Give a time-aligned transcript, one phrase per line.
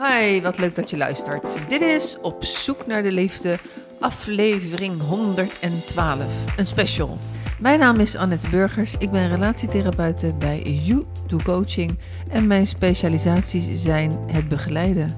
[0.00, 1.68] Hi, wat leuk dat je luistert.
[1.68, 3.58] Dit is Op zoek naar de liefde,
[4.00, 6.24] aflevering 112,
[6.56, 7.18] een special.
[7.58, 11.98] Mijn naam is Annette Burgers, ik ben relatietherapeute bij You Do Coaching
[12.28, 15.10] en mijn specialisaties zijn het begeleiden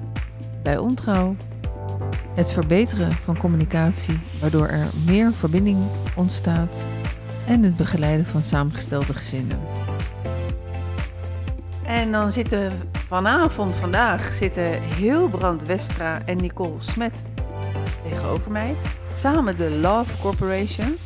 [0.63, 1.35] bij ontrouw,
[2.35, 5.77] het verbeteren van communicatie waardoor er meer verbinding
[6.15, 6.83] ontstaat
[7.47, 9.59] en het begeleiden van samengestelde gezinnen.
[11.83, 12.71] En dan zitten
[13.09, 17.25] vanavond, vandaag, zitten Hilbrand Westra en Nicole Smet
[18.09, 18.75] tegenover mij.
[19.13, 20.97] Samen de Love Corporation.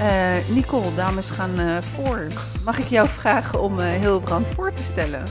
[0.00, 2.26] Uh, Nicole, dames gaan uh, voor.
[2.64, 5.22] Mag ik jou vragen om uh, Hilbrand voor te stellen?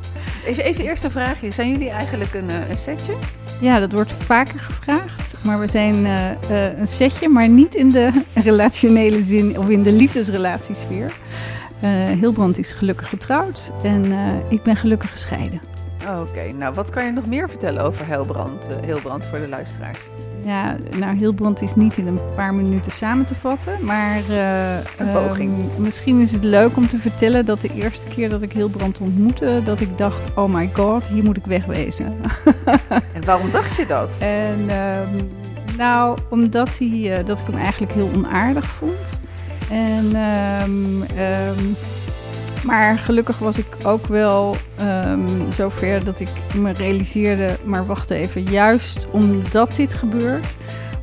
[0.46, 1.50] even, even eerst een vraagje.
[1.50, 3.12] Zijn jullie eigenlijk een, een setje?
[3.60, 5.34] Ja, dat wordt vaker gevraagd.
[5.44, 6.04] Maar we zijn
[6.78, 11.12] een setje, maar niet in de relationele zin of in de liefdesrelatiesfeer.
[11.86, 15.60] Uh, Hilbrand is gelukkig getrouwd en uh, ik ben gelukkig gescheiden.
[16.20, 19.98] Oké, nou wat kan je nog meer vertellen over Hilbrand, uh, Hilbrand voor de luisteraars?
[20.44, 24.22] Ja, nou Hilbrand is niet in een paar minuten samen te vatten, maar
[24.96, 25.52] een poging.
[25.52, 28.98] Um, misschien is het leuk om te vertellen dat de eerste keer dat ik Hilbrand
[28.98, 32.14] ontmoette, dat ik dacht, oh my god, hier moet ik wegwezen.
[33.14, 34.18] en waarom dacht je dat?
[34.20, 35.30] En um,
[35.76, 39.24] nou, omdat hij, dat ik hem eigenlijk heel onaardig vond.
[39.70, 41.76] En, um, um,
[42.64, 48.42] maar gelukkig was ik ook wel um, zover dat ik me realiseerde, maar wacht even,
[48.42, 50.56] juist omdat dit gebeurt,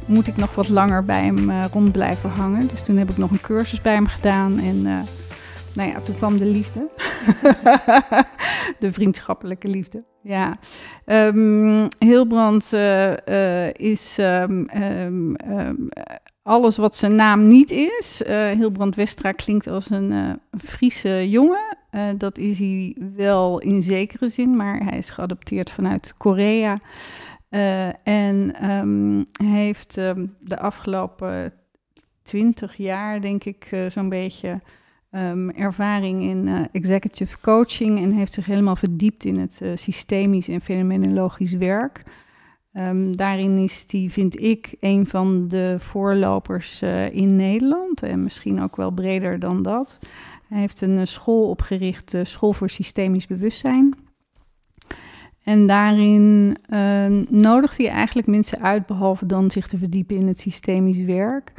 [0.06, 2.68] moet ik nog wat langer bij hem uh, rond blijven hangen.
[2.68, 5.00] Dus toen heb ik nog een cursus bij hem gedaan en uh,
[5.76, 6.90] nou ja, toen kwam de liefde.
[8.80, 10.04] de vriendschappelijke liefde.
[10.22, 10.58] Ja,
[11.06, 14.66] um, Hilbrand uh, is um,
[16.44, 18.22] alles wat zijn naam niet is.
[18.28, 21.78] Uh, Hilbrand Westra klinkt als een uh, Friese jongen.
[21.92, 26.78] Uh, dat is hij wel in zekere zin, maar hij is geadopteerd vanuit Korea.
[28.04, 31.54] en um, heeft um, de afgelopen
[32.24, 34.62] twintig jaar, denk ik, zo'n beetje
[35.12, 38.00] um, ervaring in executive coaching.
[38.00, 42.04] En heeft zich helemaal verdiept in het systemisch en fenomenologisch werk.
[42.78, 48.62] Um, daarin is die, vind ik, een van de voorlopers uh, in Nederland en misschien
[48.62, 50.00] ook wel breder dan dat.
[50.48, 53.96] Hij heeft een uh, school opgericht, de School voor Systemisch Bewustzijn.
[55.44, 60.40] En daarin uh, nodigt hij eigenlijk mensen uit, behalve dan zich te verdiepen in het
[60.40, 61.54] systemisch werk,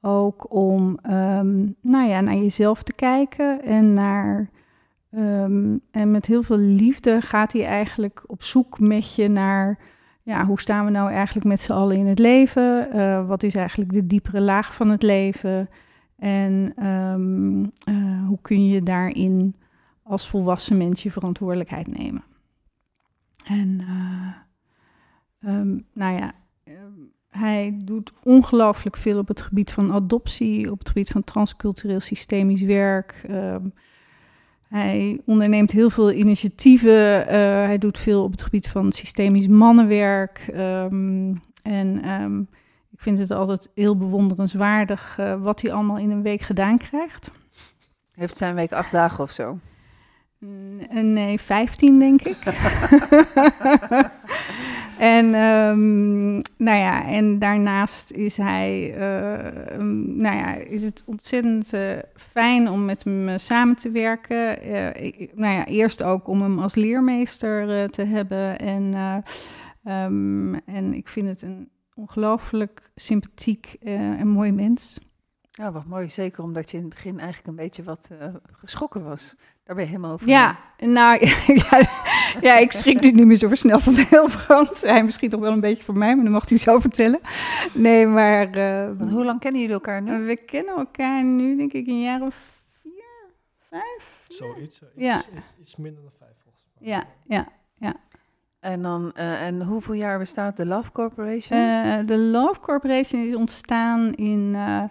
[0.00, 4.50] ook om um, nou ja, naar jezelf te kijken en naar.
[5.90, 9.78] En met heel veel liefde gaat hij eigenlijk op zoek met je naar
[10.26, 12.88] ja, hoe staan we nou eigenlijk met z'n allen in het leven?
[12.96, 15.68] Uh, wat is eigenlijk de diepere laag van het leven?
[16.16, 19.56] En um, uh, hoe kun je daarin
[20.02, 22.24] als volwassen mens je verantwoordelijkheid nemen?
[23.44, 26.32] En uh, um, nou ja,
[27.28, 32.62] hij doet ongelooflijk veel op het gebied van adoptie, op het gebied van transcultureel systemisch
[32.62, 33.24] werk.
[33.30, 33.72] Um,
[34.68, 37.20] hij onderneemt heel veel initiatieven.
[37.20, 37.26] Uh,
[37.64, 40.46] hij doet veel op het gebied van systemisch mannenwerk.
[40.54, 42.48] Um, en um,
[42.90, 47.30] ik vind het altijd heel bewonderenswaardig uh, wat hij allemaal in een week gedaan krijgt.
[48.14, 49.58] Heeft zijn week acht dagen of zo?
[50.90, 52.36] Nee, vijftien denk ik.
[54.98, 58.94] En, um, nou ja, en daarnaast is hij,
[59.72, 61.80] um, nou ja, is het ontzettend uh,
[62.14, 64.58] fijn om met hem uh, samen te werken.
[65.34, 68.58] Nou ja, eerst ook om hem als leermeester te hebben.
[68.58, 68.94] En,
[69.84, 74.98] um, en ik vind het een ongelooflijk sympathiek en mooi mens.
[75.50, 76.10] Ja, wat mooi.
[76.10, 78.10] Zeker omdat je in het begin eigenlijk een beetje wat
[78.52, 79.36] geschrokken was.
[79.66, 80.28] Daar ben je helemaal over.
[80.28, 81.26] Ja, nou
[81.70, 81.88] ja,
[82.40, 84.80] ja, ik schrik nu niet meer zo snel van de Hilbrand.
[84.80, 87.20] Hij misschien toch wel een beetje voor mij, maar dan mag hij zo vertellen.
[87.72, 88.58] Nee, maar...
[88.58, 90.26] Uh, hoe lang kennen jullie elkaar nu?
[90.26, 93.04] We kennen elkaar nu, denk ik, een jaar of vier,
[93.56, 94.24] vijf.
[94.28, 94.60] Zoiets.
[94.60, 95.22] Iets, ja.
[95.36, 96.88] Iets, iets minder dan vijf, volgens mij.
[96.88, 97.48] Ja, ja,
[97.78, 97.94] ja.
[98.60, 101.58] En, dan, uh, en hoeveel jaar bestaat de Love Corporation?
[101.58, 104.82] Uh, de Love Corporation is ontstaan in uh,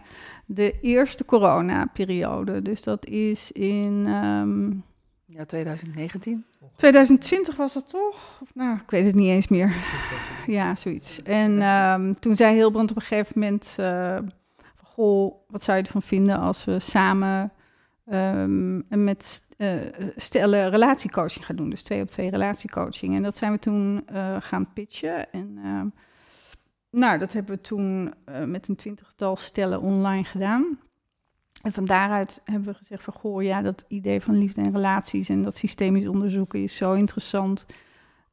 [0.46, 2.62] de eerste coronaperiode.
[2.62, 4.08] Dus dat is in...
[4.08, 4.84] Um,
[5.26, 6.46] ja, 2019?
[6.76, 8.40] 2020 was dat toch?
[8.42, 9.76] Of, nou, ik weet het niet eens meer.
[10.48, 11.22] Ja, zoiets.
[11.24, 13.66] En um, toen zei Hilbrand op een gegeven moment...
[13.66, 14.32] van,
[14.84, 17.52] goh, wat zou je ervan vinden als we samen...
[18.14, 19.74] Um, met uh,
[20.16, 21.70] stellen relatiecoaching gaan doen.
[21.70, 23.16] Dus twee op twee relatiecoaching.
[23.16, 25.32] En dat zijn we toen uh, gaan pitchen.
[25.32, 25.82] En uh,
[26.96, 28.14] nou, dat hebben we toen
[28.46, 30.80] met een twintigtal stellen online gedaan.
[31.62, 35.30] En van daaruit hebben we gezegd van, goh, ja, dat idee van liefde en relaties
[35.30, 37.66] en dat systemisch onderzoeken is zo interessant.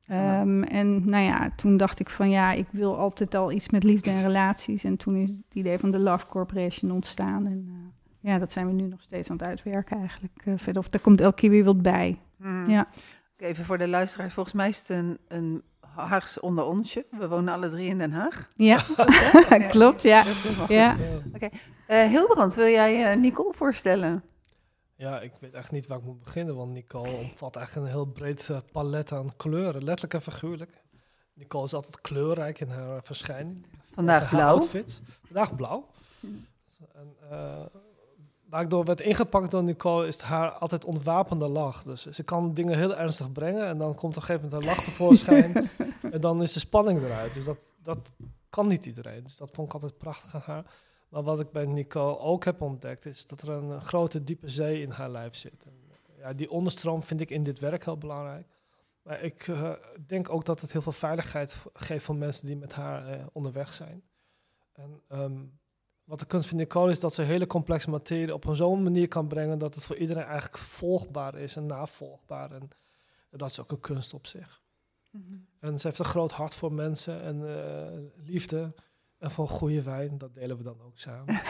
[0.06, 3.84] Ehm, en nou ja, toen dacht ik van ja, ik wil altijd al iets met
[3.84, 4.84] liefde en relaties.
[4.84, 7.46] En toen is het idee van de Love Corporation ontstaan.
[7.46, 7.74] En uh,
[8.30, 10.42] ja, dat zijn we nu nog steeds aan het uitwerken eigenlijk.
[10.44, 12.18] Uh, verder, of daar komt elke keer weer wat bij.
[12.36, 12.70] Hmm.
[12.70, 12.88] Ja.
[13.36, 15.62] Even voor de luisteraars, volgens mij is het een, een
[15.94, 17.06] Haags onder onsje.
[17.10, 18.50] We wonen alle drie in Den Haag.
[18.56, 18.84] Ja,
[19.68, 20.24] klopt, ja.
[20.68, 20.96] ja.
[21.26, 21.34] Oké.
[21.34, 21.52] Okay.
[21.88, 24.24] Uh, Hilbrand, wil jij uh, Nicole voorstellen?
[24.96, 28.04] Ja, ik weet echt niet waar ik moet beginnen, want Nicole omvat eigenlijk een heel
[28.04, 30.82] breed uh, palet aan kleuren, letterlijk en figuurlijk.
[31.34, 33.66] Nicole is altijd kleurrijk in haar verschijning.
[33.94, 34.48] Vandaag blauw.
[34.48, 35.02] Outfit.
[35.24, 35.86] Vandaag blauw.
[36.92, 37.16] En,
[38.52, 41.82] waar ik door werd ingepakt door Nicole is haar altijd ontwapende lach.
[41.82, 44.69] Dus ze kan dingen heel ernstig brengen en dan komt op een gegeven moment een
[44.69, 45.70] lach tevoorschijn
[46.14, 47.34] en dan is de spanning eruit.
[47.34, 48.12] Dus dat, dat
[48.50, 49.22] kan niet iedereen.
[49.22, 50.64] Dus dat vond ik altijd prachtig aan haar.
[51.08, 54.81] Maar wat ik bij Nicole ook heb ontdekt is dat er een grote diepe zee
[54.81, 55.64] in haar lijf zit.
[55.64, 55.72] En,
[56.19, 58.46] ja, die onderstroom vind ik in dit werk heel belangrijk.
[59.02, 59.72] Maar ik uh,
[60.06, 63.72] denk ook dat het heel veel veiligheid geeft voor mensen die met haar uh, onderweg
[63.72, 64.02] zijn.
[64.72, 65.60] En um,
[66.12, 69.08] wat de kunst van Nicole is dat ze hele complexe materie op een zo'n manier
[69.08, 72.52] kan brengen dat het voor iedereen eigenlijk volgbaar is en navolgbaar.
[72.52, 72.68] En,
[73.30, 74.62] dat is ook een kunst op zich.
[75.10, 75.46] Mm -hmm.
[75.60, 78.74] En ze heeft een groot hart voor mensen en uh, liefde.
[79.18, 81.34] En voor goede wijn, dat delen we dan ook samen.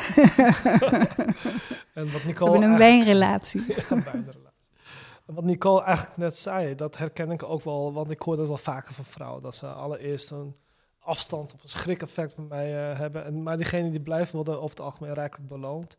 [1.94, 3.64] en wat Nicole we hebben een wijnrelatie.
[3.76, 4.72] ja, een wijnrelatie.
[5.26, 8.46] En wat Nicole eigenlijk net zei, dat herken ik ook wel, want ik hoor dat
[8.46, 9.42] wel vaker van vrouwen.
[9.42, 10.56] Dat ze allereerst een
[11.02, 13.25] afstand of een schrik-effect bij mij uh, hebben.
[13.25, 15.99] En, maar diegenen die blijven worden over het algemeen rijkelijk beloond.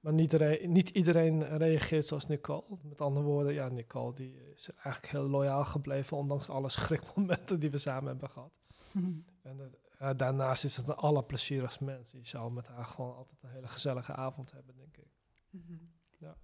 [0.00, 2.64] Maar niet, niet, iedereen reageert zoals Nicole.
[2.82, 7.70] Met andere woorden, ja, Nicole die is eigenlijk heel loyaal gebleven, ondanks alle schrikmomenten die
[7.70, 8.52] we samen hebben gehad.
[9.42, 12.10] En uh, daarnaast is het een allerplezierigst mens.
[12.10, 15.08] Die zou met haar gewoon altijd een hele gezellige avond hebben, denk ik.
[15.50, 15.92] -hmm.
[16.18, 16.36] Ja.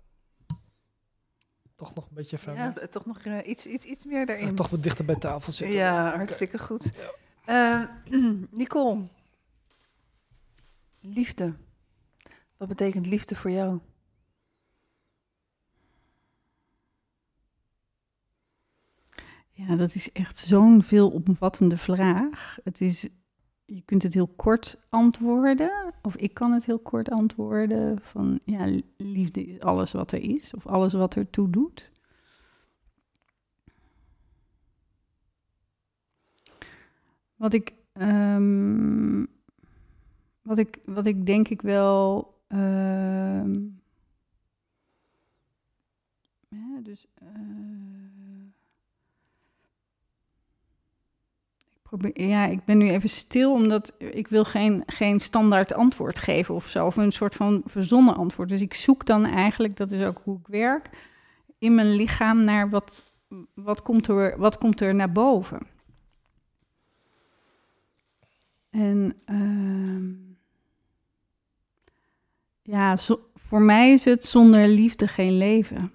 [1.74, 2.62] Toch nog een beetje verder.
[2.62, 4.46] Ja, toch nog uh, iets, iets, iets meer daarin.
[4.46, 5.78] Ja, toch wat dichter bij tafel zitten.
[5.78, 6.66] Ja, hartstikke okay.
[6.66, 6.90] goed.
[6.96, 7.10] Ja.
[7.50, 7.82] Uh,
[8.50, 9.08] Nicole,
[11.00, 11.54] liefde.
[12.56, 13.78] Wat betekent liefde voor jou?
[19.50, 22.58] Ja, dat is echt zo'n veelomvattende vraag.
[22.64, 23.08] Het is,
[23.64, 28.80] je kunt het heel kort antwoorden, of ik kan het heel kort antwoorden van ja,
[28.96, 31.90] liefde is alles wat er is, of alles wat ertoe doet.
[37.40, 39.28] Wat ik, um,
[40.42, 42.34] wat ik, wat ik denk ik wel.
[46.48, 47.06] Ja, dus.
[47.22, 47.28] Uh,
[51.70, 56.18] ik probeer, ja, ik ben nu even stil, omdat ik wil geen, geen standaard antwoord
[56.18, 56.86] geven of zo.
[56.86, 58.48] Of een soort van verzonnen antwoord.
[58.48, 60.90] Dus ik zoek dan eigenlijk, dat is ook hoe ik werk,
[61.58, 63.12] in mijn lichaam naar wat,
[63.54, 65.78] wat, komt, er, wat komt er naar boven.
[68.70, 70.30] En uh,
[72.62, 72.96] ja,
[73.34, 75.92] voor mij is het zonder liefde geen leven.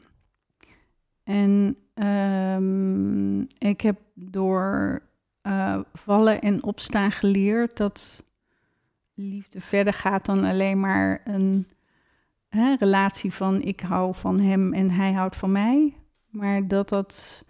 [1.23, 4.99] En um, ik heb door
[5.43, 8.23] uh, vallen en opstaan geleerd dat
[9.13, 11.67] liefde verder gaat dan alleen maar een
[12.49, 15.93] hè, relatie van ik hou van hem en hij houdt van mij.
[16.29, 17.43] Maar dat dat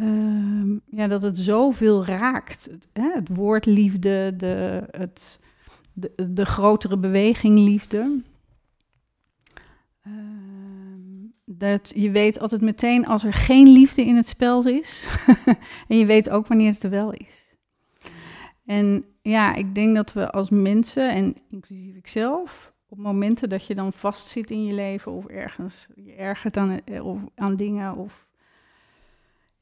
[0.00, 2.68] Uh, ja, dat het zoveel raakt.
[2.70, 5.40] Het, hè, het woord liefde, de, het,
[5.92, 8.22] de, de grotere beweging liefde.
[10.06, 10.12] Uh,
[11.44, 15.08] dat je weet altijd meteen als er geen liefde in het spel is.
[15.88, 17.54] en je weet ook wanneer het er wel is.
[18.64, 23.74] En ja, ik denk dat we als mensen, en inclusief ikzelf, op momenten dat je
[23.74, 28.25] dan vastzit in je leven of ergens je ergert aan, of aan dingen of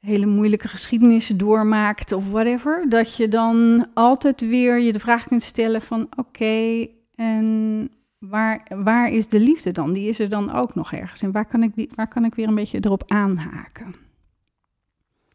[0.05, 5.43] hele moeilijke geschiedenissen doormaakt of whatever, dat je dan altijd weer je de vraag kunt
[5.43, 9.93] stellen van oké, okay, en waar, waar is de liefde dan?
[9.93, 11.23] Die is er dan ook nog ergens.
[11.23, 13.95] En waar kan ik, die, waar kan ik weer een beetje erop aanhaken?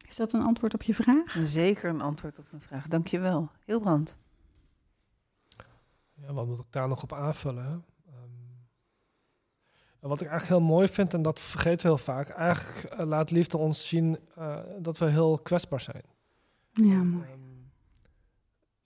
[0.08, 1.38] Is dat een antwoord op je vraag?
[1.44, 2.88] Zeker een antwoord op mijn vraag.
[2.88, 3.50] Dankjewel.
[3.66, 4.18] Hilbrand.
[6.14, 7.84] Ja, wat moet ik daar nog op aanvullen?
[10.00, 13.32] Wat ik eigenlijk heel mooi vind, en dat vergeten we heel vaak, eigenlijk uh, laat
[13.32, 16.04] liefde ons zien uh, dat we heel kwetsbaar zijn.
[16.72, 17.32] Ja, mooi.
[17.32, 17.50] Um,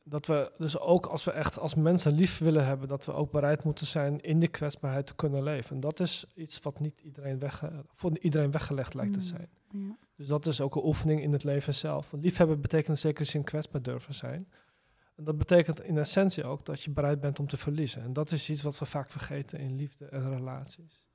[0.04, 3.32] dat we dus ook als we echt als mensen lief willen hebben, dat we ook
[3.32, 5.76] bereid moeten zijn in die kwetsbaarheid te kunnen leven.
[5.76, 9.50] En dat is iets wat niet iedereen weg, voor iedereen weggelegd lijkt te zijn.
[9.70, 9.98] Ja.
[10.16, 12.12] Dus dat is ook een oefening in het leven zelf.
[12.12, 14.48] Want liefhebben betekent zeker zin kwetsbaar durven zijn.
[15.16, 18.02] En dat betekent in essentie ook dat je bereid bent om te verliezen.
[18.02, 21.08] En dat is iets wat we vaak vergeten in liefde en relaties.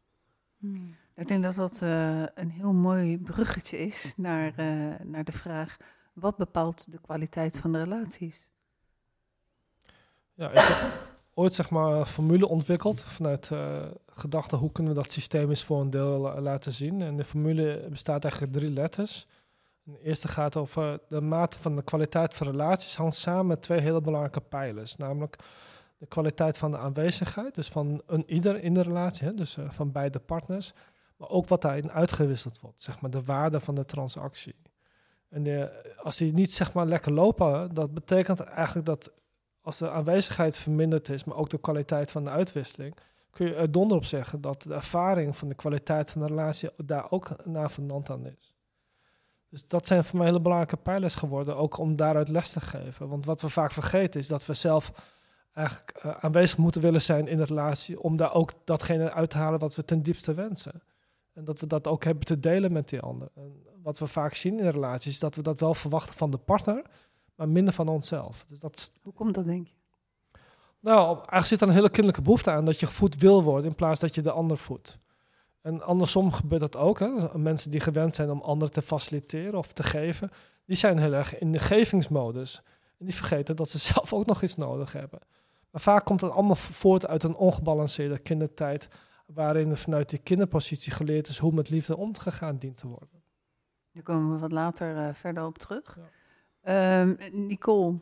[0.58, 0.96] Hmm.
[1.14, 5.76] Ik denk dat dat uh, een heel mooi bruggetje is naar, uh, naar de vraag:
[6.12, 8.50] Wat bepaalt de kwaliteit van de relaties?
[10.34, 15.00] Ja, ik heb ooit zeg maar een formule ontwikkeld vanuit uh, gedachte hoe kunnen we
[15.00, 17.02] dat systeem eens voor een deel laten zien.
[17.02, 19.26] En de formule bestaat eigenlijk uit drie letters.
[19.92, 23.80] De eerste gaat over de mate van de kwaliteit van relaties hangt samen met twee
[23.80, 24.96] hele belangrijke pijlers.
[24.96, 25.36] Namelijk
[25.98, 29.70] de kwaliteit van de aanwezigheid, dus van een ieder in de relatie, hè, dus uh,
[29.70, 30.72] van beide partners.
[31.16, 34.54] Maar ook wat daarin uitgewisseld wordt, zeg maar de waarde van de transactie.
[35.28, 39.12] En de, als die niet zeg maar lekker lopen, dat betekent eigenlijk dat
[39.60, 42.96] als de aanwezigheid verminderd is, maar ook de kwaliteit van de uitwisseling,
[43.30, 46.70] kun je er donder op zeggen dat de ervaring van de kwaliteit van de relatie
[46.76, 48.57] daar ook verwant aan is.
[49.50, 53.08] Dus dat zijn voor mij hele belangrijke pijlers geworden, ook om daaruit les te geven.
[53.08, 54.92] Want wat we vaak vergeten is dat we zelf
[55.52, 59.38] eigenlijk uh, aanwezig moeten willen zijn in de relatie, om daar ook datgene uit te
[59.38, 60.82] halen wat we ten diepste wensen.
[61.32, 63.28] En dat we dat ook hebben te delen met die ander.
[63.34, 66.36] En wat we vaak zien in relaties, is dat we dat wel verwachten van de
[66.36, 66.82] partner,
[67.34, 68.44] maar minder van onszelf.
[68.48, 69.74] Dus dat, Hoe komt dat, denk je?
[70.80, 73.76] Nou, eigenlijk zit er een hele kinderlijke behoefte aan dat je gevoed wil worden in
[73.76, 74.98] plaats dat je de ander voedt.
[75.60, 76.98] En andersom gebeurt dat ook.
[76.98, 77.38] Hè.
[77.38, 80.30] Mensen die gewend zijn om anderen te faciliteren of te geven,
[80.64, 82.62] die zijn heel erg in de gevingsmodus.
[82.98, 85.20] En die vergeten dat ze zelf ook nog iets nodig hebben.
[85.70, 88.88] Maar vaak komt het allemaal voort uit een ongebalanceerde kindertijd,
[89.26, 93.22] waarin vanuit die kinderpositie geleerd is hoe met liefde om te gaan dient te worden.
[93.92, 95.98] Daar komen we wat later uh, verder op terug.
[96.62, 97.00] Ja.
[97.00, 97.98] Um, Nicole,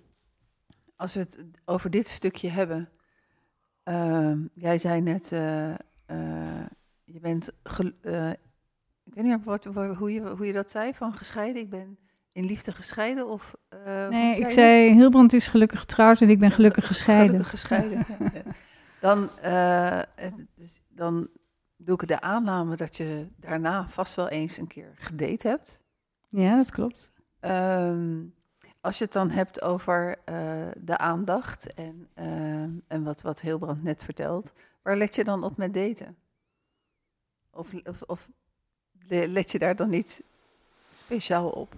[0.96, 2.88] als we het over dit stukje hebben.
[3.84, 5.74] Uh, jij zei net, uh,
[6.06, 6.66] uh,
[7.06, 7.48] je bent,
[9.04, 11.62] ik weet niet wat, hoe, je, hoe je dat zei, van gescheiden.
[11.62, 11.98] Ik ben
[12.32, 13.54] in liefde gescheiden of...
[14.10, 17.28] nee, ik zei, Hilbrand is gelukkig getrouwd en ik ben gelukkig gescheiden.
[17.44, 18.06] Gelukkig gescheiden.
[19.00, 19.28] dan,
[20.54, 21.28] dus dan
[21.76, 25.80] doe ik de aanname dat je daarna vast wel eens een keer gedate hebt.
[26.28, 27.12] Ja, dat klopt.
[27.40, 28.34] Um,
[28.80, 33.82] als je het dan hebt over uh, de aandacht en, uh, en wat, wat Hilbrand
[33.82, 36.16] net vertelt, waar let je dan op met daten?
[37.56, 38.28] Of, of, of
[39.06, 40.22] let je daar dan niet
[40.94, 41.74] speciaal op?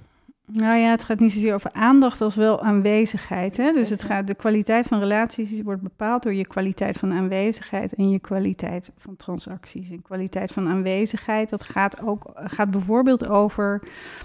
[0.52, 3.56] Nou ja, het gaat niet zozeer over aandacht als wel aanwezigheid.
[3.56, 3.72] Hè?
[3.72, 8.10] Dus het gaat, de kwaliteit van relaties wordt bepaald door je kwaliteit van aanwezigheid en
[8.10, 9.90] je kwaliteit van transacties.
[9.90, 13.82] En kwaliteit van aanwezigheid, dat gaat ook gaat bijvoorbeeld over.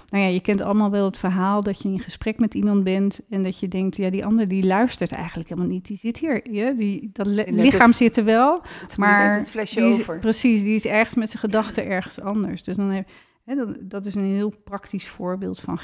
[0.08, 3.20] Nou ja, je kent allemaal wel het verhaal dat je in gesprek met iemand bent
[3.28, 5.86] en dat je denkt, ja, die ander die luistert eigenlijk helemaal niet.
[5.86, 9.80] Die zit hier, ja, die, dat lichaam het, zit er wel, het, maar het flesje
[9.80, 10.18] die is, over.
[10.18, 12.62] precies, die is ergens met zijn gedachten ergens anders.
[12.62, 13.08] Dus dan heb,
[13.44, 15.78] hè, dat, dat is een heel praktisch voorbeeld van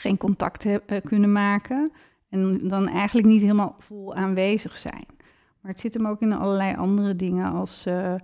[0.00, 1.90] geen contact he- kunnen maken.
[2.28, 5.06] En dan eigenlijk niet helemaal vol aanwezig zijn.
[5.60, 8.14] Maar het zit hem ook in allerlei andere dingen als uh,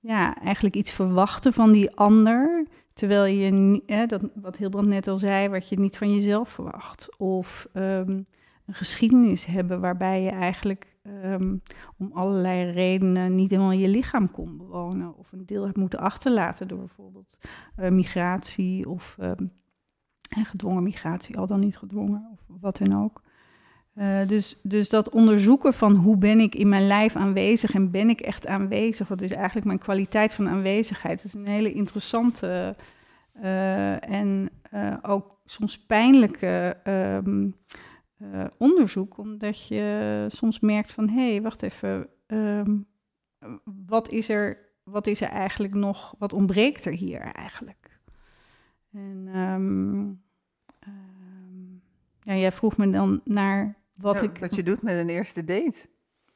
[0.00, 2.66] ja, eigenlijk iets verwachten van die ander.
[2.92, 7.18] Terwijl je, eh, dat, wat Hilbrand net al zei, wat je niet van jezelf verwacht.
[7.18, 8.24] Of um,
[8.66, 11.62] een geschiedenis hebben waarbij je eigenlijk um,
[11.98, 15.16] om allerlei redenen niet helemaal je lichaam kon bewonen.
[15.16, 17.36] Of een deel hebt moeten achterlaten door bijvoorbeeld
[17.76, 19.52] uh, migratie of um,
[20.32, 23.22] en gedwongen migratie, al dan niet gedwongen, of wat dan ook.
[23.94, 28.08] Uh, dus, dus dat onderzoeken van hoe ben ik in mijn lijf aanwezig en ben
[28.08, 32.76] ik echt aanwezig, wat is eigenlijk mijn kwaliteit van aanwezigheid, dat is een hele interessante
[33.42, 37.56] uh, en uh, ook soms pijnlijke um,
[38.58, 42.86] onderzoek, omdat je soms merkt van hé, hey, wacht even, um,
[43.86, 47.81] wat, is er, wat is er eigenlijk nog, wat ontbreekt er hier eigenlijk?
[48.92, 50.22] En um,
[50.86, 51.82] um,
[52.22, 54.38] ja, jij vroeg me dan naar wat ja, ik...
[54.38, 55.86] Wat je doet met een eerste date.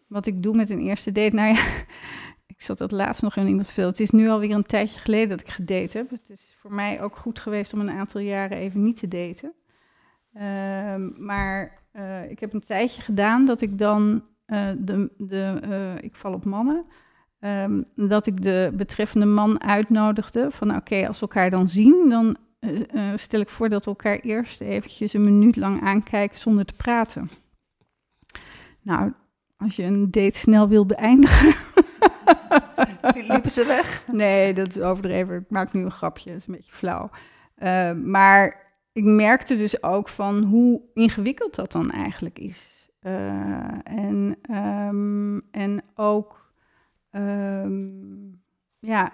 [0.06, 1.34] Wat ik doe met een eerste date?
[1.34, 1.64] Nou ja,
[2.54, 3.86] ik zat dat laatst nog in iemand veel.
[3.86, 6.10] Het is nu alweer een tijdje geleden dat ik gedate heb.
[6.10, 9.52] Het is voor mij ook goed geweest om een aantal jaren even niet te daten.
[10.94, 15.10] Um, maar uh, ik heb een tijdje gedaan dat ik dan uh, de...
[15.18, 16.86] de uh, ik val op mannen...
[17.40, 22.08] Um, dat ik de betreffende man uitnodigde van oké, okay, als we elkaar dan zien,
[22.08, 26.38] dan uh, uh, stel ik voor dat we elkaar eerst eventjes een minuut lang aankijken
[26.38, 27.28] zonder te praten.
[28.82, 29.12] Nou,
[29.56, 31.54] als je een date snel wil beëindigen.
[33.28, 34.06] Liepen ze weg?
[34.12, 35.36] Nee, dat is overdreven.
[35.36, 37.10] Ik maak nu een grapje, dat is een beetje flauw.
[37.58, 42.90] Uh, maar ik merkte dus ook van hoe ingewikkeld dat dan eigenlijk is.
[43.82, 46.52] en, um, en ook,
[47.10, 48.42] um,
[48.78, 49.12] ja,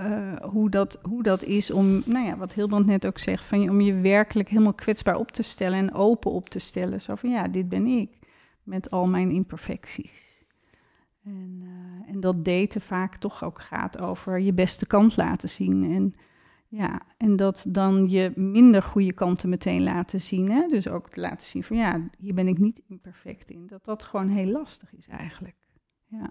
[0.00, 3.60] uh, hoe, dat, hoe dat is om, nou ja, wat Hilbrand net ook zegt, van
[3.60, 7.00] je, om je werkelijk helemaal kwetsbaar op te stellen en open op te stellen.
[7.00, 8.18] Zo van ja, dit ben ik,
[8.62, 10.44] met al mijn imperfecties.
[11.24, 15.94] En, uh, en dat daten vaak toch ook gaat over je beste kant laten zien.
[15.94, 16.14] En
[16.68, 20.50] Ja, en dat dan je minder goede kanten meteen laten zien.
[20.50, 20.66] Hè?
[20.68, 23.66] Dus ook te laten zien van ja, hier ben ik niet imperfect in.
[23.66, 25.56] Dat dat gewoon heel lastig is eigenlijk.
[26.06, 26.30] Ja.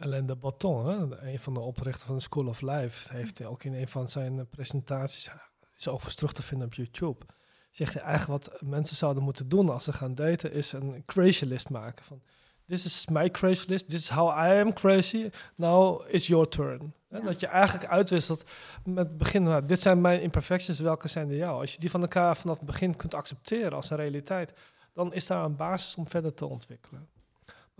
[0.00, 3.64] Alain de Botton, hè, een van de oprichters van de School of Life, heeft ook
[3.64, 5.30] in een van zijn eh, presentaties,
[5.76, 7.26] is overigens terug te vinden op YouTube,
[7.70, 11.44] zegt hij eigenlijk wat mensen zouden moeten doen als ze gaan daten, is een crazy
[11.44, 12.04] list maken.
[12.04, 12.22] Van,
[12.66, 16.92] this is my crazy list, this is how I am crazy, now it's your turn.
[17.08, 17.20] Ja.
[17.20, 18.50] Dat je eigenlijk uitwisselt
[18.84, 21.60] met begin, nou, dit zijn mijn imperfecties, welke zijn de jou?
[21.60, 24.52] Als je die van elkaar vanaf het begin kunt accepteren als een realiteit,
[24.92, 27.08] dan is daar een basis om verder te ontwikkelen.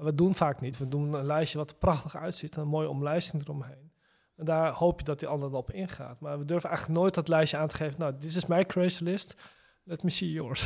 [0.01, 0.79] We doen vaak niet.
[0.79, 3.93] We doen een lijstje wat er prachtig uitziet, een mooie omlijsting eromheen.
[4.37, 6.21] En daar hoop je dat die ander op ingaat.
[6.21, 8.01] Maar we durven eigenlijk nooit dat lijstje aan te geven.
[8.01, 9.35] Nou, dit is mijn crazy list.
[9.85, 10.63] Let me see yours.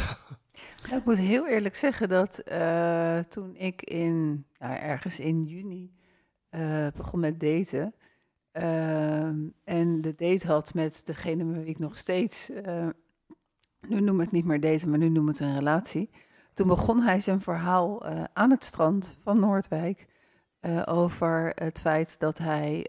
[0.88, 5.92] Ja, ik moet heel eerlijk zeggen dat uh, toen ik in, nou, ergens in juni
[6.50, 7.94] uh, begon met daten.
[8.52, 9.26] Uh,
[9.64, 12.50] en de date had met degene met wie ik nog steeds,
[13.88, 16.10] nu noem het niet meer daten, maar nu noem het een relatie.
[16.54, 20.06] Toen begon hij zijn verhaal aan het strand van Noordwijk
[20.84, 22.86] over het feit dat hij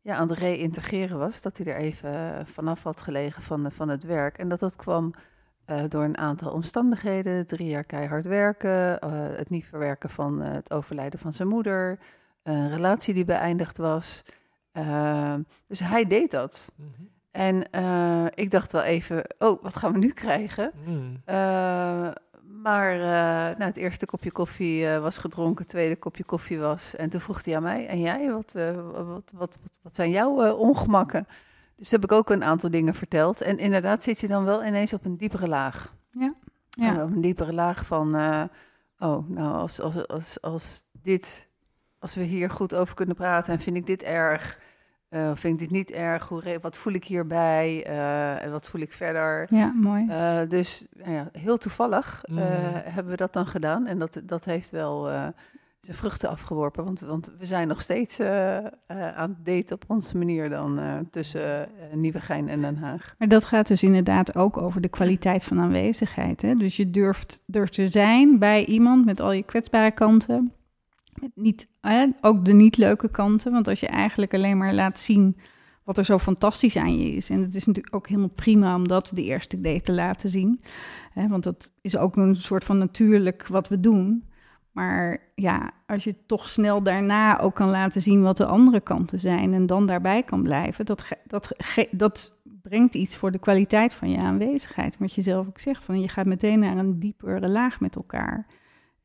[0.00, 1.42] ja, aan het reïntegreren was.
[1.42, 4.38] Dat hij er even vanaf had gelegen van, van het werk.
[4.38, 5.14] En dat dat kwam
[5.88, 7.46] door een aantal omstandigheden.
[7.46, 11.98] Drie jaar keihard werken, het niet verwerken van het overlijden van zijn moeder,
[12.42, 14.22] een relatie die beëindigd was.
[15.66, 16.68] dus hij deed dat.
[16.76, 17.12] Mm -hmm.
[17.30, 17.62] En
[18.34, 20.72] ik dacht wel even, oh, wat gaan we nu krijgen?
[20.84, 21.22] Mm.
[22.64, 22.98] Maar
[23.58, 26.96] nou, het eerste kopje koffie was gedronken, het tweede kopje koffie was.
[26.96, 30.52] En toen vroeg hij aan mij, en jij, wat, wat, wat, wat, wat zijn jouw
[30.52, 31.26] ongemakken?
[31.76, 33.40] Dus heb ik ook een aantal dingen verteld.
[33.40, 35.94] En inderdaad zit je dan wel ineens op een diepere laag.
[36.10, 36.34] Ja.
[36.70, 37.02] ja.
[37.02, 38.14] Op een diepere laag van,
[38.98, 41.48] oh, nou, als, als, als, als dit,
[41.98, 44.58] als we hier goed over kunnen praten en vind ik dit erg,
[45.14, 48.80] uh, vind ik dit niet erg, hoe, wat voel ik hierbij uh, en wat voel
[48.80, 49.46] ik verder.
[49.50, 50.06] Ja, mooi.
[50.48, 52.38] dus nou ja, heel toevallig mm.
[52.84, 55.08] hebben we dat dan gedaan en dat, dat heeft wel
[55.84, 56.84] zijn vruchten afgeworpen.
[56.84, 58.66] Want, want we zijn nog steeds uh, uh,
[59.16, 63.14] aan het daten op onze manier dan uh, tussen Nieuwegein en Den Haag.
[63.18, 66.42] Maar dat gaat dus inderdaad ook over de kwaliteit van aanwezigheid.
[66.42, 66.54] Hè?
[66.54, 70.52] Dus je durft er te zijn bij iemand met al je kwetsbare kanten.
[71.34, 71.68] Niet,
[72.20, 73.52] ook de niet leuke kanten.
[73.52, 75.36] Want als je eigenlijk alleen maar laat zien
[75.84, 77.30] wat er zo fantastisch aan je is.
[77.30, 80.60] En het is natuurlijk ook helemaal prima om dat de eerste date te laten zien.
[81.12, 81.28] Hè?
[81.28, 84.24] Want dat is ook een soort van natuurlijk wat we doen.
[84.72, 89.20] Maar ja, als je toch snel daarna ook kan laten zien wat de andere kanten
[89.20, 91.52] zijn en dan daarbij kan blijven, dat, dat,
[91.90, 94.98] dat brengt iets voor de kwaliteit van je aanwezigheid.
[94.98, 98.46] Wat je zelf ook zegt, van je gaat meteen naar een diepere laag met elkaar.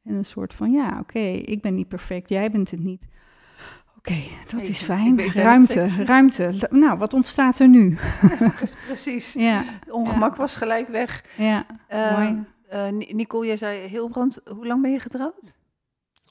[0.10, 3.06] En een soort van, ja, oké, ik ben niet perfect, jij bent het niet.
[3.98, 5.32] Oké, okay, dat is fijn.
[5.32, 6.68] Ruimte, ruimte.
[6.70, 7.98] Nou, wat ontstaat er nu?
[8.86, 9.34] Precies.
[9.34, 9.64] Ja.
[9.90, 10.38] Ongemak ja.
[10.38, 11.24] was gelijk weg.
[11.38, 12.46] Ja, uh, mooi.
[12.74, 14.42] Uh, Nicole, jij zei heel brand.
[14.46, 15.58] Hoe lang ben je getrouwd?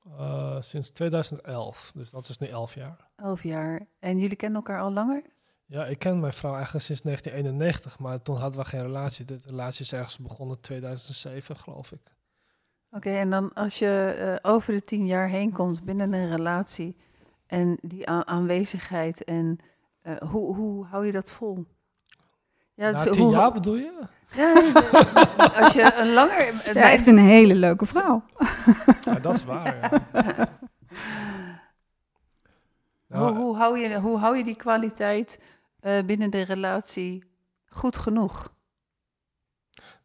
[0.08, 3.08] Uh, sinds 2011, dus dat is nu 11 jaar.
[3.16, 3.86] 11 jaar.
[3.98, 5.22] En jullie kennen elkaar al langer?
[5.66, 9.24] Ja, ik ken mijn vrouw eigenlijk sinds 1991, maar toen hadden we geen relatie.
[9.24, 12.16] De relatie is ergens begonnen in 2007, geloof ik.
[12.90, 16.29] Oké, okay, en dan als je uh, over de 10 jaar heen komt binnen een
[16.29, 16.96] relatie
[17.46, 19.59] en die aanwezigheid en
[20.03, 21.64] uh, hoe, hoe hou je dat vol?
[22.74, 23.92] Ja, Na dus, tien hoe, jaar bedoel je?
[24.37, 24.53] Ja,
[25.62, 26.55] als je een langer...
[26.64, 28.22] Zij heeft een hele leuke vrouw.
[29.05, 29.90] Ja, dat is waar, ja.
[33.09, 35.40] Nou, hoe, hoe, hou je, hoe hou je die kwaliteit
[35.83, 37.24] uh, binnen de relatie
[37.66, 38.57] goed genoeg?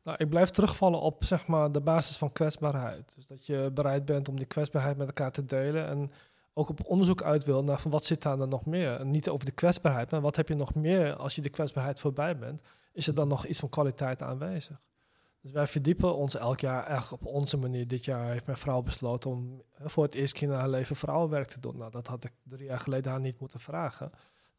[0.03, 3.13] Nou, ik blijf terugvallen op zeg maar, de basis van kwetsbaarheid.
[3.15, 5.87] Dus dat je bereid bent om die kwetsbaarheid met elkaar te delen.
[5.87, 6.11] En
[6.53, 8.99] ook op onderzoek uit wil naar van wat zit daar dan nog meer.
[8.99, 11.99] En niet over de kwetsbaarheid, maar wat heb je nog meer als je de kwetsbaarheid
[11.99, 12.61] voorbij bent
[12.93, 14.81] is er dan nog iets van kwaliteit aanwezig.
[15.41, 17.87] Dus wij verdiepen ons elk jaar echt op onze manier.
[17.87, 20.95] Dit jaar heeft mijn vrouw besloten om eh, voor het eerst keer in haar leven
[20.95, 21.77] vrouwenwerk te doen.
[21.77, 24.11] Nou, dat had ik drie jaar geleden haar niet moeten vragen.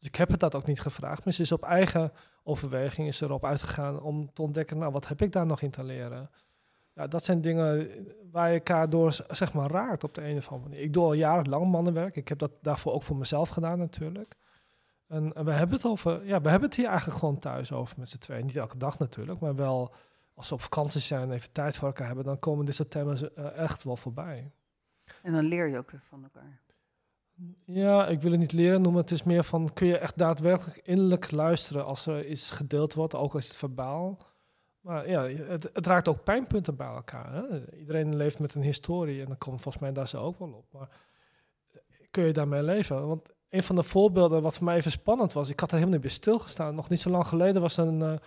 [0.05, 1.25] Dus ik heb het dat ook niet gevraagd.
[1.25, 2.11] Maar ze is op eigen
[2.43, 5.83] overweging is erop uitgegaan om te ontdekken, nou, wat heb ik daar nog in te
[5.83, 6.29] leren?
[6.93, 7.89] Ja, dat zijn dingen
[8.31, 10.85] waar je elkaar door, zeg maar, raakt op de een of andere manier.
[10.85, 12.15] Ik doe al jarenlang mannenwerk.
[12.15, 14.35] Ik heb dat daarvoor ook voor mezelf gedaan natuurlijk.
[15.07, 18.09] En, we hebben het over, ja, we hebben het hier eigenlijk gewoon thuis over met
[18.09, 18.45] z'n tweeën.
[18.45, 19.93] Niet elke dag natuurlijk, maar wel
[20.33, 22.91] als we op vakantie zijn en even tijd voor elkaar hebben, dan komen dit soort
[22.91, 24.51] thema's uh, echt wel voorbij.
[25.21, 26.63] En dan leer je ook weer van elkaar.
[27.65, 29.01] Ja, ik wil het niet leren noemen.
[29.01, 33.15] Het is meer van, kun je echt daadwerkelijk innerlijk luisteren als er iets gedeeld wordt,
[33.15, 34.17] ook als het verbaal.
[34.79, 37.33] Maar ja, het, raakt ook pijnpunten bij elkaar.
[37.33, 37.75] Hè?
[37.77, 40.65] Iedereen leeft met een historie en dan komt volgens mij daar ze ook wel op.
[40.71, 40.89] Maar
[42.11, 43.07] kun je daarmee leven?
[43.07, 45.99] Want een van de voorbeelden wat voor mij even spannend was, ik had er helemaal
[45.99, 46.75] niet bij stilgestaan.
[46.75, 48.19] Nog niet zo lang geleden was er een, een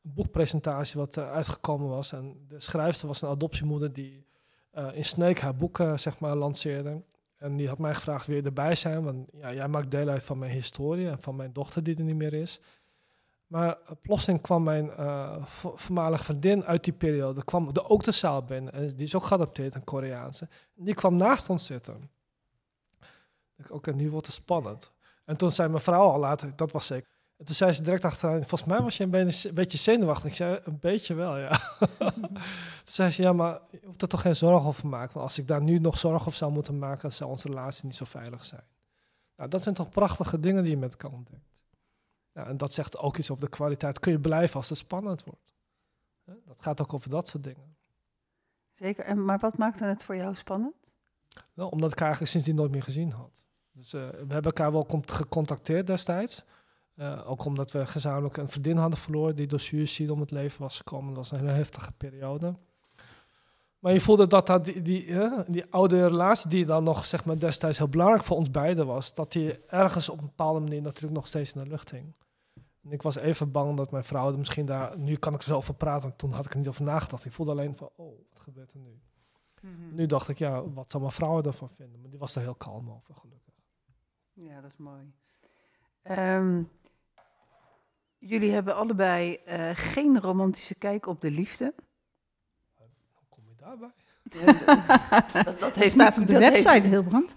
[0.00, 2.12] boekpresentatie wat uh, uitgekomen was.
[2.12, 4.26] En de schrijfster was een adoptiemoeder die
[4.74, 7.02] uh, in Sneek haar boeken zeg maar, lanceerde.
[7.40, 9.02] En die had mij gevraagd, je erbij zijn?
[9.02, 12.04] Want ja, jij maakt deel uit van mijn historie en van mijn dochter die er
[12.04, 12.60] niet meer is.
[13.46, 14.90] Maar plotseling kwam mijn
[15.46, 18.72] voormalige vriendin uit die periode, kwam de, ook de zaal binnen.
[18.72, 20.48] En die is ook geadopteerd, een Koreaanse.
[20.74, 22.10] Die kwam naast ons zitten.
[23.58, 24.92] Oké, okay, nu wordt het spannend.
[25.24, 27.10] En toen zei mijn vrouw al later, dat was zeker.
[27.40, 30.30] En toen zei ze direct achteraan, volgens mij was je een beetje, zenuwachtig.
[30.30, 31.50] Ik zei, een beetje wel, ja.
[31.98, 32.42] toen
[32.84, 35.14] zei ze, ja, maar je hoeft er toch geen zorgen over maken.
[35.14, 37.84] Want als ik daar nu nog zorgen over zou moeten maken, dan zou onze relatie
[37.84, 38.64] niet zo veilig zijn.
[39.36, 41.58] Nou, dat zijn toch prachtige dingen die je met elkaar ontdekt.
[42.32, 43.98] Ja, en dat zegt ook iets over de kwaliteit.
[43.98, 45.52] Kun je blijven als het spannend wordt?
[46.24, 47.76] Dat gaat ook over dat soort dingen.
[48.72, 50.92] Zeker, en, maar wat maakte het voor jou spannend?
[51.54, 53.42] Nou, omdat ik haar eigenlijk sindsdien nooit meer gezien had.
[53.72, 56.44] Dus uh, we hebben elkaar wel gecontacteerd destijds.
[57.00, 60.62] Uh, ook omdat we gezamenlijk een vriendin hadden verloren die door suicide om het leven
[60.62, 61.14] was gekomen.
[61.14, 62.54] Dat was een hele heftige periode.
[63.78, 67.24] Maar je voelde dat, dat die, die, uh, die oude relatie die dan nog zeg
[67.24, 70.82] maar, destijds heel belangrijk voor ons beiden was, dat die ergens op een bepaalde manier
[70.82, 72.14] natuurlijk nog steeds in de lucht hing.
[72.82, 75.56] En ik was even bang dat mijn vrouw misschien daar, nu kan ik er zo
[75.56, 77.24] over praten, toen had ik er niet over nagedacht.
[77.24, 79.00] Ik voelde alleen van, oh, wat gebeurt er nu?
[79.60, 79.94] Mm -hmm.
[79.94, 82.00] Nu dacht ik, ja, wat zal mijn vrouw ervan vinden?
[82.00, 83.54] Maar die was er heel kalm over, gelukkig.
[84.32, 85.12] Ja, dat is mooi.
[86.02, 86.70] Um,
[88.20, 91.74] jullie hebben allebei uh, geen romantische kijk op de liefde.
[92.76, 93.92] Hoe kom je daarbij?
[95.44, 96.86] Dat, dat, heeft staat op de website, heeft...
[96.86, 97.34] Hilbrand.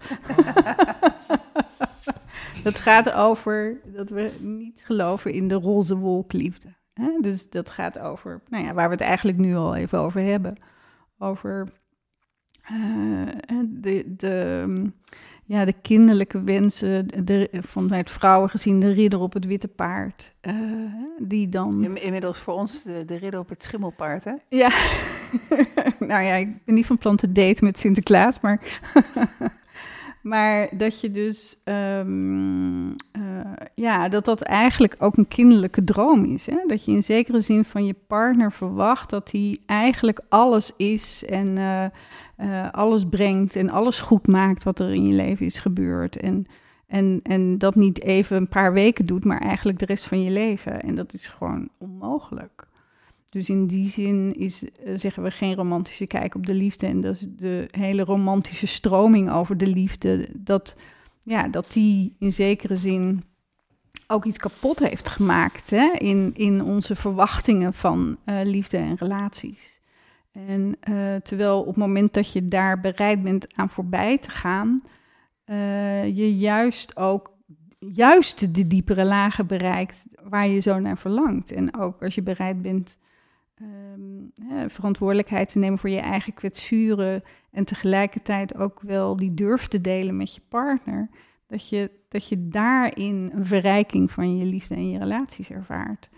[2.64, 6.68] dat gaat over dat we niet geloven in de roze wolkliefde.
[6.92, 7.18] Hè?
[7.20, 10.54] Dus dat gaat over, nou ja, waar we het eigenlijk nu al even over hebben.
[11.18, 11.68] Over
[12.72, 13.28] uh,
[13.64, 14.92] de, de,
[15.46, 20.34] ja, de kinderlijke wensen, de, vanuit vrouwen gezien de ridder op het witte paard.
[20.42, 20.54] Uh,
[21.18, 21.96] die dan...
[21.96, 24.32] Inmiddels voor ons de, de ridder op het schimmelpaard, hè?
[24.48, 24.68] Ja,
[26.10, 28.60] nou ja, ik ben niet van plan te daten met Sinterklaas, maar...
[30.24, 32.94] maar dat je dus, um, uh,
[33.74, 36.46] ja, dat dat eigenlijk ook een kinderlijke droom is.
[36.46, 36.56] Hè?
[36.66, 41.56] Dat je in zekere zin van je partner verwacht dat hij eigenlijk alles is en...
[41.56, 41.84] Uh,
[42.38, 46.16] uh, alles brengt en alles goed maakt wat er in je leven is gebeurd.
[46.16, 46.46] En,
[46.86, 50.30] en, en dat niet even een paar weken doet, maar eigenlijk de rest van je
[50.30, 50.80] leven.
[50.80, 52.66] En dat is gewoon onmogelijk.
[53.34, 54.62] Dus in die zin is,
[54.94, 56.86] zeggen we geen romantische kijk op de liefde.
[56.86, 60.28] En dat is de hele romantische stroming over de liefde.
[60.36, 60.76] Dat,
[61.22, 63.24] ja, dat die in zekere zin
[64.06, 69.80] ook iets kapot heeft gemaakt hè, in, in onze verwachtingen van uh, liefde en relaties.
[70.32, 74.82] En uh, terwijl op het moment dat je daar bereid bent aan voorbij te gaan,
[76.04, 77.32] je juist ook
[77.78, 81.52] juist de diepere lagen bereikt waar je zo naar verlangt.
[81.52, 82.98] En ook als je bereid bent
[83.64, 89.70] um, hè, verantwoordelijkheid te nemen voor je eigen kwetsuren en tegelijkertijd ook wel die durft
[89.70, 91.08] te delen met je partner,
[91.46, 96.08] dat je, dat je daarin een verrijking van je liefde en je relaties ervaart.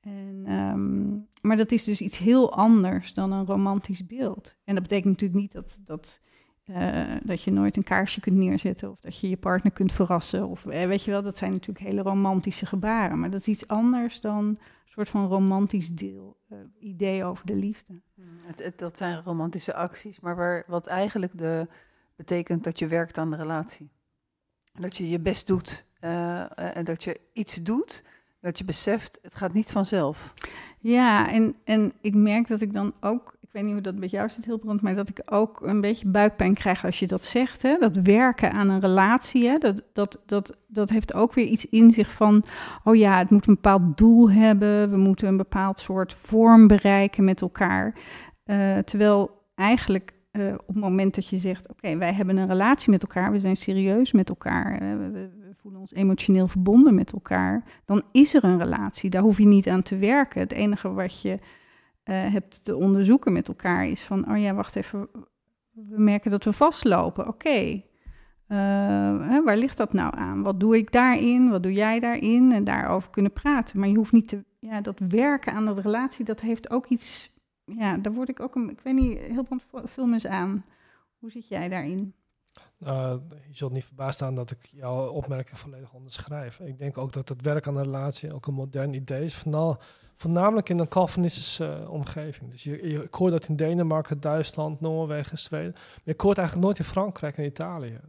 [0.00, 4.56] En, um, maar dat is dus iets heel anders dan een romantisch beeld.
[4.64, 6.20] En dat betekent natuurlijk niet dat, dat,
[6.66, 10.48] uh, dat je nooit een kaarsje kunt neerzetten of dat je je partner kunt verrassen.
[10.48, 13.20] Of eh, weet je wel, dat zijn natuurlijk hele romantische gebaren.
[13.20, 17.54] Maar dat is iets anders dan een soort van romantisch deel, uh, idee over de
[17.54, 18.00] liefde.
[18.14, 21.68] Hmm, het, het, dat zijn romantische acties, maar waar, wat eigenlijk de,
[22.16, 23.90] betekent dat je werkt aan de relatie.
[24.72, 28.02] Dat je je best doet en dat je iets doet
[28.46, 30.34] dat je beseft, het gaat niet vanzelf.
[30.78, 34.10] Ja, en, en ik merk dat ik dan ook, ik weet niet hoe dat met
[34.10, 37.24] jou zit, heel brand, maar dat ik ook een beetje buikpijn krijg als je dat
[37.24, 37.62] zegt.
[37.62, 37.76] Hè?
[37.78, 39.58] Dat werken aan een relatie, hè?
[39.58, 42.44] Dat, dat, dat, dat heeft ook weer iets in zich van,
[42.84, 47.24] oh ja, het moet een bepaald doel hebben, we moeten een bepaald soort vorm bereiken
[47.24, 47.94] met elkaar.
[48.44, 52.90] Uh, terwijl eigenlijk uh, op het moment dat je zegt: Oké, wij hebben een relatie
[52.90, 58.02] met elkaar, we zijn serieus met elkaar, we, voelen ons emotioneel verbonden met elkaar, dan
[58.12, 59.10] is er een relatie.
[59.10, 60.40] Daar hoef je niet aan te werken.
[60.40, 61.38] Het enige wat je
[62.12, 65.08] hebt te onderzoeken met elkaar is van: Oh ja, wacht even,
[65.70, 67.28] we merken dat we vastlopen.
[67.28, 67.48] Oké.
[67.48, 67.84] Okay.
[69.44, 70.42] waar ligt dat nou aan?
[70.42, 71.50] Wat doe ik daarin?
[71.50, 72.52] Wat doe jij daarin?
[72.52, 73.78] En daarover kunnen praten.
[73.80, 74.44] Maar je hoeft niet te.
[74.58, 77.34] Ja, dat werken aan de relatie, dat heeft ook iets
[77.66, 79.46] ja, daar word ik ook een, ik weet niet, heel
[79.84, 80.64] veel mensen aan.
[81.18, 82.14] Hoe zit jij daarin?
[82.78, 83.14] Uh,
[83.46, 86.60] je zult niet verbaasd staan dat ik jouw opmerking volledig onderschrijf.
[86.60, 89.76] Ik denk ook dat het werk aan de relatie ook een modern idee is, vooral,
[90.16, 92.50] voornamelijk in een Calvinistische uh, omgeving.
[92.50, 96.38] Dus je, je, ik hoor dat in Denemarken, Duitsland, Noorwegen, Zweden, maar ik hoor het
[96.38, 98.00] eigenlijk nooit in Frankrijk en Italië.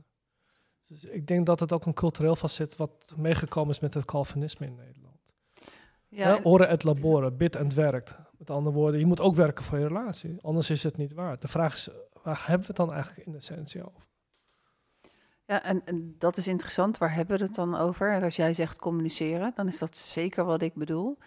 [0.88, 4.66] Dus ik denk dat het ook een cultureel facet wat meegekomen is met het Calvinisme
[4.66, 5.16] in Nederland.
[6.08, 8.16] Ja, Ja, en- ore et labore, bid en werkt.
[8.38, 10.38] Met andere woorden, je moet ook werken voor je relatie.
[10.42, 11.42] Anders is het niet waard.
[11.42, 11.90] De vraag is,
[12.24, 14.06] waar hebben we het dan eigenlijk in essentie over?
[15.48, 16.98] Ja, en, en dat is interessant.
[16.98, 18.12] Waar hebben we het dan over?
[18.14, 21.18] En als jij zegt communiceren, dan is dat zeker wat ik bedoel.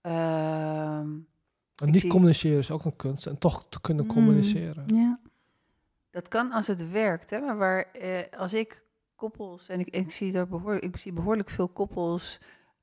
[0.00, 1.08] Ehm,
[1.74, 3.26] En Ik niet zie- communiceren is ook een kunst.
[3.26, 4.10] En toch te kunnen Mm.
[4.10, 4.84] communiceren.
[4.86, 5.18] Ja.
[6.10, 7.38] dat kan als het werkt, hè?
[7.40, 8.84] Maar waar, eh, als ik
[9.16, 12.38] koppels, en ik, ik, zie daar behoorlijk, ik zie behoorlijk veel koppels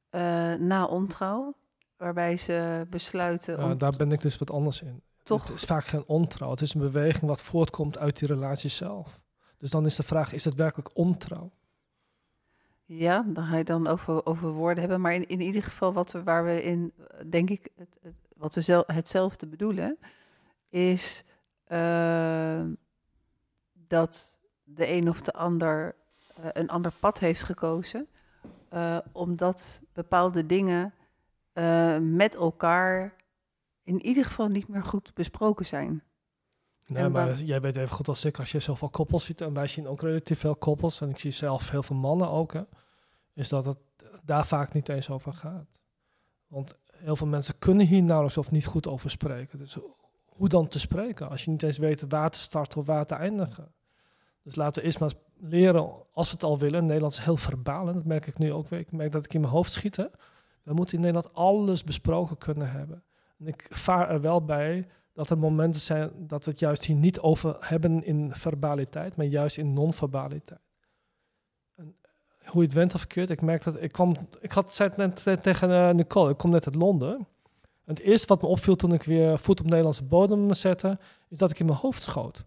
[0.09, 1.55] eh, na ontrouw,
[1.97, 5.01] waarbij ze besluiten om daar ben ik dus wat anders in.
[5.23, 5.47] toch...
[5.47, 6.49] Het is vaak geen ontrouw.
[6.49, 9.19] Het is een beweging wat voortkomt uit die relatie zelf.
[9.65, 11.51] Dus dan is de vraag, is het werkelijk ontrouw?
[12.85, 15.01] Ja, dan ga je dan over, over woorden hebben.
[15.01, 16.93] Maar in, in ieder geval wat we, waar we in,
[17.29, 19.97] denk ik, het, het- wat we zel, hetzelfde bedoelen,
[20.69, 21.23] is
[21.63, 22.63] eh,
[23.73, 25.95] dat de een of de ander
[26.35, 28.07] eh, een ander pad heeft gekozen.
[28.69, 30.93] eh, omdat bepaalde dingen
[31.53, 33.13] eh, met elkaar
[33.83, 36.03] in ieder geval niet meer goed besproken zijn.
[36.87, 39.67] Nee, maar jij weet even goed als ik, als je zoveel koppels ziet, en wij
[39.67, 42.61] zien ook relatief veel koppels, en ik zie zelf heel veel mannen ook, hè,
[43.33, 43.77] is dat het
[44.23, 45.79] daar vaak niet eens over gaat.
[46.47, 49.59] Want heel veel mensen kunnen hier nauwelijks of niet goed over spreken.
[49.59, 49.77] Dus
[50.25, 53.15] hoe dan te spreken als je niet eens weet waar te starten of waar te
[53.15, 53.73] eindigen?
[54.43, 56.85] Dus laten we eerst maar leren, als we het al willen.
[56.85, 58.79] Nederlands is heel verbaal, en dat merk ik nu ook weer.
[58.79, 59.95] Ik merk dat ik in mijn hoofd schiet.
[59.95, 60.05] Hè.
[60.63, 63.03] We moeten in Nederland alles besproken kunnen hebben.
[63.37, 66.95] En ik vaar er wel bij dat er momenten zijn dat we het juist hier
[66.95, 70.59] niet over hebben in verbaliteit, maar juist in non-verbaliteit.
[72.45, 74.97] Hoe je het went of verkeerd, ik merk dat ik kwam, ik had zei het
[74.97, 77.15] net te- tegen eh, Nicole, ik kom net uit Londen.
[77.85, 80.99] En het eerste wat me opviel toen ik weer voet op Nederlandse bodem zette,
[81.29, 82.45] is dat ik in mijn hoofd schoot.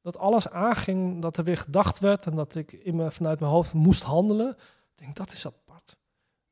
[0.00, 3.52] Dat alles aanging, dat er weer gedacht werd en dat ik in me, vanuit mijn
[3.52, 4.50] hoofd moest handelen.
[4.92, 5.65] Ik denk, dat is apart.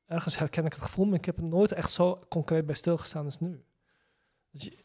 [0.07, 3.25] Ergens herken ik het gevoel, maar ik heb er nooit echt zo concreet bij stilgestaan
[3.25, 3.63] als nu.
[4.51, 4.83] Dus je-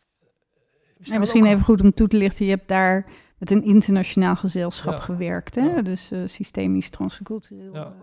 [1.14, 3.06] En misschien even goed om toe te lichten, je hebt daar
[3.38, 5.02] met een internationaal gezelschap Ja.
[5.02, 5.56] gewerkt.
[5.56, 5.62] Hè?
[5.62, 5.82] Ja.
[5.82, 7.74] Dus eh, systemisch, transcultureel.
[7.74, 7.94] Ja.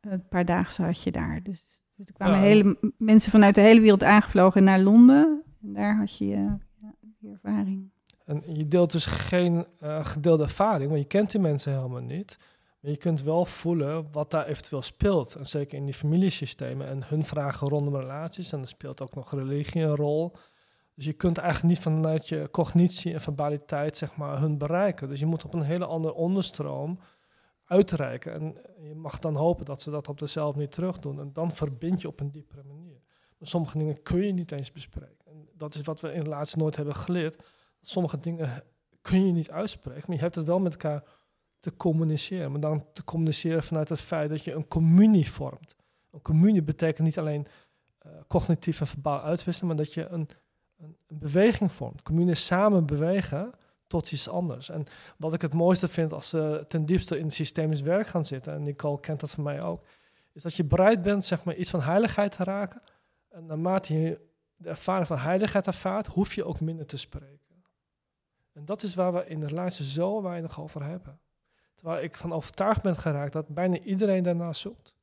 [0.00, 1.42] eh, een paar dagen zat je daar.
[1.42, 5.42] Dus, dus er kwamen hele, mensen vanuit de hele wereld aangevlogen naar Londen.
[5.62, 6.52] En daar had je eh,
[7.18, 7.90] die ervaring.
[8.24, 12.38] En je deelt dus geen gedeelde ervaring, want je kent die mensen helemaal niet.
[12.80, 15.34] Maar je kunt wel voelen wat daar eventueel speelt.
[15.34, 18.52] En zeker in die familiesystemen en hun vragen rondom relaties.
[18.52, 20.36] En er speelt ook nog religie een rol.
[20.94, 25.08] Dus je kunt eigenlijk niet vanuit je cognitie en verbaliteit zeg maar, hun bereiken.
[25.08, 26.98] Dus je moet op een hele andere onderstroom
[27.64, 28.32] uitreiken.
[28.32, 28.56] En
[28.88, 31.20] je mag dan hopen dat ze dat op dezelfde manier terug doen.
[31.20, 33.00] En dan verbind je op een diepere manier.
[33.38, 35.26] Maar sommige dingen kun je niet eens bespreken.
[35.26, 37.42] En dat is wat we in relaties nooit hebben geleerd
[37.82, 38.64] sommige dingen
[39.00, 41.04] kun je niet uitspreken, maar je hebt het wel met elkaar
[41.60, 42.50] te communiceren.
[42.50, 45.76] Maar dan te communiceren vanuit het feit dat je een communie vormt.
[46.10, 47.46] Een communie betekent niet alleen
[47.98, 50.28] eh, cognitief en verbaal uitwisselen, maar dat je een,
[50.78, 52.02] een, beweging vormt.
[52.02, 53.52] Communie samen bewegen
[53.86, 54.70] tot iets anders.
[54.70, 54.84] En
[55.16, 58.62] wat ik het mooiste vind als we ten diepste in systemisch werk gaan zitten, en
[58.62, 59.84] Nicole kent dat van mij ook,
[60.32, 62.82] is dat je bereid bent zeg maar, iets van heiligheid te raken.
[63.28, 64.20] En naarmate je
[64.56, 67.38] de ervaring van heiligheid ervaart, hoef je ook minder te spreken.
[68.52, 71.20] En dat is waar we in de relatie zo weinig over hebben.
[71.80, 74.94] Terwijl ik van overtuigd ben geraakt dat bijna iedereen daarna zoekt.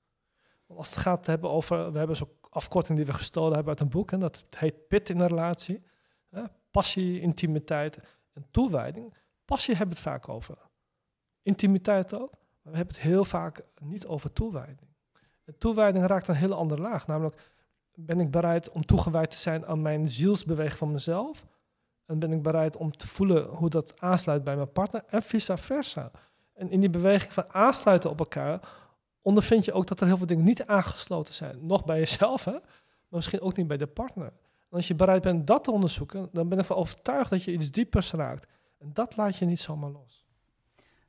[0.68, 3.90] Als het gaat hebben over, we hebben zo'n afkorting die we gestolen hebben uit een
[3.90, 5.84] boek, en dat heet PIT in een relatie.
[6.30, 8.00] Hè, passie, intimiteit
[8.34, 9.14] en toewijding.
[9.46, 10.58] Passie hebben we het vaak over.
[11.42, 14.96] Intimiteit ook, maar we hebben het heel vaak niet over toewijding.
[15.46, 17.52] En toewijding raakt een hele andere laag, namelijk
[17.94, 21.46] ben ik bereid om toegewijd te zijn aan mijn zielsbeweging van mezelf?
[22.06, 25.58] En ben ik bereid om te voelen hoe dat aansluit bij mijn partner en vice
[25.58, 26.12] versa.
[26.58, 28.60] En in die beweging van aansluiten op elkaar
[29.22, 31.66] ondervind je ook dat er heel veel dingen niet aangesloten zijn.
[31.66, 32.52] Nog bij jezelf, hè?
[32.52, 32.62] maar
[33.10, 34.32] misschien ook niet bij de partner.
[34.70, 37.52] En als je bereid bent dat te onderzoeken, dan ben ik van overtuigd dat je
[37.52, 38.48] iets diepers raakt.
[38.80, 40.26] En dat laat je niet zomaar los.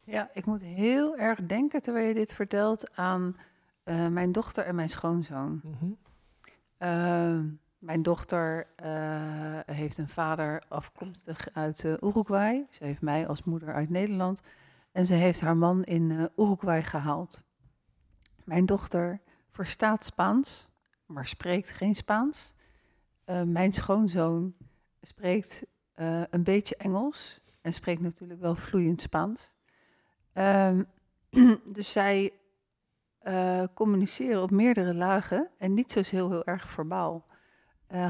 [0.04, 3.36] Ja, ik moet heel erg denken terwijl je dit vertelt aan
[3.82, 5.60] eh, mijn dochter en mijn schoonzoon.
[5.64, 5.86] Mhm.
[6.78, 7.40] Uh,
[7.78, 12.66] mijn dochter uh, heeft een vader afkomstig uit uh, Uruguay.
[12.70, 14.42] Ze heeft mij als moeder uit Nederland.
[14.92, 17.44] En ze heeft haar man in uh, Uruguay gehaald.
[18.44, 19.20] Mijn dochter
[19.50, 20.68] verstaat Spaans,
[21.06, 22.54] maar spreekt geen Spaans.
[23.26, 24.54] Uh, mijn schoonzoon
[25.00, 29.54] spreekt uh, een beetje Engels en spreekt natuurlijk wel vloeiend Spaans.
[30.34, 30.86] Um,
[31.76, 32.32] dus zij
[33.22, 37.24] uh, communiceren op meerdere lagen en niet zo heel, heel erg verbaal.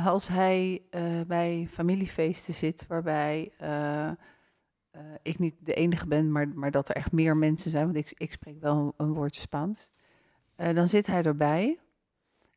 [0.05, 0.83] Als hij
[1.27, 3.53] bij familiefeesten zit waarbij
[4.99, 7.97] uh, ik niet de enige ben, maar, maar dat er echt meer mensen zijn, want
[7.97, 9.91] ik, ik spreek wel een, woordje Spaans.
[10.57, 11.79] Eh, dan zit hij erbij.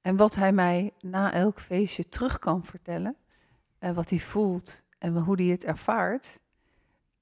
[0.01, 3.15] En wat hij mij na elk feestje terug kan vertellen,
[3.79, 6.39] en wat hij voelt en hoe hij het ervaart.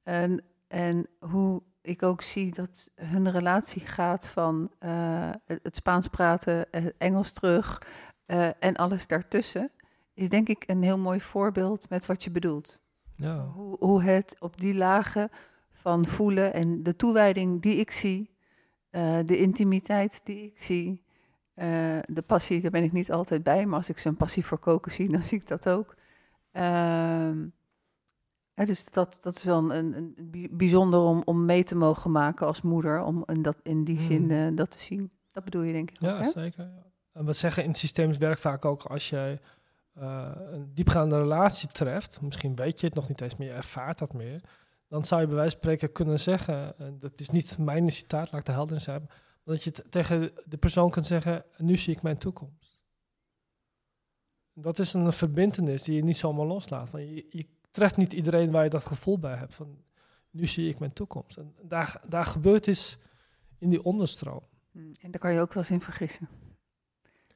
[0.03, 4.71] En, en hoe ik ook zie dat hun relatie gaat van
[5.45, 7.81] het, Spaans praten, het Engels terug
[8.59, 9.71] en alles daartussen,
[10.13, 12.79] is denk ik een heel mooi voorbeeld met wat je bedoelt.
[13.19, 13.45] Ja.
[13.45, 15.29] Hoe, hoe het op die lagen
[15.71, 18.29] van voelen en de toewijding die ik zie,
[18.89, 21.03] eh, de intimiteit die ik zie,
[21.53, 21.67] eh,
[22.05, 24.91] de passie, daar ben ik niet altijd bij, maar als ik zijn passie voor koken
[24.91, 25.95] zie, dan zie ik dat ook.
[26.51, 27.47] Ehm,
[28.53, 32.47] dus dat, dat is wel een, een bij- bijzonder om, om mee te mogen maken
[32.47, 34.47] als moeder, om in, dat, in die zin Hmm.
[34.47, 35.11] eh, dat te zien.
[35.31, 36.71] Dat bedoel je denk ik Ja, zeker.
[37.13, 39.39] En we zeggen in het systemisch werk vaak ook als jij
[39.99, 43.97] eh, een diepgaande relatie treft, misschien weet je het nog niet eens, maar je ervaart
[43.97, 44.41] dat meer,
[44.87, 48.31] dan zou je bij wijze van spreken kunnen zeggen, en dat is niet mijn citaat,
[48.31, 49.01] laat ik de helder zijn,
[49.43, 52.81] maar dat je tegen de persoon kunt zeggen, nu zie ik mijn toekomst.
[54.53, 56.89] Dat is een verbindenis die je niet zomaar loslaat.
[56.89, 59.83] Want je, treft niet iedereen waar je dat gevoel bij hebt van,
[60.29, 61.37] nu zie ik mijn toekomst.
[61.37, 62.97] En daar, daar gebeurt iets
[63.57, 64.43] in die onderstroom.
[64.71, 66.27] Hmm, En daar kan je ook wel eens in vergissen.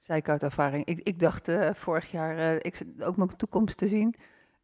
[0.04, 0.86] Zei ik uit ervaring.
[0.86, 4.16] Ik, ik dacht eh, vorig jaar eh, ik ook mijn toekomst te zien.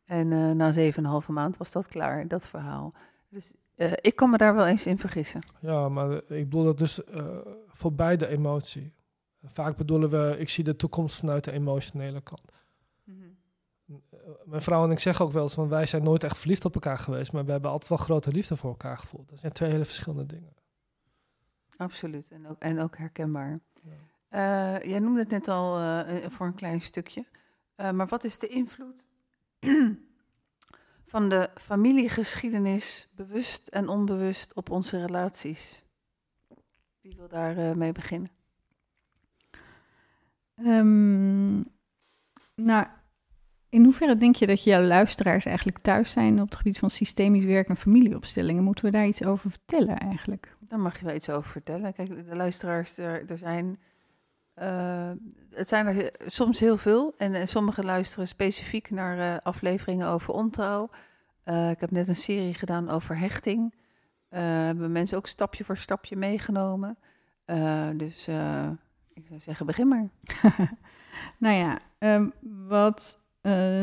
[0.06, 2.94] En eh, na zeven en een halve maand was dat klaar, dat verhaal.
[3.30, 3.52] Dus
[4.02, 5.42] ik kan me daar wel eens in vergissen.
[5.60, 7.02] Ja, maar ik bedoel dat dus
[7.68, 8.94] voorbij de emotie.
[9.44, 12.52] Vaak bedoelen we, ik zie de toekomst vanuit de emotionele kant.
[14.12, 16.66] Eh, Mijn vrouw en ik zeggen ook wel eens van wij zijn nooit echt verliefd
[16.66, 19.30] op elkaar geweest, maar we hebben altijd wel grote liefde voor elkaar gevoeld.
[19.30, 20.54] Dat zijn twee hele verschillende dingen.
[21.78, 22.32] Absoluut.
[22.32, 23.60] En ook, en ook herkenbaar.
[24.30, 27.26] Eh, jij noemde het net al eh, eh, voor een klein stukje.
[27.94, 29.06] Maar wat is de invloed
[31.12, 35.84] van de familiegeschiedenis, bewust en onbewust, op onze relaties?
[37.02, 38.32] Wie wil daar mee beginnen?
[40.56, 41.56] Ehm,
[42.56, 42.86] nou,
[43.70, 47.44] in hoeverre denk je dat jouw luisteraars eigenlijk thuis zijn op het gebied van systemisch
[47.44, 48.64] werk en familieopstellingen?
[48.64, 50.56] Moeten we daar iets over vertellen eigenlijk?
[50.60, 51.94] Daar mag je wel iets over vertellen.
[51.94, 53.80] Kijk, de luisteraars, er, er zijn.
[54.60, 55.12] Eh,
[55.52, 57.14] het zijn er soms heel veel.
[57.18, 60.90] En eh, sommigen luisteren specifiek naar eh, afleveringen over ontrouw.
[61.44, 63.74] Eh, ik heb net een serie gedaan over hechting.
[64.30, 66.98] Hebben mensen ook stapje voor stapje meegenomen.
[67.96, 68.28] Dus
[69.14, 70.08] ik zou zeggen, begin maar.
[71.38, 72.30] Nou ja, ehm,
[72.68, 73.20] wat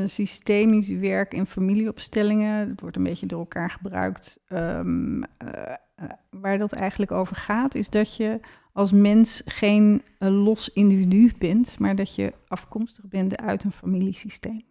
[0.04, 4.38] systemisch werk in familieopstellingen, dat wordt een beetje door elkaar gebruikt.
[4.48, 8.40] ehm, eh, eh, waar dat eigenlijk over gaat, is dat je
[8.76, 14.62] als mens geen eh, los individu bent, maar dat je afkomstig bent uit een familiesysteem.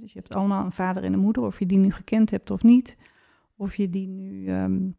[0.00, 2.50] Dus je hebt allemaal een vader en een moeder, of je die nu gekend hebt
[2.50, 2.96] of niet,
[3.56, 4.90] of je die nu ehm,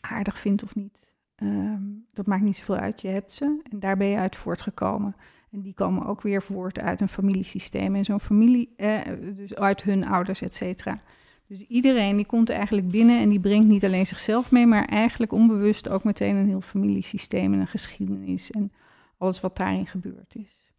[0.00, 1.12] aardig vindt of niet.
[1.34, 5.14] Ehm, dat maakt niet zoveel uit, je hebt ze en daar ben je uit voortgekomen.
[5.50, 7.94] En die komen ook weer voort uit een familiesysteem.
[7.94, 9.00] En zo'n familie, eh,
[9.34, 11.02] dus uit hun ouders, et cetera.
[11.50, 15.32] Dus iedereen die komt eigenlijk binnen en die brengt niet alleen zichzelf mee, maar eigenlijk
[15.32, 18.72] onbewust ook meteen een heel familiesysteem en een geschiedenis en
[19.18, 20.72] alles wat daarin gebeurd is.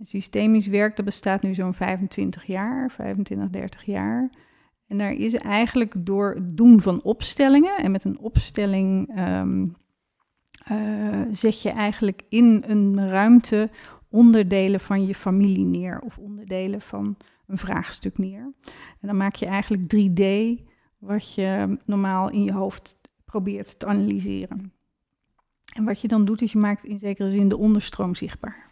[0.00, 4.30] Systemisch werk, dat bestaat nu zo'n 25 jaar, 25, 30 jaar.
[4.86, 9.66] En daar is eigenlijk door het doen van opstellingen, en met een opstelling ehm,
[10.64, 13.70] eh, zet je eigenlijk in een ruimte
[14.08, 18.52] onderdelen van je familie neer of onderdelen van een vraagstuk neer.
[19.00, 20.22] En dan maak je eigenlijk 3D
[20.98, 24.72] wat je normaal in je hoofd probeert te analyseren.
[25.74, 28.70] En wat je dan doet is je maakt in zekere zin de onderstroom zichtbaar.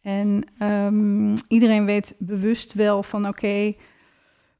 [0.00, 3.74] En ehm, iedereen weet bewust wel van oké,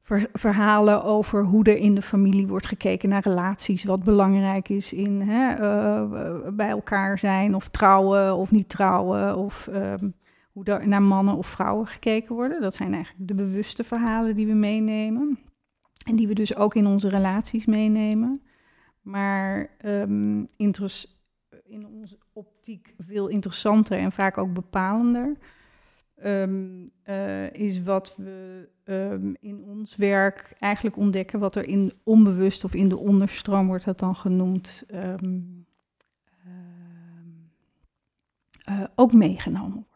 [0.00, 4.92] ver- verhalen over hoe er in de familie wordt gekeken naar relaties, wat belangrijk is
[4.92, 10.08] in hè, eh, bij elkaar zijn of trouwen of niet trouwen of ehm,
[10.52, 12.60] hoe er naar mannen of vrouwen gekeken worden.
[12.60, 15.38] Dat zijn eigenlijk de bewuste verhalen die we meenemen
[16.06, 18.42] en die we dus ook in onze relaties meenemen.
[19.00, 19.76] Maar
[20.56, 21.22] interes-
[21.72, 25.36] in onze optiek veel interessanter en vaak ook bepalender
[26.16, 32.64] ehm, eh, is wat we ehm, in ons werk eigenlijk ontdekken, wat er in onbewust
[32.64, 35.14] of in de onderstroom wordt dat dan genoemd, eh,
[38.94, 39.86] ook meegenomen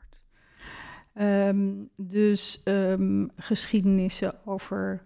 [1.17, 5.03] Ehm, dus ehm, geschiedenissen over,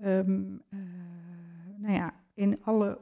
[0.00, 0.78] ehm, eh,
[1.76, 2.98] nou ja, in alle,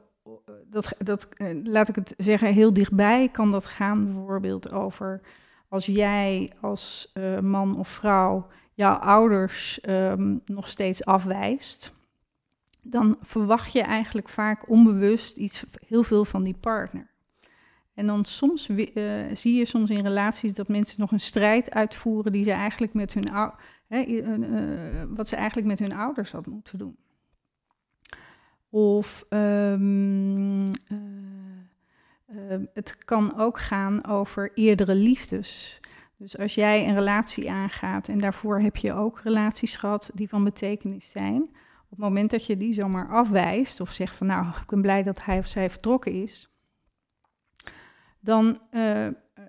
[0.69, 5.21] dat, dat, eh, laat ik het zeggen, heel dichtbij kan dat gaan bijvoorbeeld over
[5.67, 9.79] als jij als eh, man of vrouw jouw ouders
[10.45, 11.93] nog steeds afwijst,
[12.81, 17.07] dan verwacht je eigenlijk vaak onbewust iets heel veel van die partner.
[17.97, 18.85] En dan soms uh,
[19.33, 23.13] zie je soms in relaties dat mensen nog een strijd uitvoeren die ze eigenlijk met
[23.13, 23.27] hun
[23.89, 26.97] uh, wat ze eigenlijk met hun ouders hadden moeten doen.
[28.69, 30.71] Of um, uh,
[32.73, 35.79] het kan ook gaan over eerdere liefdes.
[36.17, 40.43] Dus als jij een relatie aangaat en daarvoor heb je ook relaties gehad die van
[40.43, 41.41] betekenis zijn.
[41.83, 45.03] Op het moment dat je die zomaar afwijst of zegt van nou, ik ben blij
[45.03, 46.56] dat hij of zij vertrokken is,
[48.27, 49.07] dan, uh,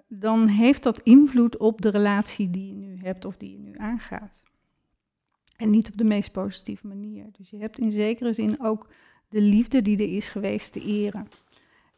[0.09, 3.75] dan heeft dat invloed op de relatie die je nu hebt of die je nu
[3.77, 4.43] aangaat.
[5.57, 7.27] En niet op de meest positieve manier.
[7.39, 8.87] Dus je hebt in zekere zin ook
[9.29, 11.29] de liefde die er is geweest te eren.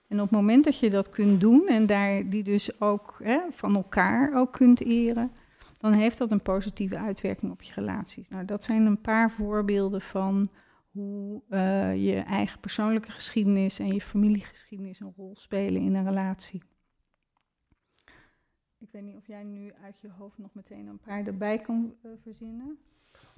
[0.09, 3.39] En op het moment dat je dat kunt doen en daar die dus ook hè,
[3.51, 5.33] van elkaar ook kunt eren,
[5.81, 8.29] dan heeft dat een positieve uitwerking op je relaties.
[8.29, 10.51] Nou, dat zijn een paar voorbeelden van
[10.91, 16.63] hoe uh, je eigen persoonlijke geschiedenis en je familiegeschiedenis een rol spelen in een relatie.
[18.79, 21.95] Ik weet niet of jij nu uit je hoofd nog meteen een paar erbij kan
[22.03, 22.79] uh, verzinnen.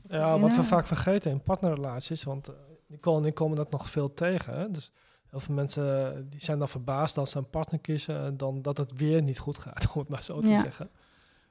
[0.02, 2.54] Ja, wat we vaak vergeten in partnerrelaties, want uh,
[2.86, 4.54] Nicole en ik komen dat nog veel tegen.
[4.54, 4.70] Hè?
[4.70, 4.92] Dus
[5.26, 8.76] heel veel mensen die zijn dan verbaasd als ze een partner kiezen en dan dat
[8.76, 10.62] het weer niet goed gaat, om het maar zo te ja.
[10.62, 10.90] zeggen.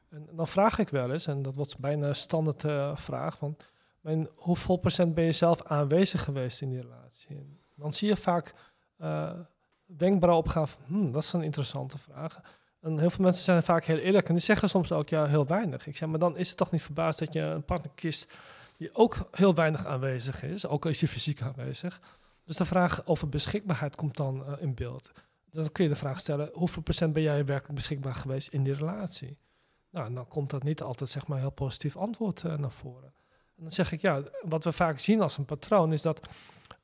[0.09, 3.57] En dan vraag ik wel eens, en dat wordt bijna een standaard uh, vraag, van
[4.35, 7.59] hoeveel procent ben je zelf aanwezig geweest in die relatie?
[7.75, 8.53] Dan zie je vaak
[8.97, 9.31] uh,
[9.85, 12.41] wenkbrauw opgaan van, hmm, dat is een interessante vraag.
[12.81, 15.45] En heel veel mensen zijn vaak heel eerlijk en die zeggen soms ook ja, heel
[15.45, 15.87] weinig.
[15.87, 18.33] Ik zeg, maar dan is het toch niet verbaasd dat je een partner kiest
[18.77, 22.01] die ook heel weinig aanwezig is, ook al is hij fysiek aanwezig.
[22.45, 25.11] Dus de vraag over beschikbaarheid komt dan uh, in beeld.
[25.51, 28.73] Dan kun je de vraag stellen, hoeveel procent ben jij werkelijk beschikbaar geweest in die
[28.73, 29.37] relatie?
[29.89, 33.13] Nou, dan komt dat niet altijd zeg maar heel positief antwoord uh, naar voren.
[33.61, 36.19] Dan zeg ik, ja, wat we vaak zien als een patroon is dat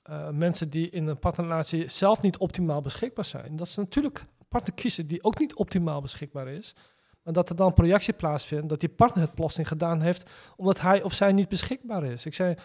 [0.09, 4.73] uh, mensen die in een partnerrelatie zelf niet optimaal beschikbaar zijn, dat ze natuurlijk partner
[4.73, 6.75] kiezen die ook niet optimaal beschikbaar is.
[7.23, 10.81] Maar dat er dan een projectie plaatsvindt, dat die partner het plotseling gedaan heeft omdat
[10.81, 12.25] hij of zij niet beschikbaar is.
[12.25, 12.55] Ik zei,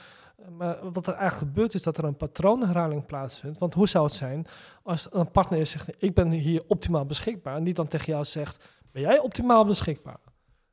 [0.50, 3.58] maar wat er eigenlijk gebeurt is dat er een patroonherhaling plaatsvindt.
[3.58, 4.46] Want hoe zou het zijn
[4.82, 7.56] als een partner zegt, ik ben hier optimaal beschikbaar.
[7.56, 10.18] En die dan tegen jou zegt, ben jij optimaal beschikbaar?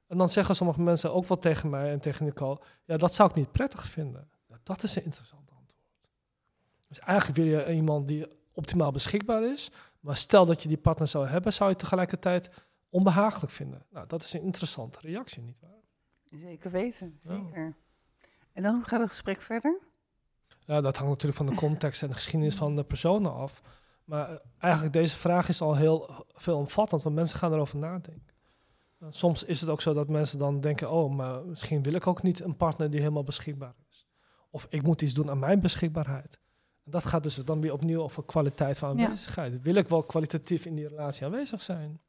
[0.09, 3.29] En dan zeggen sommige mensen ook wel tegen mij en tegen Nicole, ja, dat zou
[3.29, 4.29] ik niet prettig vinden.
[4.63, 5.75] dat is een interessant antwoord.
[6.87, 11.07] Dus eigenlijk wil je iemand die optimaal beschikbaar is, maar stel dat je die partner
[11.07, 12.49] zou hebben, zou je tegelijkertijd
[12.89, 13.85] onbehagelijk vinden.
[13.89, 15.79] Nou, dat is een interessante reactie, nietwaar?
[16.29, 17.73] Zeker weten, zeker.
[18.53, 19.79] En dan, hoe gaat het gesprek verder?
[20.65, 23.61] Ja, dat hangt natuurlijk van de context en de geschiedenis van de personen af.
[24.03, 28.28] Maar uh, eigenlijk deze vraag is al heel veelomvattend, want mensen gaan erover nadenken.
[29.09, 32.23] Soms is het ook zo dat mensen dan denken, oh, maar misschien wil ik ook
[32.23, 34.07] niet een partner die helemaal beschikbaar is.
[34.49, 36.39] Of ik moet iets doen aan mijn beschikbaarheid.
[36.85, 39.53] En dat gaat dus dan weer opnieuw over kwaliteit van aanwezigheid.
[39.53, 39.59] Ja.
[39.61, 41.99] Wil ik wel kwalitatief in die relatie aanwezig zijn?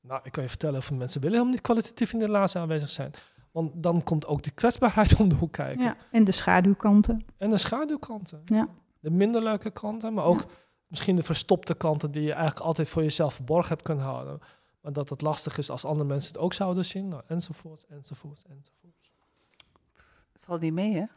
[0.00, 2.90] Nou, ik kan je vertellen, veel mensen willen helemaal niet kwalitatief in de relatie aanwezig
[2.90, 3.12] zijn.
[3.50, 5.84] Want dan komt ook de kwetsbaarheid om de hoek kijken.
[5.84, 7.24] Ja, en de schaduwkanten.
[7.36, 8.42] En de schaduwkanten.
[8.44, 8.68] Ja.
[9.00, 10.46] De minder leuke kanten, maar ook ja.
[10.86, 14.40] misschien de verstopte kanten die je eigenlijk altijd voor jezelf verborgen hebt kunnen houden.
[14.80, 17.08] Maar dat het lastig is als andere mensen het ook zouden zien.
[17.08, 19.10] Nou, enzovoort, enzovoort, enzovoort.
[20.32, 21.04] Het valt niet mee, hè?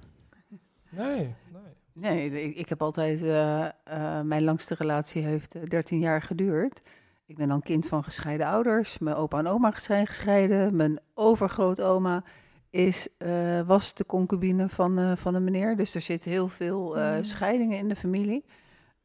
[0.90, 1.62] Nee, nee.
[1.94, 3.22] Nee, ik, ik heb altijd...
[3.22, 6.82] Uh, uh, mijn langste relatie heeft 13 jaar geduurd.
[7.26, 8.98] Ik ben dan kind van gescheiden ouders.
[8.98, 10.76] Mijn opa en oma zijn gescheiden.
[10.76, 12.24] Mijn overgrootoma
[12.70, 15.76] is, uh, was de concubine van, van een meneer.
[15.76, 17.24] Dus er zitten heel veel mm.
[17.24, 18.46] scheidingen in de familie.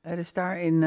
[0.02, 0.80] Dus daarin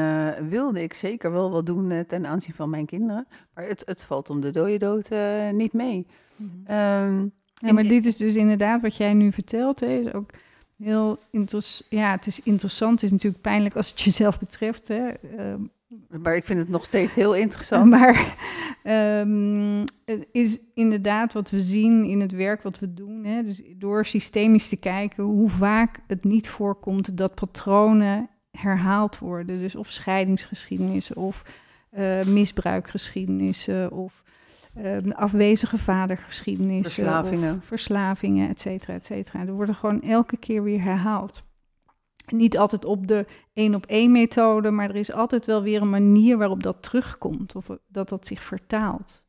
[0.48, 3.26] wilde ik zeker wel wat doen ten aanzien van mijn kinderen.
[3.54, 5.10] Maar het, het valt om de dode dood
[5.52, 6.06] niet mee.
[6.36, 6.64] Mm.
[6.76, 9.80] Um, ja, maar dit is dus inderdaad wat jij nu vertelt.
[9.80, 10.30] Hè, is ook
[10.78, 11.90] heel interessant.
[11.90, 12.92] Ja, het is interessant.
[12.92, 14.88] Het is natuurlijk pijnlijk als het jezelf betreft.
[14.88, 15.10] Hè.
[15.38, 15.70] Um,
[16.22, 17.90] maar ik vind het nog steeds heel interessant.
[17.98, 18.36] Maar
[19.20, 23.24] um, het is inderdaad wat we zien in het werk wat we doen.
[23.24, 23.42] Hè?
[23.42, 29.58] Dus door systemisch te kijken hoe vaak het niet voorkomt dat patronen herhaald worden.
[29.58, 31.42] Dus of scheidingsgeschiedenissen of
[31.98, 34.22] uh, misbruikgeschiedenissen of
[34.78, 37.04] uh, afwezige vadergeschiedenissen.
[37.04, 37.62] Verslavingen.
[37.62, 39.46] Verslavingen, et cetera, et cetera.
[39.46, 41.42] Er worden gewoon elke keer weer herhaald.
[42.26, 45.90] Niet altijd op de één op één methode, maar er is altijd wel weer een
[45.90, 49.22] manier waarop dat terugkomt of dat dat zich vertaalt.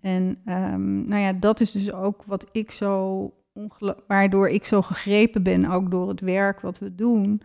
[0.00, 3.30] En um, nou ja, dat is dus ook wat ik zo
[4.06, 7.40] waardoor ik zo gegrepen ben, ook door het werk wat we doen.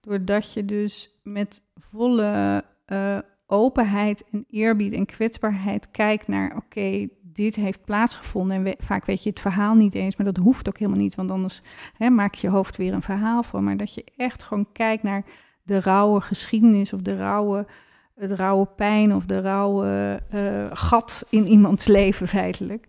[0.00, 7.56] Doordat je dus met volle uh, openheid en eerbied en kwetsbaarheid kijkt naar: oké, dit
[7.56, 8.66] heeft plaatsgevonden.
[8.66, 11.30] En vaak weet je het verhaal niet eens, maar dat hoeft ook helemaal niet, want
[11.30, 11.62] anders
[11.96, 13.64] hè, maak je je hoofd weer een verhaal van.
[13.64, 15.24] Maar dat je echt gewoon kijkt naar
[15.62, 17.66] de rauwe geschiedenis of de rauwe,
[18.14, 22.86] het rauwe pijn of de rauwe eh, gat in iemands leven feitelijk.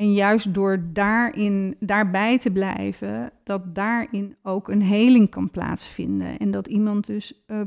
[0.00, 6.38] En juist door daarin, daarbij te blijven, dat daarin ook een heling kan plaatsvinden.
[6.38, 7.60] En dat iemand dus eh,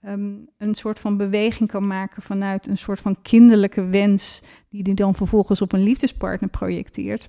[0.00, 4.94] ehm, een soort van beweging kan maken vanuit een soort van kinderlijke wens, die hij
[4.94, 7.28] dan vervolgens op een liefdespartner projecteert.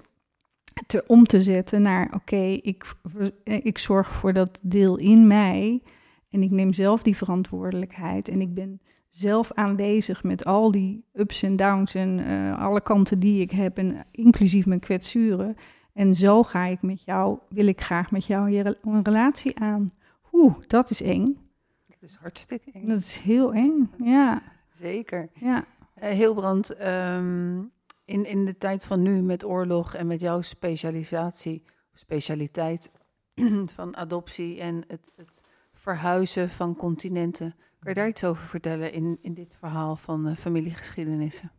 [0.87, 2.95] Te, om te zetten naar, oké, ik,
[3.43, 5.81] eh, ik zorg voor dat deel in mij
[6.29, 8.81] en ik neem zelf die verantwoordelijkheid en ik ben
[9.19, 13.77] zelf aanwezig met al die ups en downs en eh, alle kanten die ik heb,
[13.77, 15.55] en inclusief mijn kwetsuren.
[15.93, 19.91] En zo ga ik met jou, wil ik graag met jou een relatie aan.
[20.31, 21.37] Oeh, dat is eng.
[21.85, 22.87] Dat is hartstikke eng.
[22.87, 23.91] Dat is heel eng.
[23.97, 24.41] Ja,
[24.73, 25.29] Zeker.
[25.33, 25.65] ja.
[25.93, 27.57] Eh, Hilbrand, ehm,
[28.05, 31.63] in, in de tijd van nu met oorlog en met jouw specialisatie,
[31.93, 32.91] specialiteit
[33.75, 35.41] van adoptie en het, het
[35.73, 37.55] verhuizen van continenten.
[37.85, 41.51] Kan je daar iets over vertellen in, in dit verhaal van eh, familiegeschiedenissen?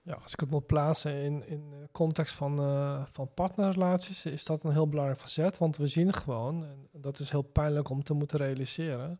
[0.00, 4.44] Ja, als ik het moet plaatsen in, in de context van, eh, van partnerrelaties, is
[4.44, 5.58] dat een heel belangrijk facet.
[5.58, 9.16] Want we zien gewoon, en dat is heel pijnlijk om te moeten realiseren,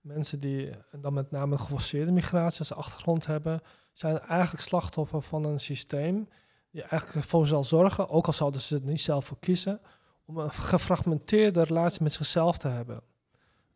[0.00, 3.60] mensen die dan met name geforceerde migratie als achtergrond hebben,
[3.92, 6.28] zijn eigenlijk slachtoffer van een systeem
[6.70, 9.80] die eigenlijk ervoor zal zorgen, ook al zouden ze het niet zelf voor kiezen,
[10.24, 13.02] om een gefragmenteerde relatie met zichzelf te hebben.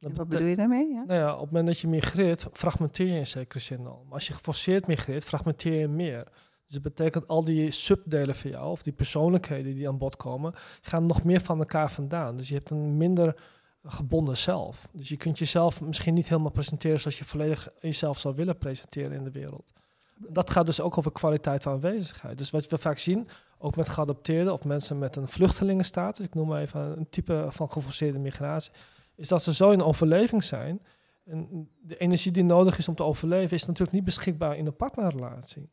[0.01, 0.93] Dat Wat bedoel je daarmee?
[0.93, 1.05] Ja?
[1.07, 4.03] nou ja, op het moment dat je migreert, fragmenteer je in zekere zin al.
[4.05, 6.25] Maar als je geforceerd migreert, fragmenteer je meer.
[6.65, 10.55] Dus dat betekent al die subdelen van jou, of die persoonlijkheden die aan bod komen,
[10.81, 12.37] gaan nog meer van elkaar vandaan.
[12.37, 13.37] Dus je hebt een minder
[13.85, 14.89] gebonden zelf.
[14.93, 19.13] Dus je kunt jezelf misschien niet helemaal presenteren zoals je volledig jezelf zou willen presenteren
[19.13, 19.73] in de wereld.
[20.17, 22.39] Dat gaat dus ook over kwaliteit van aanwezigheid.
[22.39, 23.29] Dus wat we vaak zien,
[23.59, 27.71] ook met geadopteerden of mensen met een vluchtelingenstatus, ik noem maar even een type van
[27.71, 28.73] geforceerde migratie,
[29.17, 30.83] is dat ze zo in overleving zijn.
[31.25, 34.77] En de energie die nodig is om te overleven, is natuurlijk niet beschikbaar in een
[34.77, 35.71] partnerrelatie.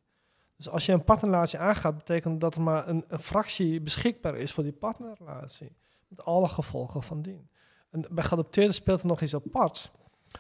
[0.58, 4.64] Dus als je een partnerrelatie aangaat, betekent dat er maar een, fractie beschikbaar is voor
[4.64, 5.76] die partnerrelatie.
[6.08, 7.50] Met alle gevolgen van dien.
[7.90, 9.92] En bij geadopteerden speelt er nog iets apart.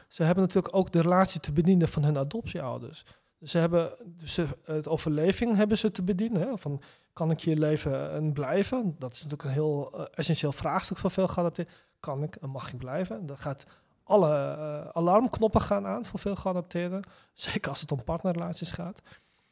[0.08, 3.06] Ze hebben natuurlijk ook de relatie te bedienen van hun adoptieouders.
[3.39, 6.58] Dus ze hebben dus het overleving hebben ze te bedienen.
[6.58, 6.82] Van,
[7.14, 8.95] kan ik hier leven en blijven?
[8.99, 11.74] Dat is natuurlijk een heel eh, essentieel vraagstuk voor veel geadopteerden.
[12.04, 13.26] Kan ik en mag ik blijven?
[13.26, 13.64] Dan gaat
[14.04, 17.04] alle eh, alarmknoppen gaan aan voor veel geadopteerden.
[17.34, 19.01] Zeker als het om partnerrelaties gaat.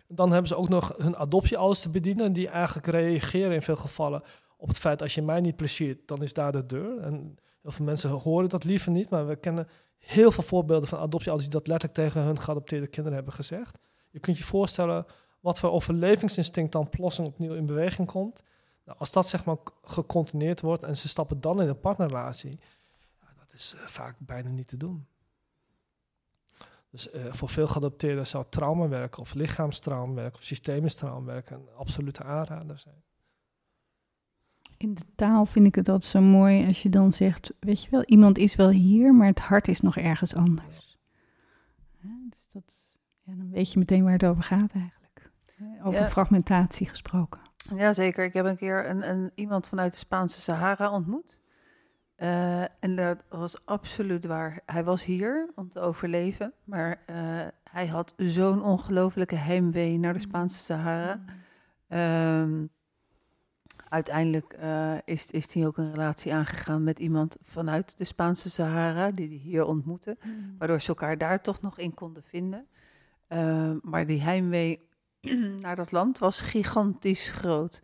[0.08, 4.24] Dan hebben ze ook nog hun adoptieouders te bedienen, die eigenlijk reageren in veel gevallen
[4.58, 7.00] op het feit als je mij niet pleziert, dan is daar de deur.
[7.00, 11.00] En heel veel mensen horen dat liever niet, maar we kennen heel veel voorbeelden van
[11.00, 13.78] adoptieouders die dat letterlijk tegen hun geadopteerde kinderen hebben gezegd.
[14.10, 15.06] Je kunt je voorstellen
[15.40, 18.44] wat voor overlevingsinstinct dan plotseling opnieuw in beweging komt.
[18.86, 22.60] Als dat zeg maar gecontinueerd wordt en ze stappen dan in een partnerrelatie,
[23.22, 25.06] ja, dat is eh, vaak bijna niet te doen.
[26.90, 32.78] Dus eh, voor veel geadopteerden zou traumawerk of lichaamstraumawerk of systemisch traumawerk een absolute aanrader
[32.80, 33.04] zijn.
[34.78, 37.90] In de taal vind ik het altijd zo mooi als je dan zegt, weet je
[37.90, 40.98] wel, iemand is wel hier, maar het hart is nog ergens anders.
[42.00, 42.80] Hè, Dus dat,
[43.22, 45.32] ja, dan weet je meteen waar het over gaat eigenlijk.
[45.56, 46.08] Hè, Over Ja.
[46.08, 47.42] fragmentatie gesproken.
[47.76, 51.40] Jazeker, ik heb een keer een, een, iemand vanuit de Spaanse Sahara ontmoet.
[52.16, 54.62] Eh, en dat was absoluut waar.
[54.66, 57.16] Hij was hier om te overleven, maar eh,
[57.72, 61.22] hij had zo'n ongelofelijke heimwee naar de Spaanse Sahara.
[61.88, 62.66] Ehm,
[63.90, 69.12] uiteindelijk eh, is, is hij ook een relatie aangegaan met iemand vanuit de Spaanse Sahara,
[69.12, 70.18] die hij hier ontmoette,
[70.58, 72.68] waardoor ze elkaar daar toch nog in konden vinden.
[73.28, 74.90] Ehm, maar die heimwee
[75.62, 77.82] naar dat land was gigantisch groot.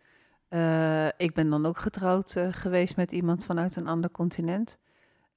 [0.48, 4.78] Eh, ik ben dan ook getrouwd eh, geweest met iemand vanuit een ander continent.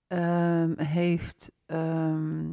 [0.08, 2.50] Ehm, heeft, ehm,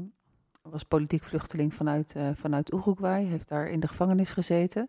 [0.63, 4.89] was politiek vluchteling vanuit, eh, vanuit Uruguay, heeft daar in de gevangenis gezeten.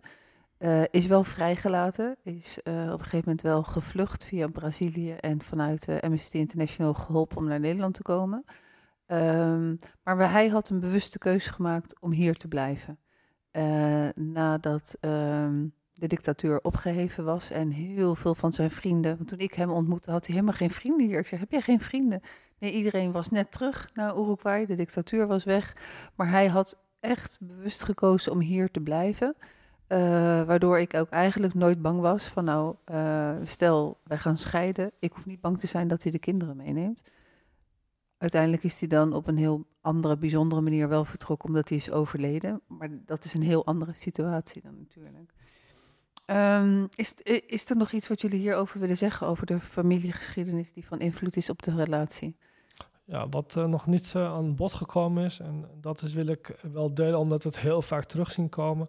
[0.92, 6.38] Is wel vrijgelaten, is op een gegeven moment wel gevlucht via Brazilië en vanuit Amnesty
[6.38, 8.44] International geholpen om naar Nederland te komen.
[9.06, 13.00] Ehm, maar hij had een bewuste keuze gemaakt om hier te blijven.
[13.52, 19.18] Eh, nadat ehm, de dictatuur opgeheven was en heel veel van zijn vrienden.
[19.18, 21.20] Want toen ik hem ontmoette, had hij helemaal geen vrienden hier.
[21.20, 22.22] Ik zeg: Heb jij geen vrienden?
[22.60, 24.66] Nee, iedereen was net terug naar Uruguay.
[24.66, 25.76] De dictatuur was weg.
[26.16, 29.36] Maar hij had echt bewust gekozen om hier te blijven.
[29.88, 30.00] Eh,
[30.44, 34.92] waardoor ik ook eigenlijk nooit bang was van nou, eh, stel wij gaan scheiden.
[35.00, 37.04] Ik hoef niet bang te zijn dat hij de kinderen meeneemt.
[38.20, 41.92] Uiteindelijk is hij dan op een heel andere, bijzondere manier wel vertrokken omdat hij is
[41.92, 42.62] overleden.
[42.68, 45.34] Maar dat is een heel andere situatie dan natuurlijk.
[46.26, 47.14] Ehm, is,
[47.48, 51.36] is er nog iets wat jullie hierover willen zeggen, over de familiegeschiedenis die van invloed
[51.36, 52.38] is op de relatie?
[53.06, 56.60] Ja, wat uh, nog niet uh, aan bod gekomen is, en dat is wil ik
[56.72, 58.88] wel delen omdat we het heel vaak terug zien komen.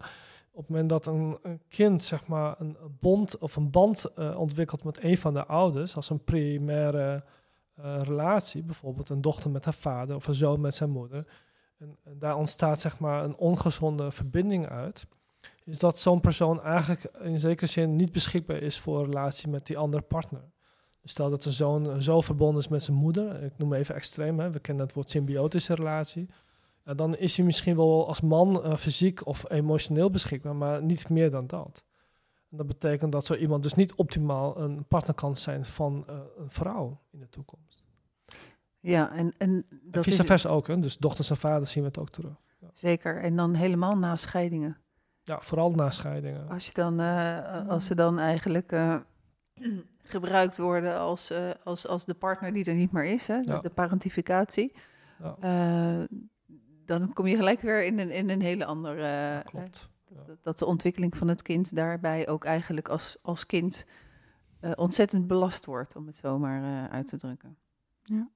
[0.52, 4.84] Op het moment dat een, een kind zeg maar, een bond of een band ontwikkelt
[4.84, 7.24] met een van de ouders, als een primaire
[7.74, 11.26] relatie, bijvoorbeeld een dochter met haar vader of een zoon met zijn moeder,
[11.78, 15.06] en, daar ontstaat zeg maar, een ongezonde verbinding uit,
[15.64, 19.66] is dat zo'n persoon eigenlijk in zekere zin niet beschikbaar is voor een relatie met
[19.66, 20.50] die andere partner.
[21.00, 24.38] Dus stel dat een zoon zo verbonden is met zijn moeder, ik noem even extreem,
[24.38, 26.28] hè, we kennen het woord symbiotische relatie.
[26.94, 31.30] Dan is hij misschien wel als man uh, fysiek of emotioneel beschikbaar, maar niet meer
[31.30, 31.84] dan dat.
[32.50, 36.16] En dat betekent dat zo iemand dus niet optimaal een partner kan zijn van uh,
[36.38, 37.84] een vrouw in de toekomst.
[38.80, 40.78] Ja, en, en dat en vice versa ook, hè?
[40.78, 42.32] dus dochters en vaders zien we het ook terug.
[42.60, 42.70] Ja.
[42.72, 44.76] Zeker, en dan helemaal na scheidingen.
[45.22, 46.48] Ja, vooral na scheidingen.
[46.48, 48.72] Als, je dan, uh, als ze dan eigenlijk
[50.02, 53.58] gebruikt worden als, uh, als, als de partner die er niet meer is, hè, ja.
[53.58, 54.72] de parentificatie.
[55.18, 55.36] Ja.
[56.00, 56.04] Uh,
[56.84, 59.02] dan kom je gelijk weer in een, in een hele andere.
[59.02, 59.89] Ja, klopt.
[60.12, 63.86] Dat, dat, de ontwikkeling van het kind daarbij ook eigenlijk als, als kind
[64.60, 67.56] uh, ontzettend belast wordt, om het zomaar uit te drukken.
[68.02, 68.30] Ja.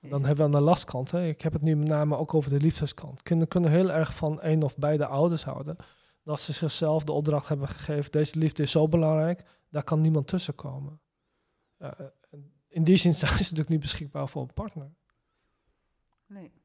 [0.00, 1.26] Dan hebben we aan de lastkant, hè.
[1.26, 3.22] ik heb het nu met name ook over de liefdeskant.
[3.22, 5.76] Kinderen kunnen heel erg van een of beide ouders houden.
[6.22, 10.26] Dat ze zichzelf de opdracht hebben gegeven, deze liefde is zo belangrijk, daar kan niemand
[10.26, 11.00] tussen komen.
[11.78, 11.90] Uh,
[12.68, 14.94] in die zin zijn ze natuurlijk niet beschikbaar voor een partner.
[16.26, 16.61] Nee.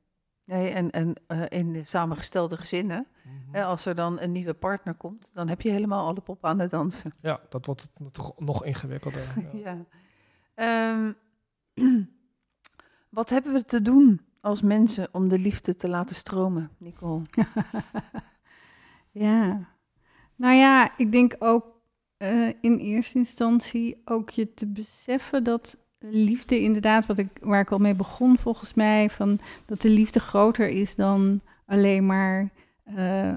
[0.47, 3.53] Nee, en, en uh, in de samengestelde gezinnen, mm -hmm.
[3.53, 6.59] hè, als er dan een nieuwe partner komt, dan heb je helemaal alle pop aan
[6.59, 7.13] het dansen.
[7.21, 9.33] Ja, dat wordt het toch nog ingewikkelder.
[9.63, 9.77] ja.
[10.55, 10.91] ja.
[10.91, 11.15] Um,
[13.17, 17.21] wat hebben we te doen als mensen om de liefde te laten stromen, Nicole?
[19.11, 19.67] ja,
[20.35, 21.81] nou ja, ik denk ook
[22.17, 27.71] uh, in eerste instantie ook je te beseffen dat liefde inderdaad, wat ik, waar ik
[27.71, 32.49] al mee begon volgens mij, van dat de liefde groter is dan alleen maar.
[32.89, 33.35] Uh, uh,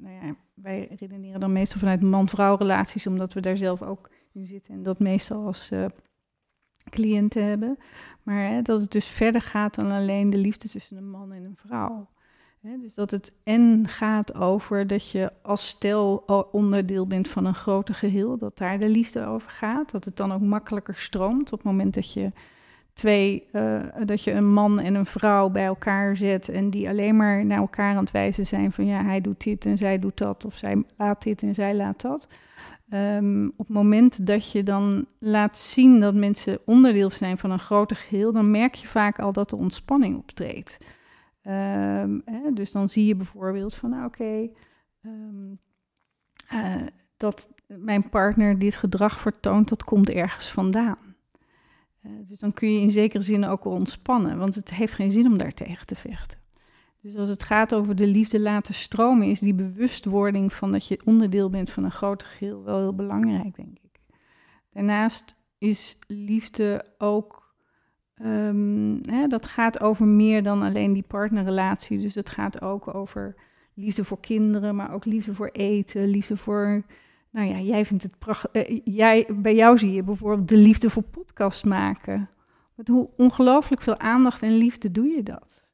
[0.00, 4.44] nou ja, wij redeneren dan meestal vanuit man-vrouw relaties, omdat we daar zelf ook in
[4.44, 5.70] zitten en dat meestal als
[6.90, 7.78] cliënten hebben.
[8.22, 11.44] Maar hè, dat het dus verder gaat dan alleen de liefde tussen een man en
[11.44, 12.08] een vrouw
[12.80, 17.94] dus dat het en gaat over dat je als stel onderdeel bent van een groter
[17.94, 19.90] geheel, dat daar de liefde over gaat.
[19.90, 22.32] Dat het dan ook makkelijker stroomt op het moment dat je
[22.92, 27.16] twee, uh, dat je een man en een vrouw bij elkaar zet en die alleen
[27.16, 30.18] maar naar elkaar aan het wijzen zijn van ja, hij doet dit en zij doet
[30.18, 32.26] dat, of zij laat dit en zij laat dat.
[32.94, 37.58] Um, op het moment dat je dan laat zien dat mensen onderdeel zijn van een
[37.58, 40.78] groter geheel, dan merk je vaak al dat de ontspanning optreedt.
[41.46, 44.48] Um, hè, dus dan zie je bijvoorbeeld van, nou, oké,
[45.02, 45.58] um,
[46.52, 46.86] uh,
[47.16, 51.14] dat mijn partner dit gedrag vertoont, dat komt ergens vandaan.
[52.02, 55.10] Uh, dus dan kun je in zekere zin ook wel ontspannen, want het heeft geen
[55.10, 56.38] zin om daartegen te vechten.
[57.00, 61.00] Dus als het gaat over de liefde laten stromen, is die bewustwording van dat je
[61.04, 64.00] onderdeel bent van een groter geheel wel heel belangrijk, denk ik.
[64.70, 67.43] Daarnaast is liefde ook
[68.22, 71.98] Um, hè, dat gaat over meer dan alleen die partnerrelatie.
[71.98, 73.34] Dus het gaat ook over
[73.74, 76.82] liefde voor kinderen, maar ook liefde voor eten, liefde voor.
[77.30, 78.68] Nou ja, jij vindt het prachtig.
[78.68, 82.28] Uh, jij, bij jou zie je bijvoorbeeld de liefde voor podcast maken.
[82.74, 85.64] Met hoe ongelooflijk veel aandacht en liefde doe je dat?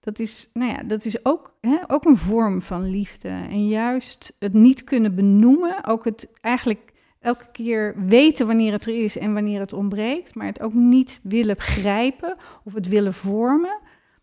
[0.00, 3.28] Dat is, nou ja, dat is ook, hè, ook een vorm van liefde.
[3.28, 6.91] En juist het niet kunnen benoemen, ook het eigenlijk
[7.22, 11.20] elke keer weten wanneer het er is en wanneer het ontbreekt, maar het ook niet
[11.22, 13.80] willen grijpen of het willen vormen,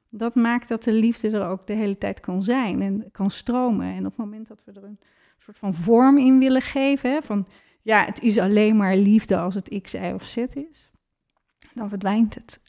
[0.09, 3.87] dat maakt dat de liefde er ook de hele tijd kan zijn en kan stromen.
[3.87, 4.99] En op het moment dat we er een
[5.37, 7.47] soort van vorm in willen geven, van
[7.81, 10.91] ja, het is alleen maar liefde als het X, Y of Z is,
[11.73, 12.61] dan verdwijnt het.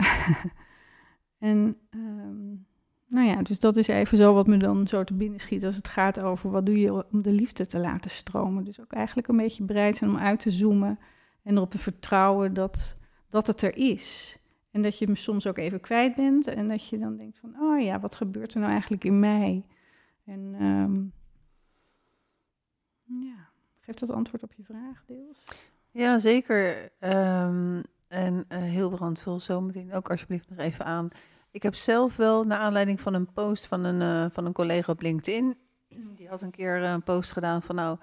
[1.39, 2.67] en um,
[3.11, 5.77] nou ja, dus dat is even zo wat me dan zo te binnen schiet als
[5.77, 8.65] het gaat over wat doe je om de liefde te laten stromen.
[8.65, 10.99] Dus ook eigenlijk een beetje bereid zijn om uit te zoomen
[11.43, 12.97] en erop te vertrouwen dat,
[13.31, 14.39] dat het er is.
[14.71, 17.55] En dat je hem soms ook even kwijt bent en dat je dan denkt van,
[17.61, 19.67] oh ja, wat gebeurt er nou eigenlijk in mij?
[20.25, 21.13] En um,
[23.05, 23.49] ja,
[23.81, 25.45] geeft dat antwoord op je vraag deels?
[25.91, 26.91] Ja, zeker.
[27.01, 31.09] Um, en uh, heel brandvol zometeen ook alsjeblieft nog even aan
[31.51, 34.93] ik heb zelf wel, naar aanleiding van een post van een, uh, van een collega
[34.93, 35.57] op LinkedIn,
[35.89, 37.99] die had een keer een post gedaan van nou,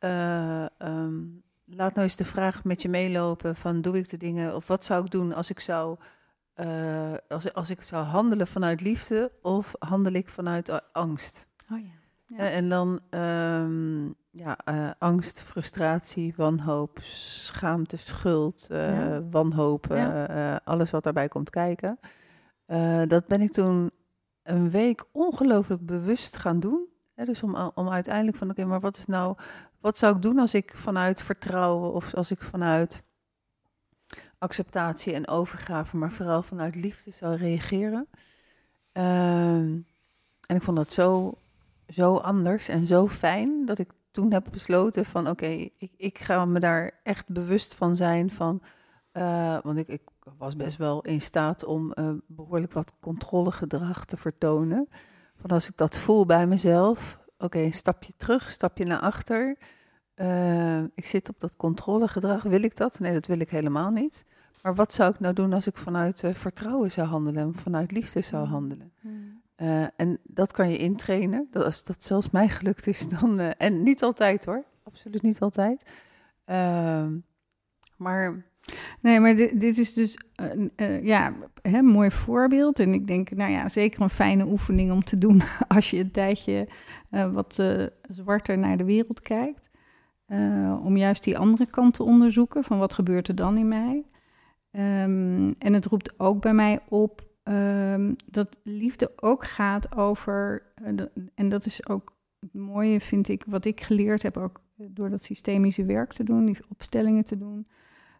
[0.00, 4.54] uh, um, laat nou eens de vraag met je meelopen van doe ik de dingen
[4.54, 5.96] of wat zou ik doen als ik zou,
[6.56, 11.46] uh, als, als ik zou handelen vanuit liefde of handel ik vanuit angst?
[11.72, 11.90] Oh ja.
[12.28, 12.36] Ja.
[12.38, 19.22] Eh, en dan ehm, ja, eh, angst, frustratie, wanhoop, schaamte, schuld, eh, Ja.
[19.30, 20.28] wanhoop, eh, Ja.
[20.28, 21.98] eh, alles wat daarbij komt kijken.
[22.66, 23.90] Eh, dat ben ik toen
[24.42, 26.88] een week ongelooflijk bewust gaan doen.
[27.14, 29.36] Dus om, om uiteindelijk van, oké, maar wat is nou,
[29.80, 33.02] wat zou ik doen als ik vanuit vertrouwen of als ik vanuit
[34.38, 38.08] acceptatie en overgave, maar vooral vanuit liefde zou reageren?
[38.92, 39.78] Ehm,
[40.46, 41.38] en ik vond dat zo,
[41.88, 45.46] zo anders en zo fijn dat ik toen heb besloten van oké,
[45.78, 48.62] ik, ik ga me daar echt bewust van zijn van,
[49.12, 50.02] eh, want ik, ik
[50.38, 54.88] was best wel in staat om eh, behoorlijk wat controlegedrag te vertonen.
[55.36, 59.56] Van als ik dat voel bij mezelf, oké, een stapje terug, stapje naar achter.
[60.14, 62.42] Eh, ik zit op dat controlegedrag.
[62.42, 62.98] Wil ik dat?
[62.98, 64.26] Nee, dat wil ik helemaal niet.
[64.62, 67.92] Maar wat zou ik nou doen als ik vanuit eh, vertrouwen zou handelen en vanuit
[67.92, 68.92] liefde zou handelen?
[69.54, 71.46] Eh, en dat kan je intrainen.
[71.50, 73.38] Dat, als dat zelfs mij gelukt is, dan.
[73.38, 74.64] en niet altijd hoor.
[74.82, 75.90] Absoluut niet altijd.
[76.44, 77.18] Ehm,
[77.96, 78.44] maar
[79.00, 82.78] Nee, maar dit, is dus een eh, ja, hè, een mooi voorbeeld.
[82.78, 85.42] En ik denk, nou ja, zeker een fijne oefening om te doen
[85.76, 86.68] als je een tijdje
[87.10, 89.70] eh, wat eh, zwarter naar de wereld kijkt.
[90.26, 94.04] Eh, om juist die andere kant te onderzoeken, van wat gebeurt er dan in mij.
[94.70, 101.04] Ehm, en het roept ook bij mij op ehm, dat liefde ook gaat over, eh,
[101.34, 105.24] en dat is ook het mooie, vind ik, wat ik geleerd heb, ook door dat
[105.24, 107.66] systemische werk te doen, die opstellingen te doen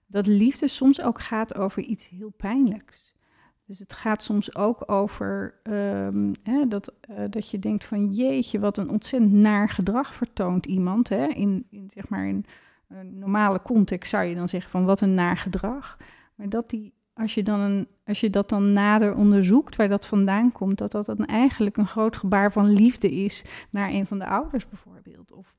[0.07, 3.15] dat liefde soms ook gaat over iets heel pijnlijks.
[3.67, 8.59] Dus het gaat soms ook over ehm, hè, dat, eh, dat je denkt van jeetje,
[8.59, 11.09] wat een ontzettend naar gedrag vertoont iemand.
[11.09, 11.27] Hè?
[11.27, 12.45] In, in, zeg maar een
[13.19, 15.97] normale context zou je dan zeggen van wat een naar gedrag.
[16.35, 20.07] Maar dat die, als je, dan een, als je dat dan nader onderzoekt waar dat
[20.07, 24.19] vandaan komt, dat dat dan eigenlijk een groot gebaar van liefde is naar een van
[24.19, 25.33] de ouders bijvoorbeeld.
[25.33, 25.57] Of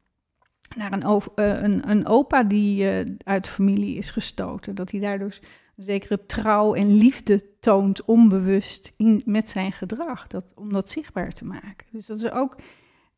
[0.75, 4.75] naar eh, een, een opa die eh, uit familie is gestoten.
[4.75, 5.37] Dat hij daardoor
[5.77, 10.27] een zekere trouw en liefde toont, onbewust in, met zijn gedrag.
[10.27, 11.87] Dat, om dat zichtbaar te maken.
[11.91, 12.55] Dus dat is ook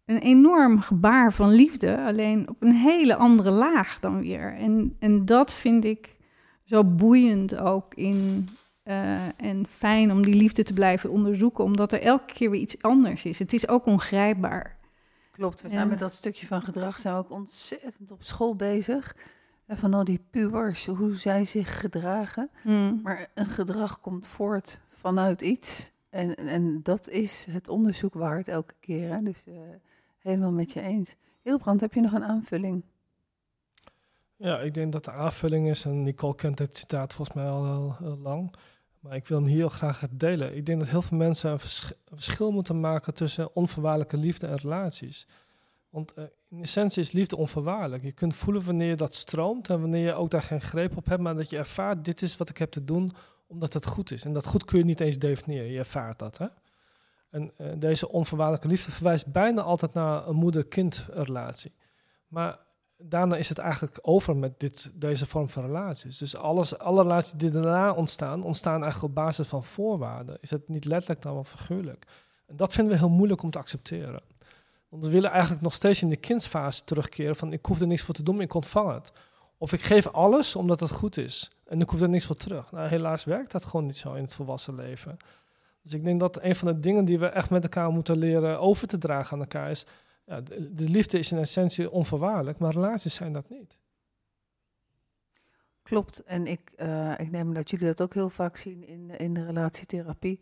[0.05, 4.53] een enorm gebaar van liefde, alleen op een hele andere laag dan weer.
[4.55, 6.15] En, en dat vind ik
[6.63, 8.47] zo boeiend ook in.
[8.83, 12.81] eh, en fijn om die liefde te blijven onderzoeken, omdat er elke keer weer iets
[12.81, 13.39] anders is.
[13.39, 14.78] Het is ook ongrijpbaar.
[15.39, 15.73] Klopt, we Ja.
[15.73, 19.15] zijn met dat stukje van gedrag zijn we ook ontzettend op school bezig.
[19.65, 22.49] En van al die pubers, hoe zij zich gedragen.
[22.61, 22.99] Hmm.
[23.03, 25.91] Maar een gedrag komt voort vanuit iets.
[26.09, 29.09] En, en dat is het onderzoek waard elke keer.
[29.09, 29.21] Hè?
[29.21, 29.53] Dus eh,
[30.19, 31.15] helemaal met je eens.
[31.41, 32.83] Hilbrand, heb je nog een aanvulling?
[34.35, 37.65] Ja, ik denk dat de aanvulling is, en Nicole kent dit citaat volgens mij al
[37.65, 38.53] heel, heel lang,
[39.09, 40.55] maar ik wil hem heel graag delen.
[40.55, 44.47] Ik denk dat heel veel mensen een, versch- een verschil moeten maken tussen onvoorwaardelijke liefde
[44.47, 45.27] en relaties.
[45.89, 48.03] Want eh, in essentie is liefde onvoorwaardelijk.
[48.03, 51.21] Je kunt voelen wanneer dat stroomt en wanneer je ook daar geen greep op hebt,
[51.21, 53.11] maar dat je ervaart, dit is wat ik heb te doen
[53.47, 54.25] omdat het goed is.
[54.25, 56.37] En dat goed kun je niet eens definiëren, je ervaart dat.
[56.37, 56.47] Hè?
[57.29, 61.71] En eh, deze onvoorwaardelijke liefde verwijst bijna altijd naar een moeder-kind relatie.
[62.27, 62.59] Maar
[63.01, 66.17] daarna is het eigenlijk over met dit, deze vorm van relaties.
[66.17, 70.37] Dus alles, alle relaties die daarna ontstaan, ontstaan eigenlijk op basis van voorwaarden.
[70.41, 72.05] Is het niet letterlijk dan wel figuurlijk?
[72.45, 74.21] En dat vinden we heel moeilijk om te accepteren.
[74.89, 78.01] Want we willen eigenlijk nog steeds in de kindsfase terugkeren van ik hoef er niks
[78.01, 79.11] voor te doen, ik ontvang het.
[79.57, 82.71] Of ik geef alles omdat het goed is en ik hoef er niks voor terug.
[82.71, 85.17] Nou, helaas werkt dat gewoon niet zo in het volwassen leven.
[85.81, 88.59] Dus ik denk dat een van de dingen die we echt met elkaar moeten leren
[88.59, 89.85] over te dragen aan elkaar is,
[90.29, 93.77] ja, de, de liefde is in essentie onvoorwaardelijk, maar relaties zijn dat niet.
[95.81, 96.23] Klopt.
[96.23, 99.45] En ik, eh, ik neem dat jullie dat ook heel vaak zien in, in de
[99.45, 100.41] relatietherapie.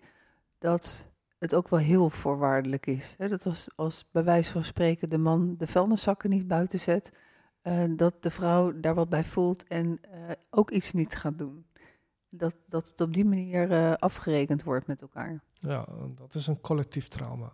[0.58, 3.16] Dat het ook wel heel voorwaardelijk is.
[3.18, 7.12] Dat als, als bij wijze van spreken de man de vuilniszakken niet buiten zet.
[7.62, 11.66] eh, dat de vrouw daar wat bij voelt en eh, ook iets niet gaat doen.
[12.30, 15.44] Dat, dat het op die manier afgerekend wordt met elkaar.
[15.54, 17.52] Ja, dat is een collectief trauma.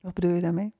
[0.00, 0.72] Wat bedoel je daarmee?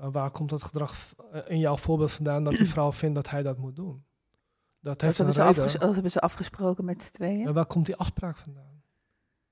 [0.00, 3.30] Nou, waar komt dat gedrag eh, in jouw voorbeeld vandaan dat die vrouw vindt dat
[3.30, 4.04] hij dat moet doen?
[4.80, 5.64] Dat Dat heeft een hebben, ze reden.
[5.64, 7.46] afges- dat hebben ze afgesproken met z'n tweeën.
[7.46, 8.82] En waar komt die afspraak vandaan?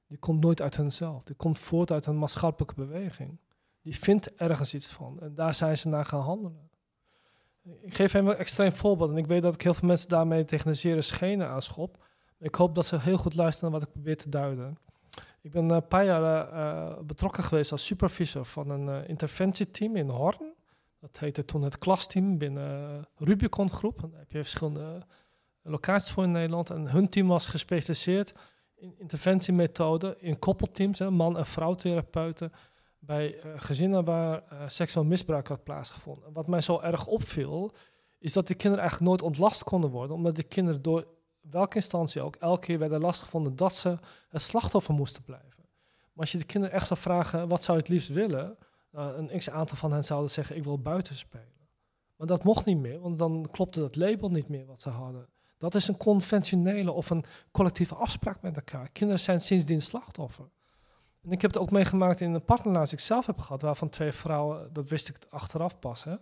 [0.07, 1.23] Die komt nooit uit henzelf.
[1.25, 3.41] Die komt voort uit een maatschappelijke beweging.
[3.83, 5.21] Die vindt ergens iets van.
[5.21, 6.71] En daar zijn ze naar gaan handelen.
[7.81, 9.11] Ik geef even een extreem voorbeeld.
[9.11, 12.05] En ik weet dat ik heel veel mensen daarmee tegen de zere schenen aanschop.
[12.39, 14.79] Ik hoop dat ze heel goed luisteren naar wat ik probeer te duiden.
[15.49, 20.09] Ik ben een paar jaar eh, betrokken geweest als supervisor van een eh, interventieteam in
[20.09, 20.55] Horn.
[21.01, 24.01] Dat heette toen het klasteam binnen Rubicon Groep.
[24.01, 25.03] Daar heb je verschillende
[25.63, 26.71] locaties voor in Nederland.
[26.71, 28.33] En hun team was gespecialiseerd
[28.75, 32.53] in interventiemethoden, in koppelteams, man- en vrouwtherapeuten,
[32.99, 36.27] bij eh, gezinnen waar seksueel misbruik had plaatsgevonden.
[36.27, 37.73] En wat mij zo erg opviel,
[38.19, 41.07] is dat die kinderen eigenlijk nooit ontlast konden worden, omdat de kinderen door
[41.51, 45.49] welke instantie ook elke keer werden lastgevonden dat ze het slachtoffer moesten blijven.
[46.13, 48.57] Maar als je de kinderen echt zou vragen, wat zou je het liefst willen?
[48.93, 51.69] Uh, een x aantal van hen zouden zeggen, ik wil buiten spelen.
[52.17, 55.29] Maar dat mocht niet meer, want dan klopte dat label niet meer wat ze hadden.
[55.59, 58.89] Dat is een conventionele of een collectieve afspraak met elkaar.
[58.91, 60.51] Kinderen zijn sindsdien slachtoffer.
[61.23, 63.89] En ik heb het ook meegemaakt in een partnerrelatie die ik zelf heb gehad, waarvan
[63.89, 66.15] twee vrouwen, dat wist ik achteraf pas, hè,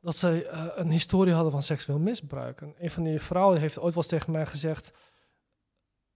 [0.00, 2.60] dat ze uh, een historie hadden van seksueel misbruik.
[2.60, 4.90] En een van die vrouwen heeft ooit wel eens tegen mij gezegd: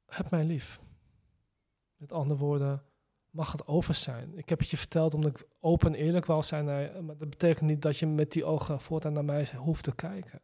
[0.06, 0.80] Heb mij lief.
[1.96, 2.82] Met andere woorden,
[3.30, 4.38] mag het over zijn.
[4.38, 6.64] Ik heb het je verteld omdat ik open en eerlijk wou zijn.
[7.04, 10.42] Maar dat betekent niet dat je met die ogen voortaan naar mij hoeft te kijken.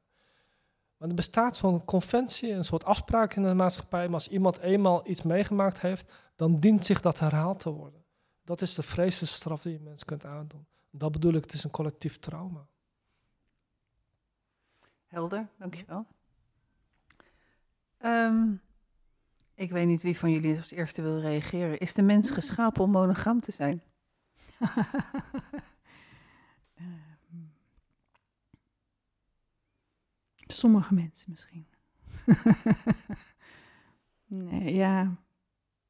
[0.96, 4.04] Maar er bestaat zo'n conventie, een soort afspraak in de maatschappij.
[4.04, 8.04] Maar als iemand eenmaal iets meegemaakt heeft, dan dient zich dat herhaald te worden.
[8.44, 10.66] Dat is de vreselijkste straf die je mensen kunt aandoen.
[10.90, 12.66] Dat bedoel ik, het is een collectief trauma.
[15.10, 16.06] Helder, dankjewel.
[18.04, 18.60] Um,
[19.54, 21.78] ik weet niet wie van jullie als eerste wil reageren.
[21.78, 23.82] Is de mens geschapen om monogaam te zijn?
[30.46, 31.66] Sommige mensen misschien.
[34.48, 35.16] nee, ja.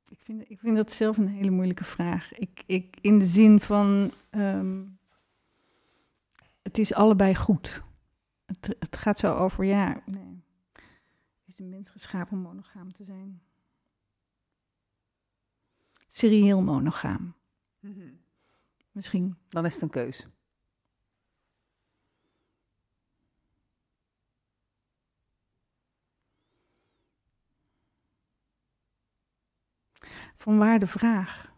[0.09, 2.33] Ik vind, ik vind dat zelf een hele moeilijke vraag.
[2.33, 4.99] Ik, ik, in de zin van, um,
[6.63, 7.83] het is allebei goed.
[8.51, 10.45] Het, het gaat zo over, ja, nee.
[11.47, 13.43] Is de mens geschapen om monogaam te zijn?
[16.07, 17.35] Serieel monogaam.
[17.81, 18.21] Mm -hmm.
[18.93, 19.39] Misschien.
[19.49, 20.27] Dan is het een keus.
[30.37, 31.53] Vanwaar de vraag?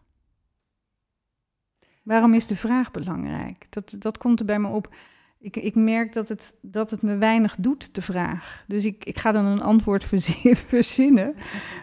[2.03, 3.71] Waarom is de vraag belangrijk?
[3.71, 4.95] Dat, dat komt er bij me op.
[5.43, 8.63] Ik, ik merk dat het, dat het me weinig doet, de vraag.
[8.67, 10.03] Dus ik, ik ga dan een antwoord
[10.67, 11.35] verzinnen.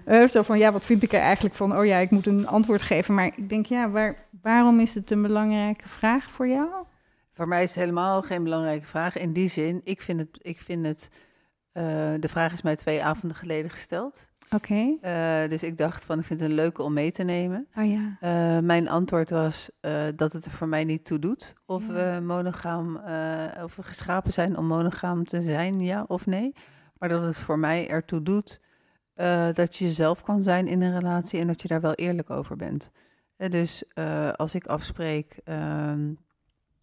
[0.06, 1.78] Uh, zo van, ja, wat vind ik er eigenlijk van?
[1.78, 3.14] Oh ja, ik moet een antwoord geven.
[3.14, 6.68] Maar ik denk, ja, waar, waarom is het een belangrijke vraag voor jou?
[7.32, 9.16] Voor mij is het helemaal geen belangrijke vraag.
[9.16, 10.38] In die zin, ik vind het...
[10.42, 11.10] Ik vind het
[11.72, 14.29] uh, de vraag is mij twee avonden geleden gesteld.
[14.54, 14.96] Oké.
[15.00, 15.44] Okay.
[15.44, 17.66] Uh, dus ik dacht van, ik vind het een leuke om mee te nemen.
[17.76, 18.18] Oh ja.
[18.56, 21.92] Uh, mijn antwoord was uh, dat het er voor mij niet toe doet of ja.
[21.92, 22.96] we monogaam,
[23.62, 26.52] of we geschapen zijn om monogaam te zijn, ja of nee.
[26.98, 28.60] Maar dat het voor mij ertoe doet
[29.52, 32.56] dat je jezelf kan zijn in een relatie en dat je daar wel eerlijk over
[32.56, 32.90] bent.
[33.36, 33.84] dus
[34.36, 36.12] als ik afspreek ehm,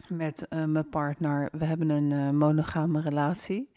[0.07, 3.71] met mijn partner, we hebben een monogame relatie,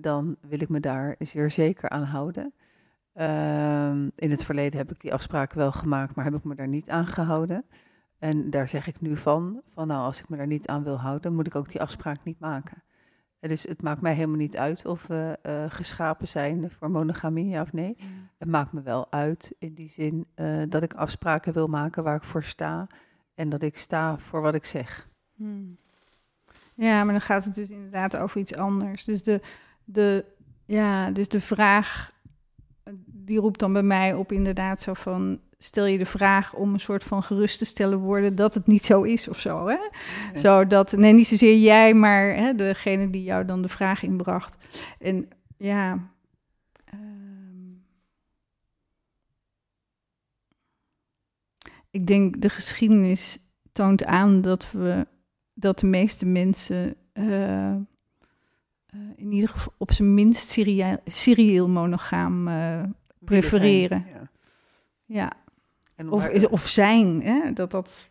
[0.00, 2.54] dan wil ik me daar zeer zeker aan houden.
[3.14, 6.68] Uh, in het verleden heb ik die afspraken wel gemaakt, maar heb ik me daar
[6.68, 7.64] niet aan gehouden.
[8.18, 11.00] En daar zeg ik nu van, van nou, als ik me daar niet aan wil
[11.00, 12.82] houden, moet ik ook die afspraak niet maken.
[13.42, 17.48] En dus het maakt mij helemaal niet uit of we uh, geschapen zijn voor monogamie,
[17.48, 17.96] ja of nee.
[17.98, 18.28] Mm.
[18.38, 22.16] Het maakt me wel uit in die zin uh, dat ik afspraken wil maken waar
[22.16, 22.86] ik voor sta.
[23.34, 25.08] En dat ik sta voor wat ik zeg.
[25.36, 25.74] Hmm.
[26.74, 29.04] Ja, maar dan gaat het dus inderdaad over iets anders.
[29.04, 29.40] Dus de,
[29.84, 30.24] de,
[30.66, 32.11] ja, dus de vraag
[33.06, 35.40] die roept dan bij mij op inderdaad zo van...
[35.58, 38.34] stel je de vraag om een soort van gerust te stellen worden...
[38.34, 39.76] dat het niet zo is of zo, hè?
[40.32, 40.40] Nee.
[40.40, 44.56] Zo dat, nee, niet zozeer jij, maar hè, degene die jou dan de vraag inbracht.
[44.98, 46.10] En ja...
[46.94, 47.84] Um,
[51.90, 53.38] ik denk de geschiedenis
[53.72, 55.06] toont aan dat we...
[55.54, 56.96] dat de meeste mensen...
[57.14, 57.74] Uh,
[59.16, 62.82] in ieder geval op zijn minst serieel, serieel monogaam uh,
[63.18, 64.04] prefereren.
[64.08, 64.28] Zijn,
[65.06, 65.32] ja.
[65.96, 66.08] ja.
[66.08, 67.52] of, is, of zijn, hè?
[67.52, 68.10] dat dat...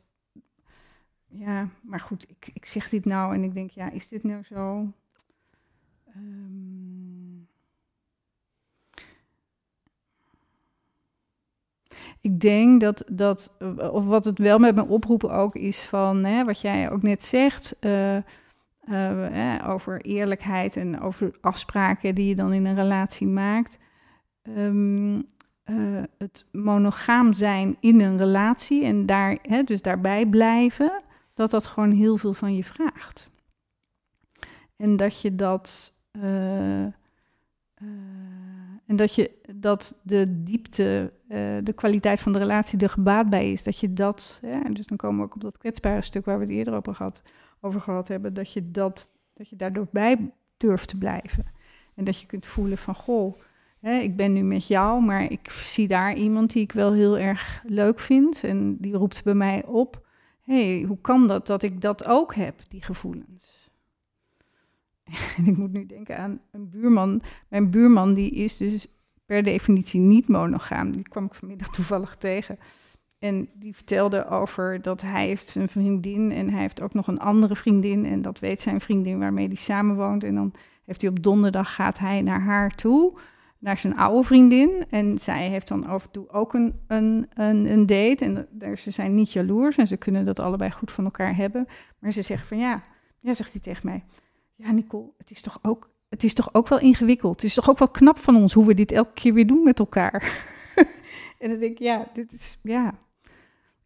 [1.27, 4.43] Ja, maar goed, ik, ik zeg dit nou en ik denk, ja, is dit nou
[4.43, 4.93] zo?
[6.15, 7.47] Um,
[12.21, 13.51] ik denk dat, dat,
[13.91, 17.23] of wat het wel met me oproepen ook is van, hè, wat jij ook net
[17.23, 17.75] zegt...
[17.79, 18.17] Uh,
[18.81, 23.77] eh, over eerlijkheid en over afspraken die je dan in een relatie maakt.
[24.43, 25.25] Um,
[25.65, 31.03] uh, het monogaam zijn in een relatie en daar, hè, dus daarbij blijven,
[31.33, 33.29] dat dat gewoon heel veel van je vraagt.
[34.75, 35.93] En dat je dat.
[36.11, 36.83] Uh,
[38.85, 41.13] en dat je dat de diepte,
[41.63, 43.63] de kwaliteit van de relatie er gebaat bij is.
[43.63, 44.39] Dat je dat.
[44.41, 46.95] Ja, dus dan komen we ook op dat kwetsbare stuk waar we het eerder over
[46.95, 47.21] gehad
[47.61, 51.45] over gehad hebben, dat je, dat, dat je daardoor bij durft te blijven.
[51.95, 53.37] En dat je kunt voelen van, goh,
[53.79, 57.17] hè, ik ben nu met jou, maar ik zie daar iemand die ik wel heel
[57.17, 58.43] erg leuk vind.
[58.43, 60.07] En die roept bij mij op,
[60.41, 63.69] hey, hoe kan dat dat ik dat ook heb, die gevoelens?
[65.37, 67.21] En ik moet nu denken aan een buurman.
[67.47, 68.87] Mijn buurman die is dus
[69.25, 70.91] per definitie niet monogaam.
[70.91, 72.57] Die kwam ik vanmiddag toevallig tegen.
[73.21, 77.19] En die vertelde over dat hij heeft een vriendin en hij heeft ook nog een
[77.19, 78.05] andere vriendin.
[78.05, 80.23] En dat weet zijn vriendin waarmee hij samenwoont.
[80.23, 80.53] En dan
[80.85, 83.19] heeft hij op donderdag gaat hij naar haar toe,
[83.59, 84.85] naar zijn oude vriendin.
[84.89, 88.47] En zij heeft dan af en toe ook een, een, een, een date.
[88.59, 91.65] En ze zijn niet jaloers en ze kunnen dat allebei goed van elkaar hebben.
[91.99, 92.81] Maar ze zeggen van ja,
[93.19, 94.03] ja, zegt hij tegen mij.
[94.55, 97.35] Ja, Nicole, het is toch ook het is toch ook wel ingewikkeld.
[97.35, 99.63] Het is toch ook wel knap van ons hoe we dit elke keer weer doen
[99.63, 100.43] met elkaar.
[101.39, 102.93] en dan denk ik, ja, dit is ja,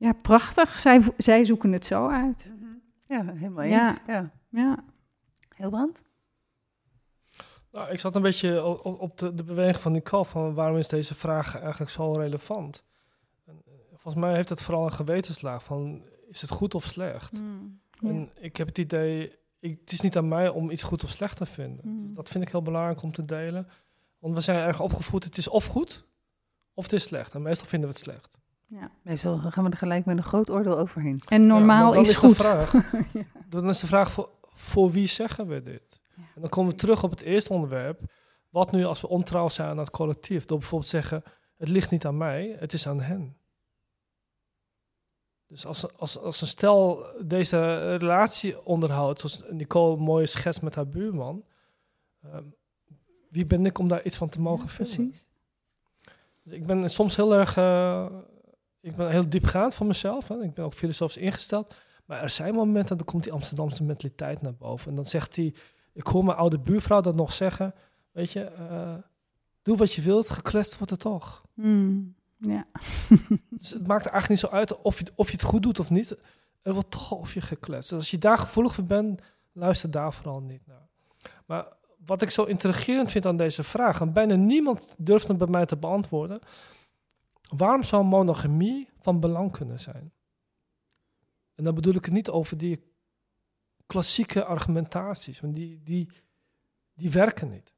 [0.05, 0.79] ja prachtig.
[0.79, 2.45] Zij, zij zoeken het zo uit.
[2.49, 2.65] Mhm.
[3.07, 3.73] Ja, helemaal eens.
[3.73, 3.97] Ja.
[4.07, 4.31] Ja.
[4.49, 4.83] Ja.
[5.55, 6.03] Heel brand?
[7.71, 10.87] Nou, ik zat een beetje op, op- de, de beweging van Nicole van waarom is
[10.87, 12.83] deze vraag eigenlijk zo relevant?
[13.45, 17.41] En, eh, volgens mij heeft het vooral een gewetenslaag van is het goed of slecht?
[17.41, 17.79] Mm.
[17.89, 18.09] Ja.
[18.09, 21.09] En ik heb het idee, ik, het is niet aan mij om iets goed of
[21.09, 21.89] slecht te vinden.
[21.89, 22.05] Mm.
[22.05, 23.67] Dus dat vind ik heel belangrijk om te delen.
[24.19, 26.05] Want we zijn erg opgevoed, het is of goed
[26.73, 27.33] of het is slecht.
[27.33, 28.37] En meestal vinden we het slecht.
[28.67, 28.91] Ja.
[29.01, 31.21] Meestal gaan we er gelijk met een groot oordeel overheen.
[31.25, 32.35] En normaal is, de goed.
[32.35, 32.73] vraag,
[33.13, 33.23] Ja.
[33.49, 36.01] Dan is de vraag voor, voor wie zeggen we dit?
[36.15, 38.01] Ja, En dan komen we terug op het eerste onderwerp.
[38.49, 40.45] Wat nu als we ontrouw zijn aan het collectief?
[40.45, 41.23] Door bijvoorbeeld te zeggen,
[41.57, 43.37] het ligt niet aan mij, het is aan hen.
[45.47, 50.75] Dus als, als, als een stel deze relatie onderhoudt, zoals Nicole een mooie schets met
[50.75, 51.43] haar buurman,
[52.23, 52.43] ehm,
[53.29, 54.95] wie ben ik om daar iets van te mogen Ja, vinden?
[54.95, 55.25] precies.
[56.43, 58.05] Dus ik ben soms heel erg, eh,
[58.85, 60.27] ik ben heel diepgaand van mezelf.
[60.27, 60.41] Hè.
[60.41, 61.73] Ik ben ook filosofisch ingesteld.
[62.05, 64.89] Maar er zijn momenten, dan komt die Amsterdamse mentaliteit naar boven.
[64.89, 65.53] En dan zegt hij,
[65.93, 67.73] ik hoor mijn oude buurvrouw dat nog zeggen.
[68.11, 68.93] Weet je, eh,
[69.61, 71.45] doe wat je wilt, gekletst wordt het toch.
[71.53, 72.15] Mm.
[72.37, 72.65] Ja.
[73.59, 75.79] Dus het maakt er eigenlijk niet zo uit of je, of je het goed doet
[75.79, 76.17] of niet.
[76.61, 77.89] Er wordt toch of je gekletst.
[77.89, 79.21] Dus als je daar gevoelig voor bent,
[79.51, 80.87] luister daar vooral niet naar.
[81.45, 81.65] Maar
[82.05, 85.65] wat ik zo intrigerend vind aan deze vraag, en bijna niemand durft hem bij mij
[85.65, 86.39] te beantwoorden.
[87.47, 90.13] Waarom zou monogamie van belang kunnen zijn?
[91.55, 92.83] En dan bedoel ik het niet over die
[93.85, 96.09] klassieke argumentaties, want die, die,
[96.93, 97.73] die werken niet.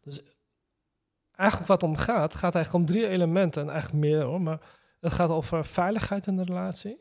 [0.00, 0.22] Dus
[1.32, 4.60] eigenlijk wat om gaat, gaat eigenlijk om drie elementen, en eigenlijk meer hoor, maar
[5.00, 6.98] het gaat over veiligheid in de relatie.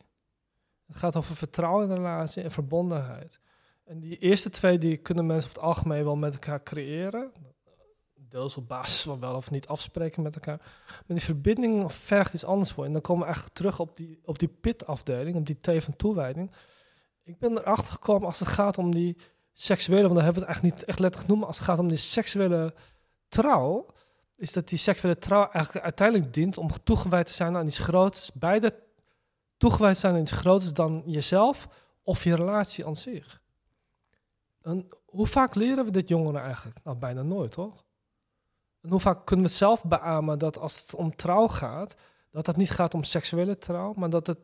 [0.86, 3.39] Het gaat over vertrouwen in de relatie en verbondenheid.
[3.84, 7.32] En die eerste twee die kunnen mensen over het algemeen wel met elkaar creëren.
[8.30, 10.57] Deels op basis van wel of niet afspreken met elkaar.
[10.88, 12.86] Maar die verbinding vergt iets anders voor.
[12.86, 15.95] En dan komen we eigenlijk terug op die, op die pit-afdeling, op die T van
[15.95, 16.51] toewijding.
[17.23, 19.17] Ik ben erachter gekomen als het gaat om die
[19.53, 21.88] seksuele, want dan hebben we het eigenlijk niet echt letterlijk noemen, als het gaat om
[21.88, 22.73] die seksuele
[23.27, 23.86] trouw,
[24.36, 28.32] is dat die seksuele trouw eigenlijk uiteindelijk dient om toegewijd te zijn aan iets groters.
[28.34, 28.80] Beide
[29.57, 31.67] toegewijd zijn aan iets groters dan jezelf
[32.03, 33.41] of je relatie aan zich.
[35.05, 36.80] Hoe vaak leren we dit jongeren eigenlijk?
[36.84, 37.84] Nou, bijna nooit, toch?
[38.82, 41.95] En hoe vaak kunnen we het zelf beamen dat als het om trouw gaat,
[42.32, 44.39] dat het niet gaat om seksuele trouw, maar dat het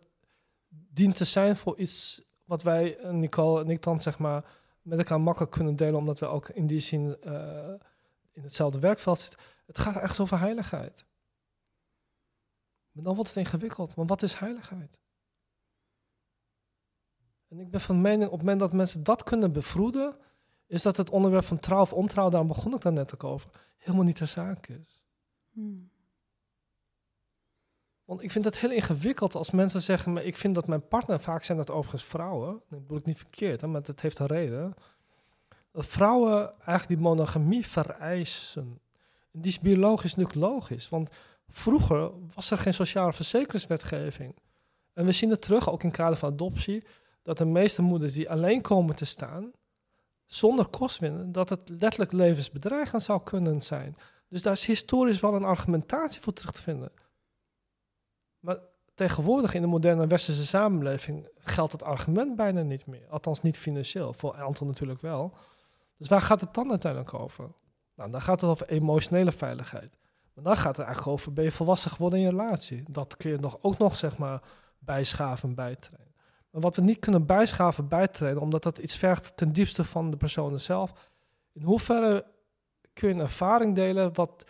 [0.69, 4.45] dient te zijn voor iets wat wij, eh, Nicole en ik dan zeg maar,
[4.81, 7.73] met elkaar makkelijk kunnen delen, omdat we ook in die zin eh,
[8.31, 9.39] in hetzelfde werkveld zitten.
[9.65, 11.05] Het gaat ergens over heiligheid.
[12.91, 14.99] Maar dan wordt het ingewikkeld, want wat is heiligheid?
[17.47, 20.17] En ik ben van mening, op het moment dat mensen dat kunnen bevroeden,
[20.67, 23.49] is dat het onderwerp van trouw of ontrouw, daarom begon ik daar net ook over,
[23.77, 25.03] helemaal niet ter zake is.
[25.51, 25.89] Mm.
[28.05, 31.19] Want ik vind het heel ingewikkeld als mensen zeggen, maar ik vind dat mijn partner,
[31.19, 34.25] vaak zijn dat overigens vrouwen, dat bedoel ik niet verkeerd, hè, maar het heeft een
[34.25, 34.73] reden,
[35.71, 38.79] dat vrouwen eigenlijk die monogamie vereisen.
[39.31, 41.09] En die is biologisch natuurlijk logisch, want
[41.49, 44.35] vroeger was er geen sociale verzekeringswetgeving.
[44.93, 46.83] En we zien het terug, ook in het kader van adoptie,
[47.23, 49.51] dat de meeste moeders die alleen komen te staan,
[50.25, 53.95] zonder kostwinning, dat het letterlijk levensbedreigend zou kunnen zijn.
[54.29, 56.91] Dus daar is historisch wel een argumentatie voor terug te vinden.
[58.39, 58.57] Maar
[58.95, 63.07] tegenwoordig in de moderne westerse samenleving geldt het argument bijna niet meer.
[63.09, 65.33] Althans niet financieel, voor aantal natuurlijk wel.
[65.97, 67.51] Dus waar gaat het dan uiteindelijk over?
[67.95, 69.97] Nou, dan gaat het over emotionele veiligheid.
[70.33, 72.83] Maar dan gaat het eigenlijk over, ben je volwassen geworden in je relatie?
[72.87, 74.41] Dat kun je nog, ook nog, zeg maar,
[74.79, 76.14] bijschaven, bijtrainen.
[76.61, 80.59] Wat we niet kunnen bijschaven, bijtrainen, omdat dat iets vergt ten diepste van de persoon
[80.59, 80.93] zelf.
[81.51, 82.25] In hoeverre
[82.93, 84.45] kun je een ervaring delen wat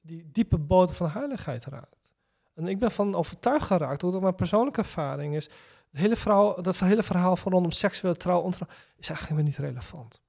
[0.00, 2.14] die diepe bodem van heiligheid raakt?
[2.54, 5.44] En ik ben van overtuigd geraakt, omdat mijn persoonlijke ervaring is,
[5.90, 8.48] het hele verhaal, dat hele verhaal van rondom seksueel trouw,
[8.96, 10.20] is eigenlijk niet relevant.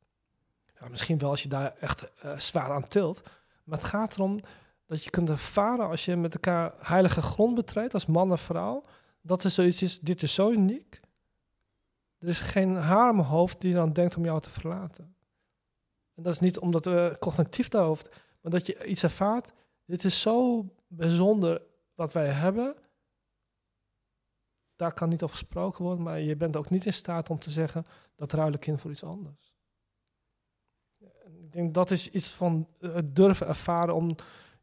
[0.80, 3.22] Ja, misschien wel als je daar echt eh, zwaar aan tilt.
[3.64, 4.40] Maar het gaat erom
[4.86, 8.84] dat je kunt ervaren als je met elkaar heilige grond betreedt, als man en vrouw,
[9.22, 11.00] dat er zoiets is, dit is zo uniek.
[12.18, 15.16] Er is geen haar in mijn hoofd die dan denkt om jou te verlaten.
[16.14, 18.10] En dat is niet omdat we cognitief daar hoofd,
[18.42, 19.52] maar dat je iets ervaart,
[19.86, 21.62] dit is zo bijzonder
[21.96, 22.76] wat wij hebben.
[24.76, 27.50] Daar kan niet over gesproken worden, maar je bent ook niet in staat om te
[27.50, 29.54] zeggen dat ruil ik in voor iets anders.
[31.40, 34.16] Ik denk dat is iets van het durven ervaren om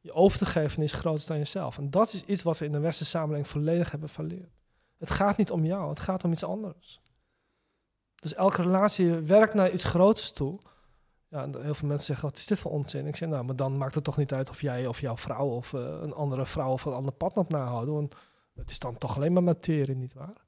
[0.09, 1.79] je over te geven is groter dan jezelf.
[1.79, 4.57] En dat is iets wat we in de westerse samenleving volledig hebben verleerd.
[4.99, 7.01] Het gaat niet om jou, het gaat om iets anders.
[8.15, 10.61] Dus elke relatie werkt naar iets groters toe.
[11.29, 13.07] Ja, heel veel mensen zeggen, wat is dit voor onzin?
[13.07, 15.47] Ik zeg, nou, maar dan maakt het toch niet uit of jij of jouw vrouw
[15.47, 17.95] of uh, een andere vrouw of een ander pad op nahouden.
[17.95, 18.15] Want
[18.55, 20.47] het is dan toch alleen maar materie, nietwaar?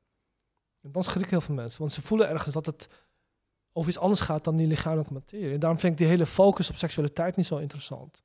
[0.80, 2.88] En dan schrikken heel veel mensen, want ze voelen ergens dat het
[3.72, 5.52] over iets anders gaat dan die lichamelijke materie.
[5.52, 8.22] En daarom vind ik die hele focus op seksualiteit niet zo interessant.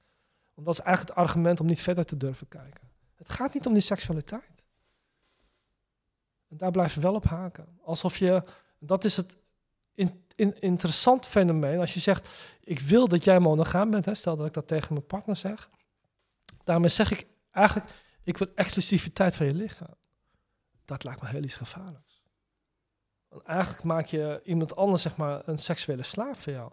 [0.55, 2.89] Want dat is eigenlijk het argument om niet verder te durven kijken.
[3.15, 4.63] Het gaat niet om die seksualiteit.
[6.49, 7.79] En daar blijf je wel op haken.
[7.83, 8.43] Alsof je,
[8.79, 9.37] dat is het
[9.93, 11.79] in, in, interessant fenomeen.
[11.79, 14.93] Als je zegt, ik wil dat jij monogaam bent, hè, stel dat ik dat tegen
[14.93, 15.69] mijn partner zeg.
[16.63, 17.91] Daarmee zeg ik eigenlijk,
[18.23, 19.95] ik wil exclusiviteit van je lichaam.
[20.85, 22.23] Dat lijkt me heel iets gevaarlijks.
[23.27, 26.71] Want eigenlijk maak je iemand anders zeg maar, een seksuele slaaf voor jou.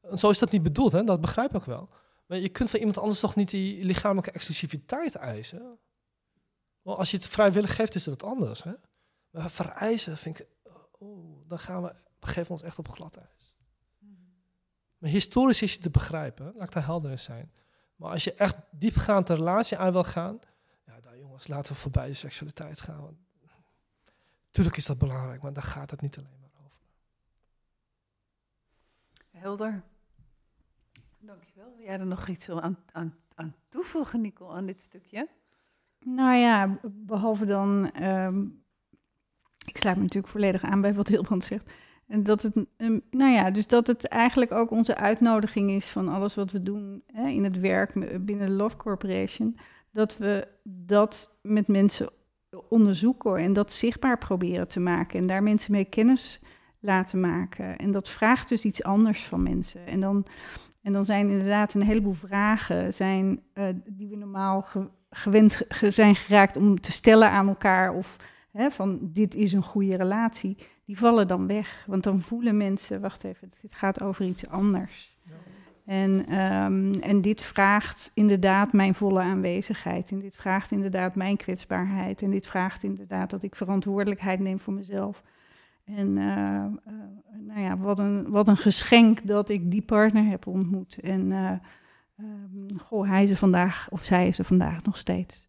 [0.00, 1.04] En zo is dat niet bedoeld, hè?
[1.04, 1.88] dat begrijp ik wel.
[2.32, 5.78] Maar je kunt van iemand anders toch niet die lichamelijke exclusiviteit eisen?
[6.82, 8.62] Als je het vrijwillig geeft, is het anders.
[8.62, 8.72] Hè?
[9.30, 10.46] Maar vereisen vind ik,
[10.98, 13.54] oh, dan gaan we, begeven ons echt op glad ijs.
[14.98, 17.52] Maar historisch is het te begrijpen, laat ik daar helder in zijn.
[17.96, 20.38] Maar als je echt diepgaand een relatie aan wil gaan,
[20.86, 23.18] ja, jongens, laten we voorbij de seksualiteit gaan.
[24.50, 26.78] Tuurlijk is dat belangrijk, maar daar gaat het niet alleen maar over.
[29.30, 29.82] Helder.
[31.26, 31.72] Dankjewel.
[31.76, 35.28] Wil jij er nog iets aan, aan, aan toevoegen, Nicole, aan dit stukje?
[36.04, 38.64] Nou ja, behalve dan, um,
[39.66, 41.72] ik sluit me natuurlijk volledig aan bij wat Hilbrand zegt.
[42.06, 46.08] En dat het, um, nou ja, dus dat het eigenlijk ook onze uitnodiging is van
[46.08, 49.56] alles wat we doen hè, in het werk binnen de Love Corporation.
[49.90, 52.10] Dat we dat met mensen
[52.68, 55.20] onderzoeken en dat zichtbaar proberen te maken.
[55.20, 56.40] En daar mensen mee kennis
[56.80, 57.76] laten maken.
[57.76, 59.86] En dat vraagt dus iets anders van mensen.
[59.86, 60.26] En dan
[60.82, 64.66] en dan zijn inderdaad een heleboel vragen zijn, uh, die we normaal
[65.10, 67.92] gewend zijn geraakt om te stellen aan elkaar.
[67.94, 68.16] Of
[68.52, 70.56] hè, van dit is een goede relatie.
[70.84, 71.84] Die vallen dan weg.
[71.86, 75.16] Want dan voelen mensen, wacht even, dit gaat over iets anders.
[75.24, 75.32] Ja.
[75.84, 80.10] En, um, en dit vraagt inderdaad mijn volle aanwezigheid.
[80.10, 82.22] En dit vraagt inderdaad mijn kwetsbaarheid.
[82.22, 85.22] En dit vraagt inderdaad dat ik verantwoordelijkheid neem voor mezelf.
[85.96, 87.00] En uh, uh,
[87.46, 90.98] nou ja, wat een, wat een geschenk dat ik die partner heb ontmoet.
[91.00, 91.52] En uh,
[92.76, 95.48] goh, hij is er vandaag, of zij is er vandaag nog steeds.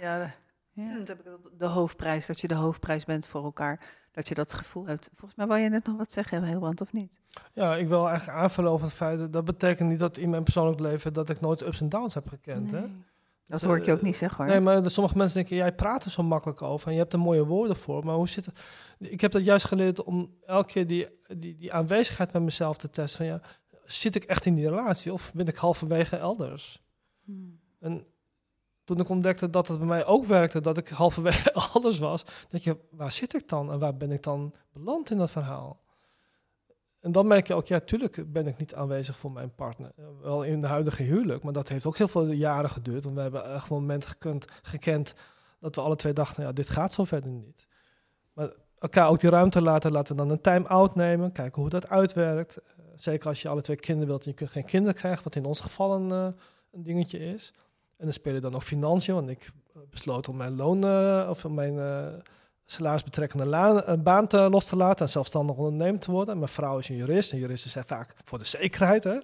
[0.00, 0.34] ja,
[0.72, 0.98] ja.
[0.98, 3.80] dat heb ik de hoofdprijs, dat je de hoofdprijs bent voor elkaar.
[4.12, 5.10] Dat je dat gevoel hebt.
[5.14, 7.18] Volgens mij wil je net nog wat zeggen, Heelbrand, of niet?
[7.52, 10.42] Ja, ik wil eigenlijk aanvullen over het feit dat, dat betekent niet dat in mijn
[10.42, 12.70] persoonlijk leven dat ik nooit ups en downs heb gekend.
[12.70, 12.80] Nee.
[12.80, 12.86] Hè?
[13.46, 14.52] Dat hoor ik je ook niet zeggen hoor.
[14.52, 17.18] Nee, maar sommige mensen denken, jij praat er zo makkelijk over en je hebt er
[17.18, 18.04] mooie woorden voor.
[18.04, 18.60] Maar hoe zit het?
[18.98, 22.90] Ik heb dat juist geleerd om elke keer die, die, die aanwezigheid met mezelf te
[22.90, 23.16] testen.
[23.16, 23.40] Van, ja,
[23.84, 26.82] zit ik echt in die relatie of ben ik halverwege elders?
[27.24, 27.60] Hmm.
[27.80, 28.06] En
[28.84, 32.64] toen ik ontdekte dat het bij mij ook werkte, dat ik halverwege elders was, denk
[32.64, 35.82] je, waar zit ik dan en waar ben ik dan beland in dat verhaal?
[37.00, 39.92] En dan merk je ook, ja, tuurlijk ben ik niet aanwezig voor mijn partner.
[40.20, 43.04] Wel in de huidige huwelijk, maar dat heeft ook heel veel jaren geduurd.
[43.04, 45.14] Want we hebben echt momenten gekund, gekend
[45.60, 47.68] dat we alle twee dachten, ja, dit gaat zo verder niet.
[48.32, 48.52] Maar
[48.84, 52.58] elkaar ook die ruimte laten, laten we dan een time-out nemen, kijken hoe dat uitwerkt.
[52.58, 55.34] Uh, zeker als je alle twee kinderen wilt en je kunt geen kinderen krijgen, wat
[55.34, 56.26] in ons geval een, uh,
[56.72, 57.52] een dingetje is.
[57.96, 59.50] En dan spelen dan nog financiën, want ik
[59.90, 61.78] besloot om mijn loon, uh, of mijn
[62.66, 66.38] salarisbetrekkende baan te, los te laten en zelfstandig ondernemer te worden.
[66.38, 69.04] Mijn vrouw is een jurist en juristen zijn vaak voor de zekerheid.
[69.04, 69.18] Hè?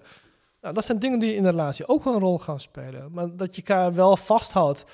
[0.61, 3.13] Nou, dat zijn dingen die in de relatie ook een rol gaan spelen.
[3.13, 4.85] Maar dat je elkaar wel vasthoudt,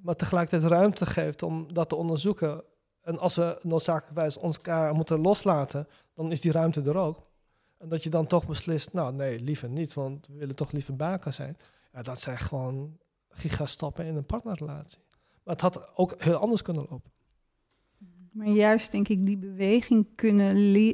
[0.00, 2.62] maar tegelijkertijd ruimte geeft om dat te onderzoeken.
[3.02, 7.30] En als we noodzakelijkerwijs ons elkaar moeten loslaten, dan is die ruimte er ook.
[7.78, 10.96] En dat je dan toch beslist, nou nee, liever niet, want we willen toch liever
[10.96, 11.56] baken zijn.
[11.92, 12.98] Ja, dat zijn gewoon
[13.28, 15.02] gigastappen in een partnerrelatie.
[15.44, 17.10] Maar het had ook heel anders kunnen lopen.
[18.32, 20.48] Maar juist denk ik die beweging kunnen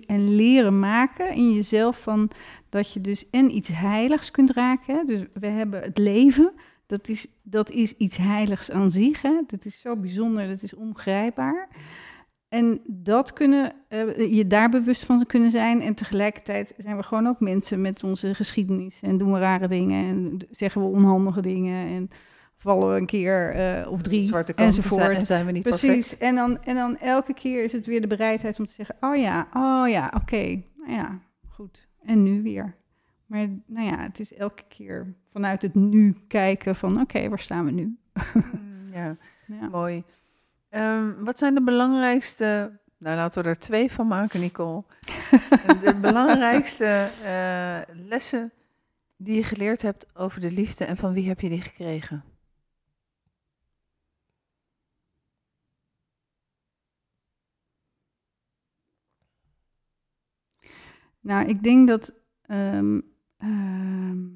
[0.06, 2.30] en leren maken in jezelf van
[2.68, 5.06] dat je dus en iets heiligs kunt raken.
[5.06, 6.52] Dus we hebben het leven,
[6.89, 9.23] dat is, dat is iets heiligs aan zich.
[9.23, 9.43] Hè?
[9.47, 11.69] Dat is zo bijzonder, dat is ongrijpbaar.
[12.48, 15.81] en dat kunnen, eh, je daar bewust van kunnen zijn.
[15.82, 19.01] En tegelijkertijd zijn we gewoon ook mensen met onze geschiedenis.
[19.02, 21.89] En doen we rare dingen en zeggen we onhandige dingen.
[21.89, 22.10] En
[22.56, 25.02] vallen we een keer eh, of drie Zwarte enzovoort.
[25.02, 26.09] zijn, en zijn we niet Precies.
[26.09, 26.20] perfect.
[26.20, 29.16] En dan, en dan elke keer is het weer de bereidheid om te zeggen: Oh
[29.16, 30.62] ja, oh ja, oké.
[30.77, 31.89] Nou ja, goed.
[32.02, 32.77] En nu weer.
[33.27, 37.65] Maar nou ja, het is elke keer vanuit het nu kijken van: Oké, waar staan
[37.65, 37.98] we nu?
[38.35, 39.16] Mm, ja,
[39.60, 39.69] Ja.
[39.69, 40.05] mooi.
[40.69, 42.78] Ehm, wat zijn de belangrijkste...
[42.98, 44.85] Nou, laten we er twee van maken, Nicole.
[45.85, 48.52] de belangrijkste eh, lessen
[49.16, 52.24] die je geleerd hebt over de liefde en van wie heb je die gekregen?
[61.20, 62.12] Nou, ik denk dat.
[62.43, 63.01] ehm,
[63.39, 64.27] ehm,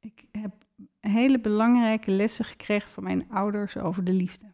[0.00, 0.52] ik heb
[1.10, 4.52] hele belangrijke lessen gekregen van mijn ouders over de liefde.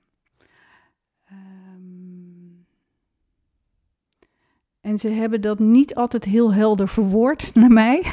[1.27, 1.36] Ehm,
[4.81, 8.02] en ze hebben dat niet altijd heel helder verwoord naar mij.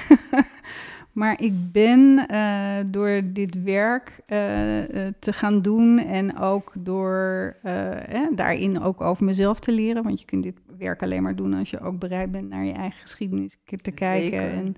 [1.12, 7.56] maar ik ben eh, door dit werk eh, eh, te gaan doen en ook door
[7.64, 10.04] eh, daarin ook over mezelf te leren.
[10.04, 12.72] Want je kunt dit werk alleen maar doen als je ook bereid bent naar je
[12.72, 14.22] eigen geschiedenis te kijken.
[14.22, 14.52] Zeker.
[14.52, 14.76] En,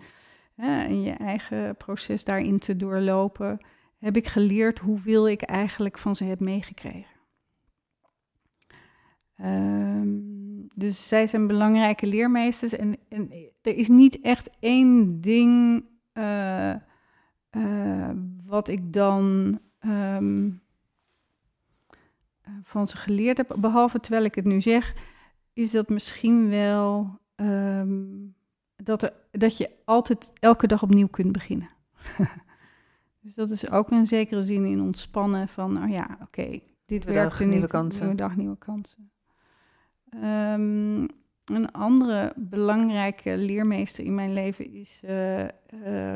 [0.60, 3.66] hè, en je eigen proces daarin te doorlopen.
[3.98, 7.18] Heb ik geleerd hoeveel ik eigenlijk van ze heb meegekregen.
[9.36, 10.08] Ehm,
[10.76, 12.74] dus zij zijn belangrijke leermeesters.
[12.74, 13.32] En, en
[13.62, 16.72] er is niet echt één ding eh,
[17.50, 18.12] eh,
[18.46, 20.50] wat ik dan ehm,
[22.42, 23.56] eh, van ze geleerd heb.
[23.60, 24.94] Behalve terwijl ik het nu zeg,
[25.54, 28.06] is dat misschien wel ehm,
[28.84, 31.70] dat, er, dat je altijd elke dag opnieuw kunt beginnen.
[33.22, 37.14] dus dat is ook in zekere zin in ontspannen van, oh ja, oké, dit Nieuwe
[37.14, 37.50] werkt dag, niet.
[37.50, 38.02] nieuwe kansen.
[38.02, 39.12] Nieuwe dag, nieuwe kansen.
[40.10, 41.06] Ehm,
[41.46, 45.50] een andere belangrijke leermeester in mijn leven is eh, eh,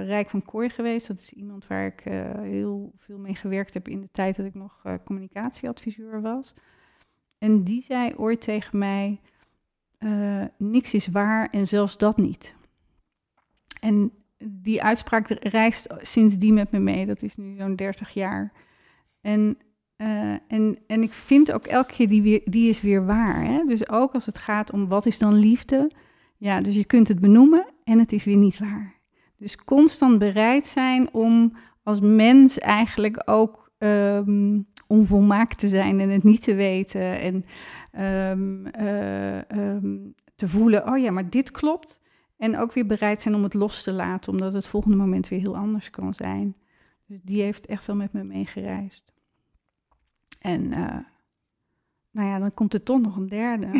[0.05, 1.07] Rijk van Kooi geweest.
[1.07, 4.45] Dat is iemand waar ik eh, heel veel mee gewerkt heb in de tijd dat
[4.45, 6.53] ik nog communicatieadviseur was.
[7.37, 9.21] En die zei ooit tegen mij:
[10.03, 12.55] eh, niks is waar en zelfs dat niet.
[13.79, 14.11] En
[14.45, 17.05] die uitspraak reist sindsdien met me mee.
[17.05, 18.51] Dat is nu zo'n 30 jaar.
[19.21, 19.57] En,
[19.95, 23.43] eh, en, en ik vind ook elke keer die, weer, die is weer waar.
[23.43, 23.63] Hè?
[23.63, 25.91] Dus ook als het gaat om wat is dan liefde.
[26.37, 28.95] Ja, dus je kunt het benoemen en het is weer niet waar.
[29.37, 36.23] Dus constant bereid zijn om als mens eigenlijk ook ehm, onvolmaakt te zijn en het
[36.23, 37.19] niet te weten.
[37.19, 37.45] En
[37.91, 39.97] ehm, eh, ehm,
[40.35, 42.01] te voelen, oh ja, maar dit klopt.
[42.37, 45.39] En ook weer bereid zijn om het los te laten, omdat het volgende moment weer
[45.39, 46.55] heel anders kan zijn.
[47.05, 49.13] Dus die heeft echt wel met me meegereisd.
[50.39, 50.97] En eh,
[52.13, 53.67] nou ja, dan komt er toch nog een derde.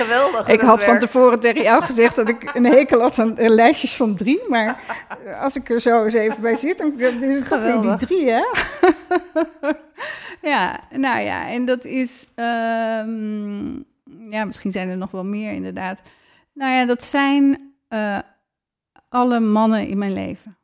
[0.00, 0.48] Geweldig.
[0.48, 4.14] ik had van tevoren tegen jou gezegd dat ik een hekel had aan lijstjes van
[4.14, 4.48] drie.
[4.48, 4.82] Maar
[5.40, 8.44] als ik er zo eens even bij zit, dan is het weer die drie, hè?
[10.50, 12.26] ja, nou ja, en dat is...
[12.34, 13.74] ehm,
[14.30, 16.00] ja, misschien zijn er nog wel meer inderdaad.
[16.52, 18.18] Nou ja, dat zijn eh,
[19.08, 20.56] alle mannen in mijn leven.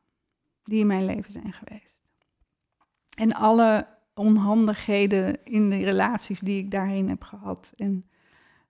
[0.65, 2.05] Die in mijn leven zijn geweest.
[3.15, 7.73] En alle onhandigheden in de relaties die ik daarin heb gehad.
[7.77, 8.07] En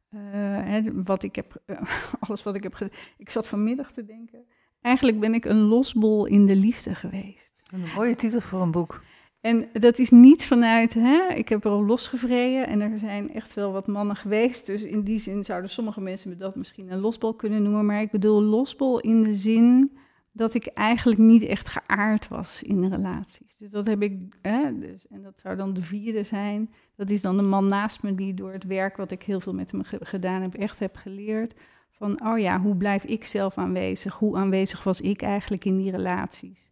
[0.09, 0.21] eh,
[0.65, 1.62] hè, wat ik heb,
[2.21, 2.99] alles wat ik heb gedaan.
[3.19, 4.45] Ik zat vanmiddag te denken.
[4.81, 7.62] Eigenlijk ben ik een losbol in de liefde geweest.
[7.73, 9.03] Een mooie titel voor een boek.
[9.41, 13.55] En dat is niet vanuit, hè, ik heb er al losgevreden en er zijn echt
[13.55, 14.66] wel wat mannen geweest.
[14.66, 17.87] Dus in die zin zouden sommige mensen me dat misschien een losbol kunnen noemen.
[17.87, 19.97] Maar ik bedoel losbol in de zin
[20.36, 23.56] dat ik eigenlijk niet echt geaard was in relaties.
[23.56, 26.70] Dus dat heb ik, hè, dus, en dat zou dan de vierde zijn.
[26.97, 29.52] Dat is dan de man naast me die door het werk wat ik heel veel
[29.52, 31.55] met hem ge- gedaan heb, echt heb geleerd.
[31.90, 34.15] Van, oh ja, hoe blijf ik zelf aanwezig?
[34.15, 36.70] Hoe aanwezig was ik eigenlijk in die relaties?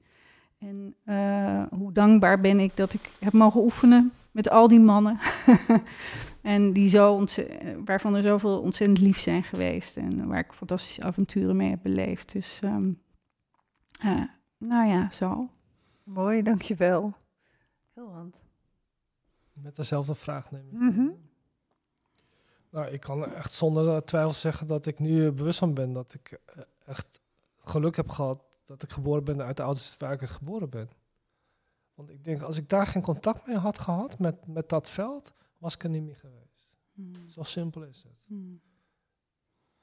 [0.59, 5.19] En eh, hoe dankbaar ben ik dat ik heb mogen oefenen met al die mannen.
[6.43, 7.25] en die zo
[7.85, 9.97] waarvan er zoveel ontzettend lief zijn geweest.
[9.97, 12.33] En waar ik fantastische avonturen mee heb beleefd.
[12.33, 12.91] Dus ehm,
[14.03, 14.23] eh,
[14.59, 15.49] nou ja, zo.
[16.03, 17.15] Mooi, dankjewel.
[17.95, 18.45] Heel hand.
[19.53, 20.73] Met dezelfde vraag neem ik.
[20.73, 21.09] Mhm.
[22.73, 25.93] Nou, ik kan echt zonder eh, twijfel zeggen dat ik nu eh, bewust van ben
[25.93, 27.21] dat ik eh, echt
[27.59, 30.89] geluk heb gehad dat ik geboren ben uit de ouders waar ik uit geboren ben.
[31.95, 35.33] Want ik denk, als ik daar geen contact mee had gehad met, met dat veld,
[35.59, 36.77] was ik er niet meer geweest.
[37.29, 38.25] Zo simpel is het.
[38.29, 38.61] Hmm.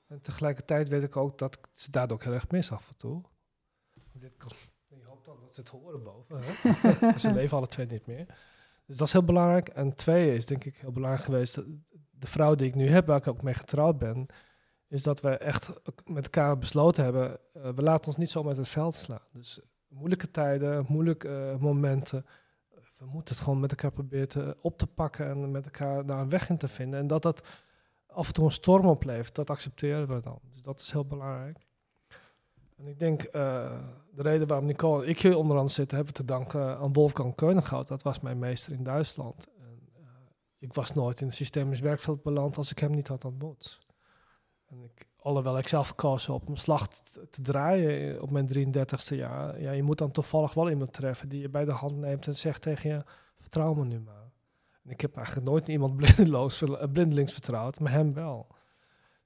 [0.07, 2.97] En tegelijkertijd weet ik ook dat ik ze daardoor ook heel erg mis af en
[2.97, 3.21] toe.
[4.19, 4.51] Dit kan,
[4.89, 6.43] ik hoop dan dat ze het horen boven.
[7.19, 8.25] Ze leven alle twee niet meer.
[8.85, 9.67] Dus dat is heel belangrijk.
[9.67, 11.55] En twee is denk ik heel belangrijk geweest,
[12.09, 14.27] de vrouw die ik nu heb, waar ik ook mee getrouwd ben,
[14.87, 15.69] is dat we echt
[16.05, 19.27] met elkaar besloten hebben, eh, we laten ons niet zo met het veld slaan.
[19.31, 22.25] Dus moeilijke tijden, moeilijke eh, momenten,
[22.97, 26.29] we moeten het gewoon met elkaar proberen op te pakken en met elkaar daar een
[26.29, 26.99] weg in te vinden.
[26.99, 27.47] En dat dat
[28.05, 30.39] af en toe een storm oplevert, dat accepteren we dan.
[30.51, 31.68] Dus dat is heel belangrijk.
[32.79, 33.31] En ik denk, uh,
[34.11, 37.87] de reden waarom Nicole en ik hier onderaan zitten, hebben te danken aan Wolfgang Keunengoud.
[37.87, 39.47] Dat was mijn meester in Duitsland.
[39.57, 40.07] En, uh,
[40.57, 43.79] ik was nooit in het systemisch werkveld beland als ik hem niet had ontmoet.
[44.65, 46.87] En ik, alhoewel ik zelf gekozen op een slag
[47.29, 51.41] te draaien op mijn 33ste jaar, ja, je moet dan toevallig wel iemand treffen die
[51.41, 53.03] je bij de hand neemt en zegt tegen je,
[53.39, 54.31] vertrouw me nu maar.
[54.83, 58.47] En ik heb eigenlijk nooit iemand blindeloos, blindelings vertrouwd, maar hem wel.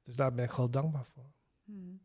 [0.02, 1.32] Dus daar ben ik gewoon dankbaar voor.
[1.64, 2.03] Hmm.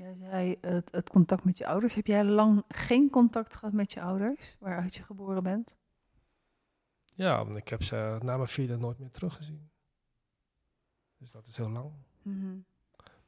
[0.00, 1.94] Jij zei het, het, contact met je ouders.
[1.94, 5.76] Heb jij lang geen contact gehad met je ouders, waaruit je geboren bent?
[7.14, 9.70] Ja, ik heb ze na mijn vierde nooit meer teruggezien.
[11.18, 11.92] Dus dat is heel lang.
[12.22, 12.64] Mm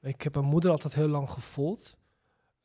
[0.01, 1.97] Ik heb mijn moeder altijd heel lang gevoeld.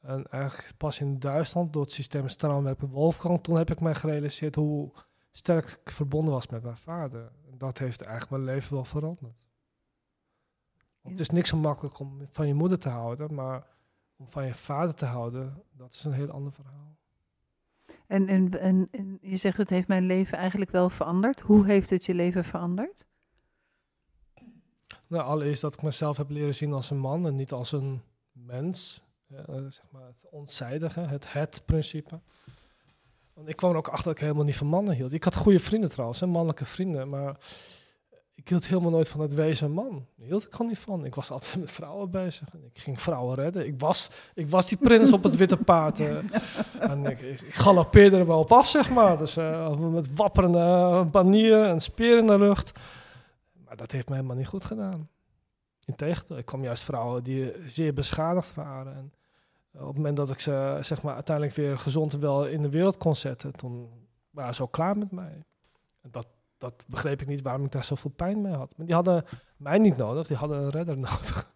[0.02, 3.96] En eigenlijk pas in Duitsland, door het systeem Straalwerk bij Wolfgang, toen heb ik mij
[3.96, 4.92] gerealiseerd hoe
[5.32, 7.32] sterk ik verbonden was met mijn vader.
[7.52, 9.48] En dat heeft eigenlijk mijn leven wel veranderd.
[11.02, 13.76] Het is niks zo makkelijk om van je moeder te houden, maar
[14.18, 16.98] om van je vader te houden, dat is een heel ander verhaal.
[18.08, 21.40] En, en, en, en, je zegt het heeft mijn leven eigenlijk wel veranderd.
[21.40, 23.08] Hoe heeft het je leven veranderd?
[25.08, 28.02] Nou, allereerst dat ik mezelf heb leren zien als een man en niet als een
[28.32, 29.04] mens.
[29.28, 32.20] Ja, zeg maar het onzijdige, het het-principe.
[33.34, 35.14] Want ik kwam er ook achter dat ik helemaal niet van mannen hield.
[35.14, 37.38] Ik had goede vrienden trouwens, hè, mannelijke vrienden, maar
[38.38, 40.06] ik hield helemaal nooit van het wezen man.
[40.16, 41.06] Daar hield ik gewoon niet van.
[41.06, 42.50] Ik was altijd met vrouwen bezig.
[42.54, 43.66] En ik ging vrouwen redden.
[43.66, 46.00] Ik was, ik was die prins op het witte paard.
[46.00, 46.18] Uh,
[46.92, 49.18] en ik, ik, galoppeerde er wel op af, zeg maar.
[49.18, 52.72] Dus uh, met wapperende banieren en speren in de lucht.
[53.66, 55.10] Maar dat heeft me helemaal niet goed gedaan.
[55.86, 58.96] Integendeel, ik kwam juist vrouwen die zeer beschadigd waren.
[58.96, 59.12] En
[59.74, 62.98] op het moment dat ik ze zeg maar, uiteindelijk weer gezond wel in de wereld
[62.98, 63.90] kon zetten, toen
[64.30, 65.44] waren ze ook klaar met mij.
[66.02, 66.28] En dat,
[66.58, 68.78] dat begreep ik niet waarom ik daar zoveel pijn mee had.
[68.78, 69.26] Maar die hadden
[69.58, 71.54] mij niet nodig, die hadden een redder nodig.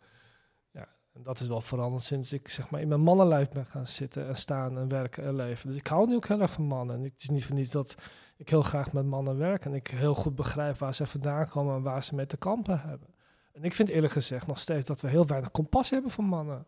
[0.72, 3.88] ja, en dat is wel veranderd sinds ik zeg maar, in mijn mannenlijf ben gaan
[3.88, 5.68] zitten en staan en werken en leven.
[5.68, 6.96] Dus ik hou nu ook heel erg van mannen.
[6.96, 7.96] En het is niet voor niets dat
[8.38, 11.76] ik heel graag met mannen werk en ik heel goed begrijp waar ze vandaan komen
[11.76, 13.08] en waar ze mee te kampen hebben.
[13.54, 16.66] En ik vind eerlijk gezegd nog steeds dat we heel weinig compassie hebben voor mannen.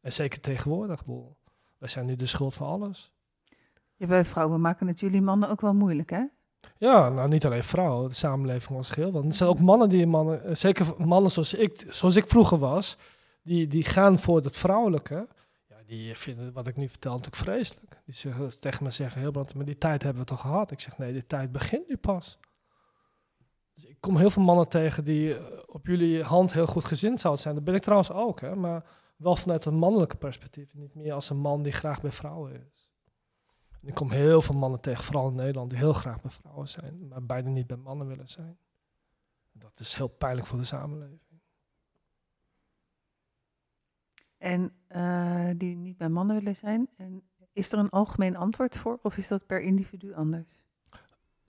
[0.00, 1.02] En zeker tegenwoordig.
[1.78, 3.12] Wij zijn nu de schuld van alles.
[3.96, 6.24] Ja, wij vrouwen maken het jullie mannen ook wel moeilijk, hè?
[6.78, 9.12] Ja, nou niet alleen vrouwen, de samenleving als geheel.
[9.12, 12.58] Want er zijn ook mannen die mannen, eh, zeker mannen zoals ik, zoals ik vroeger
[12.58, 12.96] was,
[13.42, 15.28] die, die gaan voor het vrouwelijke.
[15.68, 18.00] Ja, die vinden wat ik nu vertel natuurlijk vreselijk.
[18.04, 20.70] Die zeggen, tegen me zeggen, heel brand, maar die tijd hebben we toch gehad?
[20.70, 22.38] Ik zeg, nee, die tijd begint nu pas.
[23.74, 27.20] Dus ik kom heel veel mannen tegen die eh, op jullie hand heel goed gezind
[27.20, 27.54] zouden zijn.
[27.54, 28.54] Dat ben ik trouwens ook, hè.
[28.54, 28.84] Maar
[29.16, 30.74] wel vanuit een mannelijke perspectief.
[30.74, 32.85] Niet meer als een man die graag bij vrouwen is.
[33.86, 37.08] Ik kom heel veel mannen tegen, vooral in Nederland, die heel graag bij vrouwen zijn,
[37.08, 38.58] maar bijna niet bij mannen willen zijn.
[39.52, 41.20] Dat is heel pijnlijk voor de samenleving.
[44.38, 46.88] En uh, die niet bij mannen willen zijn.
[46.96, 47.22] En
[47.52, 50.64] is er een algemeen antwoord voor, of is dat per individu anders?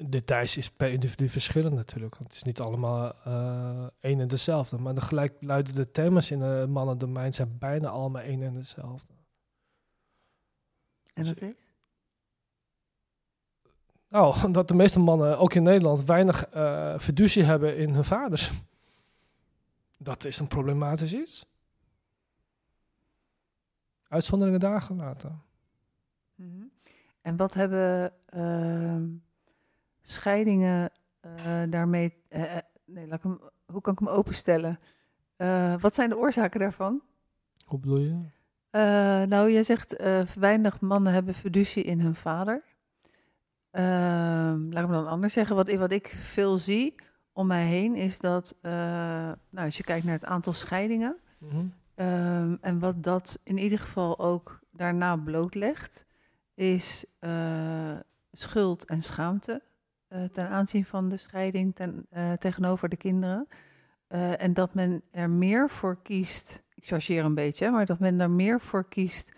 [0.06, 2.16] details is per individu verschillend natuurlijk.
[2.16, 4.78] Want het is niet allemaal uh, één en dezelfde.
[4.78, 9.14] Maar de gelijkluidende thema's in het mannendomein zijn bijna allemaal één en dezelfde.
[11.14, 11.67] En dat is?
[14.10, 18.52] Nou, dat de meeste mannen, ook in Nederland, weinig uh, fiducie hebben in hun vaders.
[19.98, 21.46] Dat is een problematisch iets.
[24.08, 25.42] Uitzonderingen daar gelaten.
[26.36, 26.72] -hmm.
[27.22, 28.14] En wat hebben...
[28.36, 29.26] Uh
[30.08, 30.92] scheidingen
[31.26, 32.14] uh, daarmee.
[32.30, 34.80] Uh, nee, laat ik hem, hoe kan ik hem openstellen?
[35.80, 37.02] Wat zijn de oorzaken daarvan?
[37.66, 38.20] Hoe bedoel je?
[39.28, 39.96] nou, jij zegt
[40.36, 42.64] weinig mannen hebben fiducie in hun vader.
[43.78, 45.56] Ehm, laat ik me dan anders zeggen.
[45.56, 46.96] Wat, wat ik veel zie
[47.34, 51.18] om mij heen is dat, nou, als je kijkt naar het aantal scheidingen.
[51.38, 51.74] Mm -hmm.
[52.06, 56.06] um, en wat dat in ieder geval ook daarna blootlegt,
[56.54, 57.06] is
[58.32, 59.62] schuld en schaamte.
[60.10, 63.48] Uh, ten aanzien van de scheiding ten, tegenover de kinderen.
[64.38, 68.32] En dat men er meer voor kiest, ik chargeer een beetje, maar dat men er
[68.32, 69.37] meer voor kiest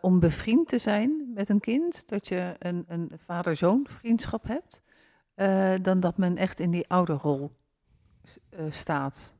[0.00, 2.08] om bevriend te zijn met een kind.
[2.08, 4.82] Dat je een, een vader-zoon vriendschap hebt.
[5.84, 7.50] dan dat men echt in die ouderrol
[8.68, 9.36] staat.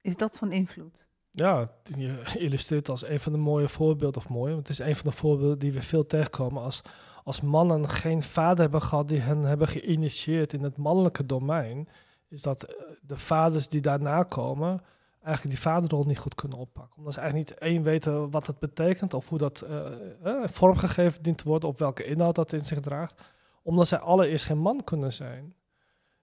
[0.00, 1.06] Is dat van invloed?
[1.30, 4.96] Ja, je illustreert als een van de mooie voorbeelden, of mooi, want het is een
[4.96, 6.82] van de voorbeelden die we veel tegenkomen als
[7.26, 11.88] als mannen geen vader hebben gehad die hen hebben geïnitieerd in het mannelijke domein,
[12.28, 14.80] is dat eh, de vaders die daarna komen
[15.26, 16.96] eigenlijk die vaderrol niet goed kunnen oppakken.
[16.96, 19.86] Omdat ze eigenlijk niet één weten wat het betekent of hoe dat uh,
[20.24, 23.22] uh, vormgegeven dient te worden, of welke inhoud dat in zich draagt.
[23.62, 25.54] Omdat zij allereerst geen man kunnen zijn.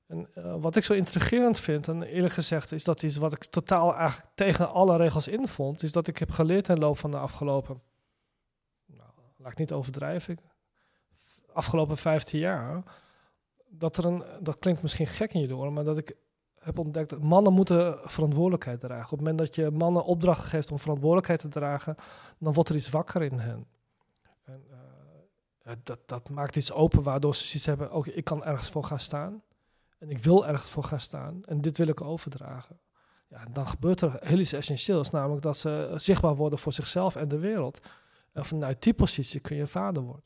[0.07, 3.43] En uh, wat ik zo intrigerend vind, en eerlijk gezegd is dat iets wat ik
[3.45, 6.97] totaal eigenlijk tegen alle regels in vond, is dat ik heb geleerd in de loop
[6.97, 7.81] van de afgelopen,
[8.85, 10.37] nou, laat ik niet overdrijven,
[11.53, 12.83] afgelopen 15 jaar,
[13.69, 16.15] dat er een, dat klinkt misschien gek in je oren, maar dat ik
[16.63, 19.03] heb ontdekt dat mannen moeten verantwoordelijkheid dragen.
[19.03, 21.95] Op het moment dat je mannen opdracht geeft om verantwoordelijkheid te dragen,
[22.37, 23.67] dan wordt er iets wakker in hen.
[24.43, 28.69] En, uh, dat, dat maakt iets open waardoor ze zoiets hebben, oké, ik kan ergens
[28.69, 29.43] voor gaan staan.
[29.97, 31.43] En ik wil ergens voor gaan staan.
[31.43, 32.79] En dit wil ik overdragen.
[33.27, 37.27] Ja, dan gebeurt er heel iets essentieels, namelijk dat ze zichtbaar worden voor zichzelf en
[37.27, 37.79] de wereld.
[38.31, 40.25] En vanuit die positie kun je vader worden.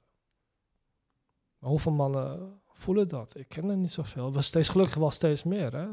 [1.58, 3.38] Maar hoeveel mannen voelen dat?
[3.38, 4.34] Ik ken er niet zoveel.
[4.34, 5.88] We steeds gelukkig wel steeds meer, hè?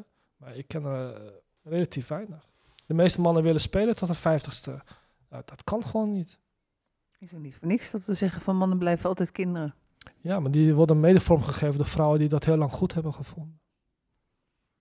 [0.45, 1.31] Maar ik ken er uh,
[1.63, 2.49] relatief weinig.
[2.87, 4.83] De meeste mannen willen spelen tot de vijftigste.
[5.29, 6.39] Nou, dat kan gewoon niet.
[7.19, 9.75] Is er niet voor niks dat we zeggen van mannen blijven altijd kinderen?
[10.21, 13.61] Ja, maar die worden mede vormgegeven door vrouwen die dat heel lang goed hebben gevonden.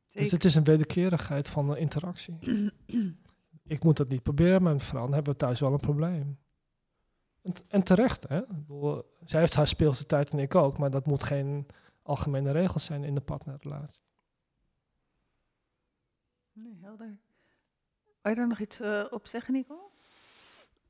[0.06, 0.22] Zeker.
[0.22, 2.38] Dus het is een wederkerigheid van de interactie.
[3.64, 6.40] ik moet dat niet proberen, mijn vrouw, dan hebben we thuis wel een probleem.
[7.42, 8.42] En, en terecht, hè?
[8.48, 11.68] Bedoel, zij heeft haar speelse tijd en ik ook, maar dat moet geen
[12.02, 14.04] algemene regels zijn in de partnerrelatie.
[16.54, 17.18] Nee, helder.
[18.22, 19.92] Wil je daar nog iets uh, op zeggen, Nico?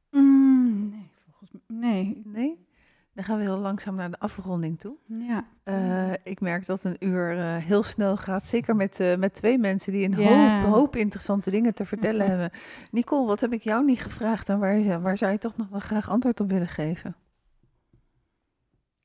[0.09, 1.61] Mm, nee, volgens mij.
[1.67, 2.21] Nee.
[2.25, 2.65] Nee?
[3.13, 4.95] Dan gaan we heel langzaam naar de afronding toe.
[5.05, 5.47] Ja.
[5.65, 8.47] Uh, ik merk dat een uur uh, heel snel gaat.
[8.47, 12.51] Zeker met, uh, met twee mensen die een hoop, hoop interessante dingen te vertellen hebben.
[12.91, 15.79] Nicole, wat heb ik jou niet gevraagd en waar, waar zou je toch nog wel
[15.79, 17.15] graag antwoord op willen geven?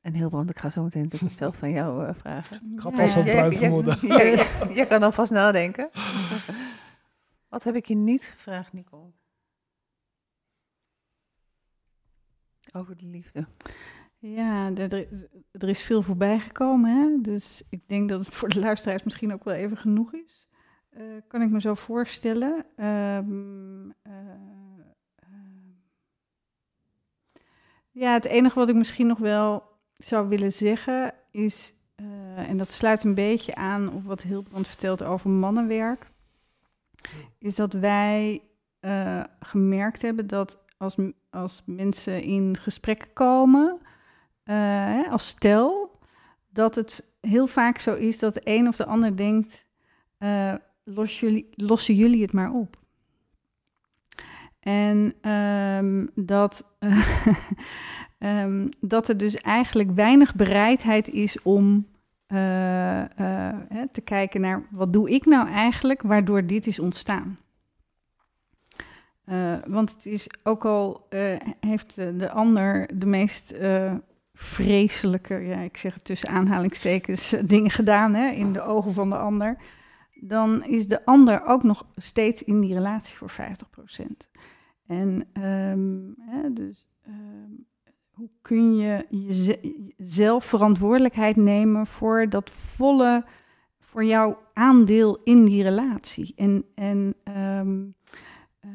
[0.09, 2.71] En heel want ik ga zo meteen natuurlijk zelf van jou vragen.
[2.73, 3.97] Ik had al zo'n bruin vermoeden.
[4.79, 5.89] Je kan alvast nadenken.
[7.49, 9.11] wat heb ik je niet gevraagd, Nicole?
[12.71, 13.47] Over de liefde.
[14.17, 14.93] Ja, er,
[15.51, 16.95] er, is veel voorbij gekomen.
[16.95, 17.21] Hè?
[17.21, 20.47] Dus ik denk dat het voor de luisteraars misschien ook wel even genoeg is.
[20.91, 22.65] Uh, kan ik me zo voorstellen.
[22.85, 24.13] Um, uh,
[25.23, 25.39] uh,
[27.91, 29.69] ja, het enige wat ik misschien nog wel
[29.99, 31.73] zou willen zeggen is,
[32.35, 36.11] en dat sluit een beetje aan op wat Hilbrand vertelt over mannenwerk,
[37.37, 38.41] is dat wij
[39.39, 40.95] gemerkt hebben dat als,
[41.29, 43.79] als mensen in gesprek komen,
[44.45, 45.91] uh, als stel,
[46.49, 49.65] dat het heel vaak zo is dat de een of de ander denkt:
[50.83, 52.77] los jullie, lossen jullie het maar op.
[54.59, 56.65] En um, dat,
[58.19, 61.87] um, dat er dus eigenlijk weinig bereidheid is om
[62.27, 62.37] uh,
[63.67, 67.39] hè, te kijken naar wat doe ik nou eigenlijk waardoor dit is ontstaan.
[69.25, 71.07] Uh, want het is ook al
[71.59, 73.55] heeft de, de, ander de meest
[74.33, 79.17] vreselijke, ja, ik zeg het tussen aanhalingstekens, dingen gedaan hè, in de ogen van de
[79.17, 79.57] ander.
[80.21, 83.35] Dan is de ander ook nog steeds in die relatie voor 50%.
[84.87, 85.27] En
[86.19, 87.67] hè, dus um,
[88.19, 89.05] hoe kun je
[89.97, 93.25] jezelf verantwoordelijkheid nemen voor dat volle,
[93.79, 96.33] voor jouw aandeel in die relatie?
[96.35, 97.95] En, en um,
[98.65, 98.71] uh,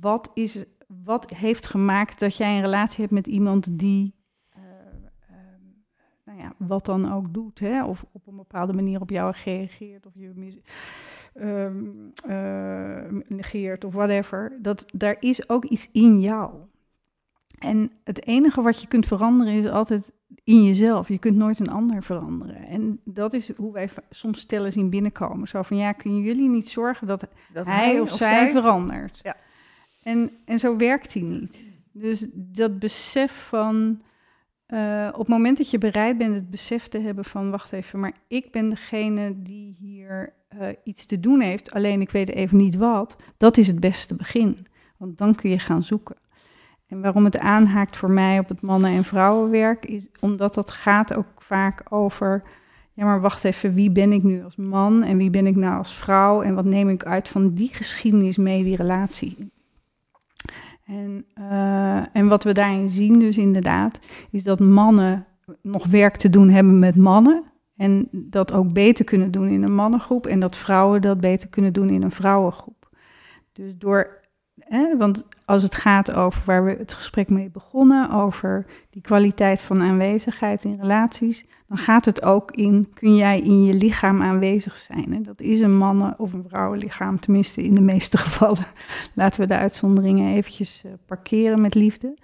[0.00, 0.64] wat, is,
[1.04, 4.14] wat heeft gemaakt dat jij een relatie hebt met iemand die,
[4.56, 4.62] uh,
[5.30, 5.36] uh,
[6.24, 7.84] nou ja, wat dan ook doet, hè?
[7.84, 10.60] of op een bepaalde manier op jou reageert, of je
[13.28, 14.58] negeert, of whatever.
[14.60, 16.54] Dat, daar is ook iets in jou.
[17.58, 20.12] En het enige wat je kunt veranderen is altijd
[20.44, 21.08] in jezelf.
[21.08, 22.66] Je kunt nooit een ander veranderen.
[22.66, 25.48] En dat is hoe wij soms stellen zien binnenkomen.
[25.48, 28.50] Zo van, ja, kunnen jullie niet zorgen dat, dat hij, hij, of, of zij, zij,
[28.50, 29.20] verandert?
[29.22, 29.36] Ja.
[30.02, 31.64] En, en zo werkt hij niet.
[31.92, 34.02] Dus dat besef van,
[34.68, 38.00] uh, op het moment dat je bereid bent het besef te hebben van, wacht even,
[38.00, 42.56] maar ik ben degene die hier uh, iets te doen heeft, alleen ik weet even
[42.56, 44.58] niet wat, dat is het beste begin.
[44.96, 46.16] Want dan kun je gaan zoeken.
[46.88, 51.14] En waarom het aanhaakt voor mij op het mannen- en vrouwenwerk, is omdat dat gaat
[51.14, 52.42] ook vaak over,
[52.92, 55.78] ja maar wacht even, wie ben ik nu als man en wie ben ik nou
[55.78, 59.50] als vrouw en wat neem ik uit van die geschiedenis mee, die relatie.
[60.84, 63.98] En, uh, en wat we daarin zien dus inderdaad,
[64.30, 65.26] is dat mannen
[65.62, 67.42] nog werk te doen hebben met mannen.
[67.76, 70.26] En dat ook beter kunnen doen in een mannengroep.
[70.26, 72.90] En dat vrouwen dat beter kunnen doen in een vrouwengroep.
[73.52, 74.20] Dus door
[74.68, 79.60] hè, want als het gaat over waar we het gesprek mee begonnen, over die kwaliteit
[79.60, 84.76] van aanwezigheid in relaties, dan gaat het ook in, kun jij in je lichaam aanwezig
[84.76, 85.12] zijn?
[85.12, 88.66] En dat is een mannen- of een vrouwenlichaam, tenminste in de meeste gevallen.
[89.14, 92.14] Laten we de uitzonderingen eventjes eh, parkeren met liefde.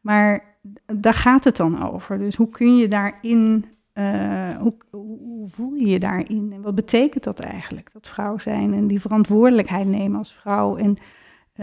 [0.00, 0.44] Maar
[0.86, 2.18] daar gaat het dan over.
[2.18, 3.64] Dus hoe kun je daarin,
[3.94, 6.52] uh, hoe, hoe, voel je je daarin?
[6.52, 10.96] En wat betekent dat eigenlijk, dat vrouw zijn en die verantwoordelijkheid nemen als vrouw en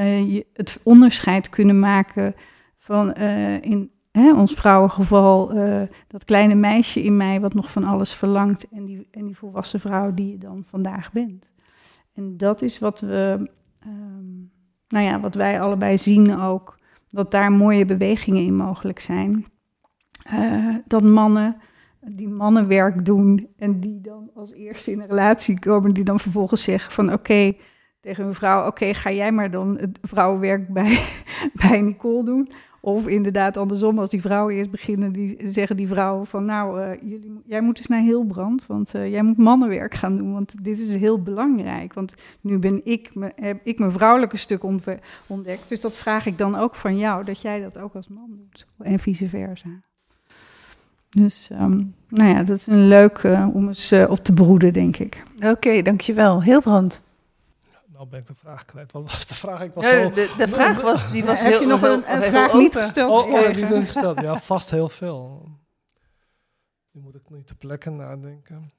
[0.03, 2.35] je het onderscheid kunnen maken
[2.77, 5.53] van uh, in hè, ons vrouwengeval
[6.07, 9.79] dat kleine meisje in mij wat nog van alles verlangt en die, en die volwassen
[9.79, 11.51] vrouw die je dan vandaag bent.
[12.13, 13.49] En dat is wat we,
[13.85, 14.51] um,
[14.87, 19.45] nou ja, wat wij allebei zien ook dat daar mooie bewegingen in mogelijk zijn.
[20.85, 21.57] Dat mannen
[22.11, 26.63] die mannenwerk doen en die dan als eerste in een relatie komen, die dan vervolgens
[26.63, 27.53] zeggen van oké
[28.07, 30.99] tegen vrouw, oké ga jij maar dan het vrouwenwerk bij,
[31.67, 32.49] bij Nicole doen.
[32.81, 36.89] Of inderdaad andersom, als die vrouwen eerst beginnen, die zeggen die vrouwen van nou, uh,
[37.01, 40.79] jullie, jij moet eens naar Hilbrand, want uh, jij moet mannenwerk gaan doen, want dit
[40.79, 41.93] is heel belangrijk.
[41.93, 44.63] Want nu ben ik, me, heb ik mijn vrouwelijke stuk
[45.27, 48.29] ontdekt, dus dat vraag ik dan ook van jou, dat jij dat ook als man
[48.37, 49.69] doet en vice versa.
[51.09, 54.97] Dus um, nou ja, dat is een leuk uh, om eens op te broeden, denk
[54.97, 55.23] ik.
[55.35, 56.43] Oké, okay, dankjewel.
[56.43, 57.05] Hilbrand
[57.97, 58.91] nou ben ik de vraag kwijt.
[58.91, 59.61] Wat was de vraag?
[59.61, 60.11] Ik was ja, zo...
[60.11, 62.59] de, de, vraag was, die was Heb heel, je nog heel, een, een vraag open.
[62.59, 63.17] niet gesteld?
[63.17, 64.21] Oh, oh heb ik niet gesteld.
[64.21, 65.49] Ja, vast heel veel.
[66.91, 68.73] Nu moet ik niet te plekken nadenken.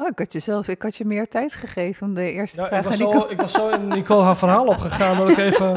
[0.00, 2.78] Oh, ik had, jezelf, ik had je meer tijd gegeven om de eerste Ja, vraag
[2.80, 5.76] ik was, aan zo, ik was zo in Nicole haar verhaal opgegaan dat ik even...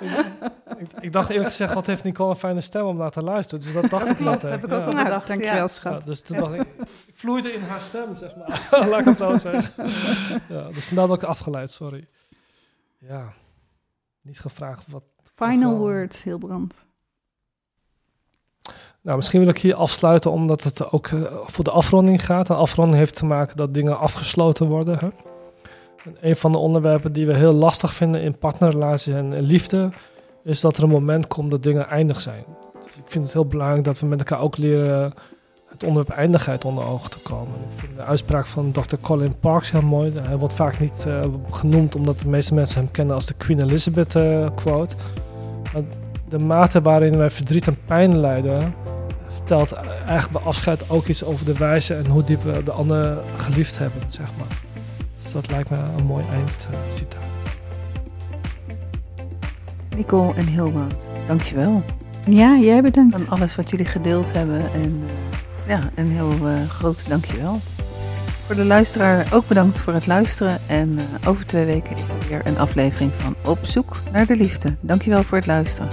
[0.00, 0.10] ik,
[0.78, 3.64] ik, ik dacht eerlijk gezegd, wat heeft Nicole een fijne stem om naar te luisteren.
[3.64, 4.50] Dus dat dacht ik klopt, meteen.
[4.50, 4.84] heb ik ook ja.
[4.84, 5.68] wel Nou, bedacht, dankjewel, ja.
[5.68, 6.02] schat.
[6.02, 6.60] Ja, dus toen dacht ik,
[7.06, 8.66] ik vloeide in haar stem, zeg maar.
[8.88, 9.90] Laat ik het zo zeggen.
[10.48, 12.08] Ja, dus vandaar dat ik afgeleid, sorry.
[12.98, 13.32] Ja,
[14.22, 15.04] niet gevraagd wat...
[15.34, 16.83] Final wel- words, Hilbrand.
[19.04, 22.48] Nou, misschien wil ik hier afsluiten omdat het ook eh, voor de afronding gaat.
[22.48, 24.98] En afronding heeft te maken dat dingen afgesloten worden.
[24.98, 25.06] Hè?
[26.04, 29.90] En een van de onderwerpen die we heel lastig vinden in partnerrelaties en liefde...
[30.44, 32.44] is dat er een moment komt dat dingen eindig zijn.
[32.84, 35.14] Dus ik vind het heel belangrijk dat we met elkaar ook leren...
[35.66, 37.54] het onderwerp eindigheid onder ogen te komen.
[37.54, 38.96] Ik vind de uitspraak van Dr.
[39.00, 40.12] Colin Parks heel mooi.
[40.18, 41.20] Hij wordt vaak niet eh,
[41.50, 44.96] genoemd omdat de meeste mensen hem kennen als de Queen Elizabeth eh, quote.
[46.28, 48.74] De mate waarin wij verdriet en pijn lijden,
[49.28, 53.18] vertelt eigenlijk bij afscheid ook iets over de wijze en hoe diep we de ander
[53.36, 54.56] geliefd hebben, zeg maar.
[55.22, 57.22] Dus dat lijkt me een mooi eindcitaat.
[59.96, 61.82] Nicole en Hilbrand, dankjewel
[62.26, 63.14] Ja, jij bedankt.
[63.14, 64.60] aan alles wat jullie gedeeld hebben.
[64.72, 67.60] En eh, ja, een heel eh, groot dankjewel.
[68.44, 70.60] Voor de luisteraar ook bedankt voor het luisteren.
[70.66, 74.36] En eh, over twee weken is er weer een aflevering van Op zoek naar de
[74.36, 74.76] liefde.
[74.80, 75.88] Dankjewel voor het luisteren.